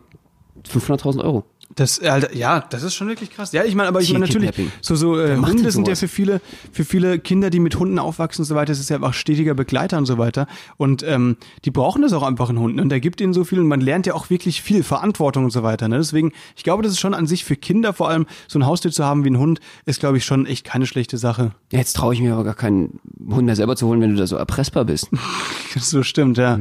500.000 0.65 1.23
Euro. 1.23 1.43
Das, 1.75 2.01
äh, 2.01 2.07
Alter, 2.07 2.35
ja, 2.35 2.61
das 2.61 2.83
ist 2.83 2.95
schon 2.95 3.07
wirklich 3.07 3.31
krass. 3.31 3.51
Ja, 3.51 3.63
ich 3.63 3.75
meine, 3.75 3.89
aber 3.89 4.01
ich 4.01 4.11
meine 4.13 4.25
natürlich, 4.25 4.51
so, 4.81 4.95
so 4.95 5.19
äh, 5.19 5.37
Hunde 5.37 5.71
sind 5.71 5.87
ja 5.87 5.95
für 5.95 6.07
viele, 6.07 6.41
für 6.71 6.85
viele 6.85 7.19
Kinder, 7.19 7.49
die 7.49 7.59
mit 7.59 7.77
Hunden 7.77 7.99
aufwachsen 7.99 8.43
und 8.43 8.45
so 8.45 8.55
weiter, 8.55 8.67
das 8.67 8.79
ist 8.79 8.89
ja 8.89 8.97
einfach 8.97 9.13
stetiger 9.13 9.53
Begleiter 9.53 9.97
und 9.97 10.05
so 10.05 10.17
weiter. 10.17 10.47
Und 10.77 11.03
ähm, 11.03 11.37
die 11.65 11.71
brauchen 11.71 12.01
das 12.01 12.13
auch 12.13 12.23
einfach 12.23 12.49
in 12.49 12.59
Hunden. 12.59 12.79
Und 12.79 12.89
der 12.89 12.99
gibt 12.99 13.21
ihnen 13.21 13.33
so 13.33 13.43
viel 13.43 13.59
und 13.59 13.67
man 13.67 13.81
lernt 13.81 14.05
ja 14.05 14.13
auch 14.13 14.29
wirklich 14.29 14.61
viel 14.61 14.83
Verantwortung 14.83 15.45
und 15.45 15.51
so 15.51 15.63
weiter. 15.63 15.87
Ne? 15.87 15.97
Deswegen, 15.97 16.31
ich 16.55 16.63
glaube, 16.63 16.83
das 16.83 16.93
ist 16.93 16.99
schon 16.99 17.13
an 17.13 17.27
sich 17.27 17.43
für 17.43 17.55
Kinder 17.55 17.93
vor 17.93 18.09
allem, 18.09 18.25
so 18.47 18.59
ein 18.59 18.65
Haustier 18.65 18.91
zu 18.91 19.03
haben 19.03 19.23
wie 19.23 19.29
ein 19.29 19.39
Hund, 19.39 19.59
ist, 19.85 19.99
glaube 19.99 20.17
ich, 20.17 20.25
schon 20.25 20.45
echt 20.45 20.65
keine 20.65 20.85
schlechte 20.85 21.17
Sache. 21.17 21.51
Jetzt 21.71 21.95
traue 21.95 22.13
ich 22.13 22.21
mir 22.21 22.33
aber 22.33 22.43
gar 22.43 22.55
keinen 22.55 22.99
Hund 23.29 23.45
mehr 23.45 23.55
selber 23.55 23.75
zu 23.75 23.87
holen, 23.87 24.01
wenn 24.01 24.11
du 24.11 24.15
da 24.17 24.27
so 24.27 24.35
erpressbar 24.35 24.85
bist. 24.85 25.09
Das 25.73 25.89
so 25.91 26.03
stimmt, 26.03 26.37
ja. 26.37 26.59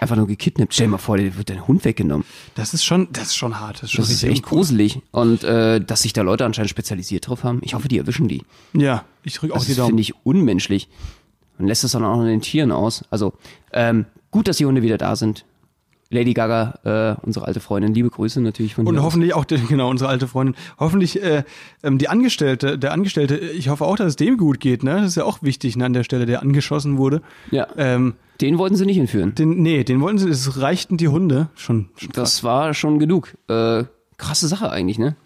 Einfach 0.00 0.16
nur 0.16 0.26
gekidnappt. 0.26 0.74
Stell 0.74 0.86
dir 0.86 0.92
mal 0.92 0.98
vor, 0.98 1.16
dir 1.16 1.36
wird 1.36 1.50
dein 1.50 1.66
Hund 1.66 1.84
weggenommen. 1.84 2.24
Das 2.54 2.74
ist 2.74 2.84
schon, 2.84 3.08
das 3.12 3.28
ist 3.28 3.36
schon 3.36 3.60
hart. 3.60 3.76
Das 3.76 3.84
ist, 3.84 3.90
schon 3.92 4.02
Das 4.02 4.10
ist 4.10 4.22
echt 4.24 4.42
gruselig. 4.42 5.00
Und 5.10 5.44
äh, 5.44 5.80
dass 5.80 6.02
sich 6.02 6.12
da 6.12 6.22
Leute 6.22 6.44
anscheinend 6.44 6.70
spezialisiert 6.70 7.28
drauf 7.28 7.44
haben, 7.44 7.60
ich 7.62 7.74
hoffe, 7.74 7.88
die 7.88 7.98
erwischen 7.98 8.28
die. 8.28 8.42
Ja, 8.72 9.04
ich 9.22 9.34
drücke 9.34 9.52
auch 9.54 9.58
Das 9.58 9.66
die 9.66 9.74
Daumen. 9.74 9.88
finde 9.90 10.00
ich, 10.02 10.14
unmenschlich. 10.24 10.88
Und 11.58 11.66
lässt 11.66 11.84
es 11.84 11.92
dann 11.92 12.04
auch 12.04 12.16
noch 12.16 12.22
in 12.22 12.28
den 12.28 12.40
Tieren 12.42 12.70
aus. 12.72 13.04
Also, 13.10 13.32
ähm, 13.72 14.06
gut, 14.30 14.48
dass 14.48 14.58
die 14.58 14.66
Hunde 14.66 14.82
wieder 14.82 14.98
da 14.98 15.16
sind. 15.16 15.44
Lady 16.10 16.34
Gaga, 16.34 17.16
äh, 17.20 17.26
unsere 17.26 17.46
alte 17.46 17.58
Freundin, 17.60 17.92
liebe 17.92 18.10
Grüße 18.10 18.40
natürlich 18.40 18.74
von 18.76 18.86
Und 18.86 18.94
hier 18.94 19.00
aus. 19.00 19.06
hoffentlich 19.06 19.34
auch, 19.34 19.44
die, 19.44 19.56
genau, 19.68 19.90
unsere 19.90 20.08
alte 20.08 20.28
Freundin, 20.28 20.54
hoffentlich 20.78 21.20
äh, 21.22 21.42
ähm, 21.82 21.98
die 21.98 22.08
Angestellte, 22.08 22.78
der 22.78 22.92
Angestellte, 22.92 23.36
ich 23.36 23.68
hoffe 23.68 23.84
auch, 23.84 23.96
dass 23.96 24.06
es 24.08 24.16
dem 24.16 24.36
gut 24.36 24.60
geht, 24.60 24.84
ne? 24.84 24.96
Das 25.00 25.06
ist 25.08 25.16
ja 25.16 25.24
auch 25.24 25.38
wichtig, 25.42 25.76
ne, 25.76 25.84
an 25.84 25.92
der 25.94 26.04
Stelle, 26.04 26.26
der 26.26 26.42
angeschossen 26.42 26.96
wurde. 26.96 27.22
Ja. 27.50 27.66
Ähm, 27.76 28.14
Den 28.40 28.58
wollten 28.58 28.76
sie 28.76 28.86
nicht 28.86 28.98
entführen. 28.98 29.34
den, 29.34 29.62
nee, 29.62 29.82
den 29.82 30.00
wollten 30.00 30.18
sie, 30.18 30.28
es 30.28 30.60
reichten 30.60 30.96
die 30.96 31.08
Hunde. 31.08 31.48
Schon, 31.56 31.88
schon 31.96 32.10
Das 32.12 32.44
war 32.44 32.72
schon 32.74 32.98
genug. 33.00 33.34
Äh, 33.48 33.84
krasse 34.16 34.46
Sache 34.48 34.70
eigentlich, 34.70 34.98
ne? 34.98 35.16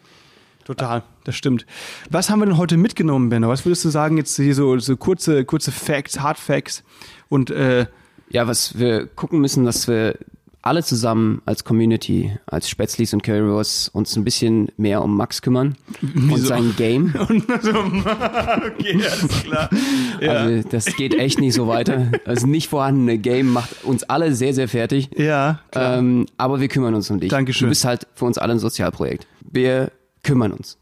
total, 0.64 1.02
das 1.24 1.34
stimmt. 1.34 1.66
Was 2.10 2.30
haben 2.30 2.38
wir 2.38 2.46
denn 2.46 2.56
heute 2.56 2.76
mitgenommen, 2.76 3.28
Benno? 3.28 3.48
Was 3.48 3.64
würdest 3.64 3.84
du 3.84 3.88
sagen, 3.88 4.16
jetzt 4.18 4.36
hier 4.36 4.54
so, 4.54 4.78
so 4.78 4.96
kurze, 4.96 5.44
kurze 5.44 5.72
Facts, 5.72 6.20
Hard 6.20 6.38
Facts 6.38 6.84
und 7.28 7.50
äh, 7.50 7.86
Ja, 8.30 8.46
was 8.46 8.78
wir 8.78 9.06
gucken 9.08 9.40
müssen, 9.40 9.64
dass 9.64 9.88
wir 9.88 10.16
alle 10.62 10.82
zusammen 10.82 11.40
als 11.46 11.64
Community, 11.64 12.36
als 12.46 12.68
Spätzlis 12.68 13.14
und 13.14 13.22
Currywurst 13.22 13.94
uns 13.94 14.14
ein 14.16 14.24
bisschen 14.24 14.68
mehr 14.76 15.02
um 15.02 15.16
Max 15.16 15.40
kümmern 15.42 15.76
und 16.02 16.38
sein 16.38 16.74
Game. 16.76 17.14
und 17.28 17.44
so, 17.62 17.70
okay, 17.70 19.00
alles 19.02 19.42
klar. 19.44 19.70
Ja. 20.20 20.32
Also 20.32 20.68
das 20.68 20.96
geht 20.96 21.14
echt 21.14 21.40
nicht 21.40 21.54
so 21.54 21.66
weiter. 21.66 22.08
Das 22.26 22.44
nicht 22.44 22.68
vorhandene 22.68 23.16
Game 23.16 23.52
macht 23.52 23.84
uns 23.84 24.02
alle 24.04 24.34
sehr, 24.34 24.52
sehr 24.52 24.68
fertig. 24.68 25.08
ja, 25.16 25.60
klar. 25.70 25.98
Ähm, 25.98 26.26
aber 26.36 26.60
wir 26.60 26.68
kümmern 26.68 26.94
uns 26.94 27.10
um 27.10 27.20
dich. 27.20 27.30
Dankeschön. 27.30 27.66
Du 27.66 27.70
bist 27.70 27.84
halt 27.86 28.06
für 28.14 28.26
uns 28.26 28.36
alle 28.36 28.52
ein 28.52 28.58
Sozialprojekt. 28.58 29.26
Wir 29.50 29.92
kümmern 30.22 30.52
uns. 30.52 30.76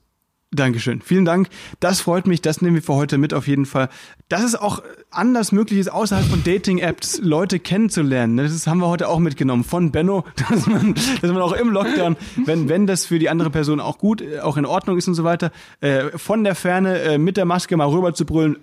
Dankeschön. 0.50 1.02
Vielen 1.02 1.26
Dank. 1.26 1.48
Das 1.78 2.00
freut 2.00 2.26
mich. 2.26 2.40
Das 2.40 2.62
nehmen 2.62 2.74
wir 2.76 2.82
für 2.82 2.94
heute 2.94 3.18
mit 3.18 3.34
auf 3.34 3.46
jeden 3.46 3.66
Fall. 3.66 3.90
Dass 4.30 4.42
es 4.42 4.54
auch 4.54 4.82
anders 5.10 5.52
möglich 5.52 5.78
ist, 5.78 5.88
außerhalb 5.92 6.24
von 6.26 6.42
Dating-Apps 6.42 7.20
Leute 7.22 7.58
kennenzulernen. 7.58 8.34
ne? 8.34 8.44
Das 8.44 8.66
haben 8.66 8.78
wir 8.78 8.88
heute 8.88 9.08
auch 9.08 9.18
mitgenommen 9.18 9.62
von 9.62 9.92
Benno, 9.92 10.24
dass 10.48 10.66
man, 10.66 10.94
dass 10.94 11.30
man 11.30 11.42
auch 11.42 11.52
im 11.52 11.68
Lockdown, 11.70 12.16
wenn, 12.46 12.70
wenn 12.70 12.86
das 12.86 13.04
für 13.04 13.18
die 13.18 13.28
andere 13.28 13.50
Person 13.50 13.78
auch 13.78 13.98
gut, 13.98 14.22
äh, 14.22 14.40
auch 14.40 14.56
in 14.56 14.64
Ordnung 14.64 14.96
ist 14.96 15.06
und 15.06 15.14
so 15.14 15.22
weiter, 15.24 15.52
äh, 15.82 16.04
von 16.16 16.44
der 16.44 16.54
Ferne 16.54 16.98
äh, 17.00 17.18
mit 17.18 17.36
der 17.36 17.44
Maske 17.44 17.76
mal 17.76 17.86
rüber 17.88 18.14
zu 18.14 18.24
brüllen. 18.24 18.56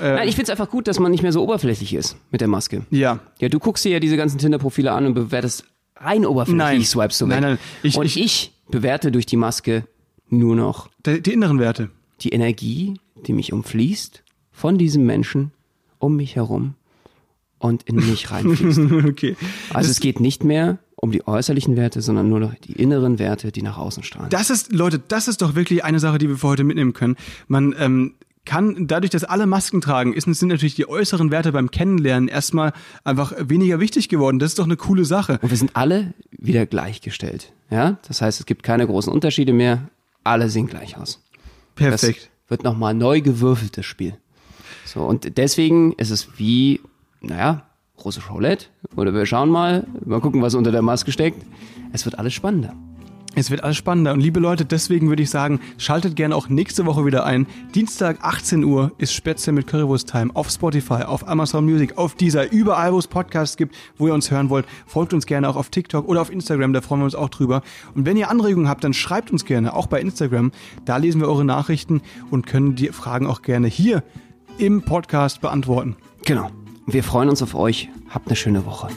Nein, 0.00 0.26
ich 0.28 0.36
find's 0.36 0.48
einfach 0.50 0.70
gut, 0.70 0.88
dass 0.88 0.98
man 0.98 1.10
nicht 1.10 1.22
mehr 1.22 1.32
so 1.32 1.42
oberflächlich 1.42 1.92
ist 1.92 2.16
mit 2.30 2.40
der 2.40 2.48
Maske. 2.48 2.86
Ja. 2.90 3.18
Ja, 3.40 3.48
du 3.50 3.58
guckst 3.58 3.84
dir 3.84 3.90
ja 3.92 4.00
diese 4.00 4.16
ganzen 4.16 4.38
Tinder-Profile 4.38 4.92
an 4.92 5.04
und 5.04 5.12
bewertest 5.14 5.64
rein 5.96 6.24
oberflächlich, 6.24 6.58
Nein. 6.58 6.82
swipest 6.84 7.20
du 7.20 7.26
weg. 7.26 7.32
Nein, 7.32 7.42
nein. 7.42 7.58
Ich- 7.82 7.96
und 7.98 8.06
ich- 8.06 8.18
ich, 8.18 8.52
bewerte 8.70 9.12
durch 9.12 9.26
die 9.26 9.36
Maske 9.36 9.84
nur 10.30 10.56
noch 10.56 10.88
Die, 11.06 11.20
die 11.20 11.32
inneren 11.32 11.58
Werte. 11.58 11.90
die 12.22 12.30
Energie, 12.30 12.94
die 13.26 13.32
mich 13.32 13.52
umfließt, 13.52 14.22
von 14.52 14.78
diesem 14.78 15.04
Menschen 15.06 15.52
um 15.98 16.16
mich 16.16 16.36
herum 16.36 16.74
und 17.58 17.82
in 17.84 17.96
mich 17.96 18.30
reinfließt. 18.30 18.80
okay. 19.08 19.36
Also 19.72 19.90
es 19.90 20.00
geht 20.00 20.20
nicht 20.20 20.44
mehr 20.44 20.78
um 20.96 21.12
die 21.12 21.26
äußerlichen 21.26 21.76
Werte, 21.76 22.02
sondern 22.02 22.28
nur 22.28 22.40
noch 22.40 22.54
die 22.54 22.72
inneren 22.72 23.18
Werte, 23.18 23.52
die 23.52 23.62
nach 23.62 23.78
außen 23.78 24.02
strahlen. 24.02 24.28
Das 24.30 24.50
ist, 24.50 24.72
Leute, 24.72 24.98
das 24.98 25.28
ist 25.28 25.40
doch 25.42 25.54
wirklich 25.54 25.82
eine 25.84 25.98
Sache, 25.98 26.18
die 26.18 26.28
wir 26.28 26.36
für 26.36 26.48
heute 26.48 26.64
mitnehmen 26.64 26.92
können. 26.92 27.16
Man 27.48 27.74
ähm, 27.78 28.14
kann 28.44 28.86
dadurch, 28.86 29.10
dass 29.10 29.24
alle 29.24 29.46
Masken 29.46 29.80
tragen, 29.80 30.12
ist, 30.12 30.24
sind 30.24 30.48
natürlich 30.48 30.74
die 30.74 30.88
äußeren 30.88 31.30
Werte 31.30 31.52
beim 31.52 31.70
Kennenlernen 31.70 32.28
erstmal 32.28 32.72
einfach 33.04 33.32
weniger 33.38 33.80
wichtig 33.80 34.08
geworden. 34.10 34.38
Das 34.38 34.50
ist 34.52 34.58
doch 34.58 34.64
eine 34.64 34.76
coole 34.76 35.04
Sache. 35.06 35.38
Und 35.42 35.50
wir 35.50 35.56
sind 35.56 35.74
alle 35.76 36.12
wieder 36.30 36.66
gleichgestellt. 36.66 37.52
Ja, 37.70 37.98
das 38.08 38.20
heißt, 38.20 38.40
es 38.40 38.46
gibt 38.46 38.62
keine 38.62 38.86
großen 38.86 39.12
Unterschiede 39.12 39.52
mehr. 39.52 39.88
Alle 40.24 40.48
sehen 40.48 40.66
gleich 40.66 40.96
aus. 40.96 41.22
Das 41.76 42.02
Perfekt. 42.02 42.30
wird 42.48 42.64
nochmal 42.64 42.94
neu 42.94 43.20
gewürfeltes 43.20 43.86
Spiel. 43.86 44.16
So, 44.84 45.02
und 45.02 45.36
deswegen 45.38 45.92
ist 45.94 46.10
es 46.10 46.38
wie, 46.38 46.80
naja, 47.20 47.62
russisch 48.04 48.30
Roulette. 48.30 48.66
Oder 48.96 49.14
wir 49.14 49.24
schauen 49.26 49.50
mal, 49.50 49.86
mal 50.04 50.20
gucken, 50.20 50.42
was 50.42 50.54
unter 50.54 50.72
der 50.72 50.82
Maske 50.82 51.12
steckt. 51.12 51.44
Es 51.92 52.04
wird 52.04 52.18
alles 52.18 52.34
spannender. 52.34 52.74
Es 53.36 53.50
wird 53.50 53.62
alles 53.62 53.76
spannender. 53.76 54.12
Und 54.12 54.20
liebe 54.20 54.40
Leute, 54.40 54.64
deswegen 54.64 55.08
würde 55.08 55.22
ich 55.22 55.30
sagen, 55.30 55.60
schaltet 55.78 56.16
gerne 56.16 56.34
auch 56.34 56.48
nächste 56.48 56.84
Woche 56.84 57.06
wieder 57.06 57.24
ein. 57.24 57.46
Dienstag 57.74 58.18
18 58.22 58.64
Uhr 58.64 58.92
ist 58.98 59.12
Spätzle 59.12 59.52
mit 59.52 59.68
Currywurst 59.68 60.10
Time 60.10 60.30
auf 60.34 60.50
Spotify, 60.50 61.04
auf 61.04 61.28
Amazon 61.28 61.64
Music, 61.64 61.96
auf 61.96 62.14
dieser, 62.16 62.50
überall, 62.50 62.92
wo 62.92 62.98
es 62.98 63.06
Podcasts 63.06 63.56
gibt, 63.56 63.76
wo 63.98 64.08
ihr 64.08 64.14
uns 64.14 64.30
hören 64.30 64.50
wollt. 64.50 64.66
Folgt 64.86 65.14
uns 65.14 65.26
gerne 65.26 65.48
auch 65.48 65.56
auf 65.56 65.70
TikTok 65.70 66.08
oder 66.08 66.20
auf 66.20 66.30
Instagram, 66.30 66.72
da 66.72 66.80
freuen 66.80 67.02
wir 67.02 67.04
uns 67.04 67.14
auch 67.14 67.28
drüber. 67.28 67.62
Und 67.94 68.04
wenn 68.04 68.16
ihr 68.16 68.30
Anregungen 68.30 68.68
habt, 68.68 68.82
dann 68.82 68.94
schreibt 68.94 69.30
uns 69.30 69.44
gerne, 69.44 69.74
auch 69.74 69.86
bei 69.86 70.00
Instagram. 70.00 70.50
Da 70.84 70.96
lesen 70.96 71.20
wir 71.20 71.28
eure 71.28 71.44
Nachrichten 71.44 72.02
und 72.30 72.46
können 72.46 72.74
die 72.74 72.88
Fragen 72.88 73.26
auch 73.26 73.42
gerne 73.42 73.68
hier 73.68 74.02
im 74.58 74.82
Podcast 74.82 75.40
beantworten. 75.40 75.96
Genau. 76.24 76.50
Wir 76.86 77.04
freuen 77.04 77.28
uns 77.28 77.42
auf 77.42 77.54
euch. 77.54 77.88
Habt 78.08 78.26
eine 78.26 78.36
schöne 78.36 78.66
Woche. 78.66 78.88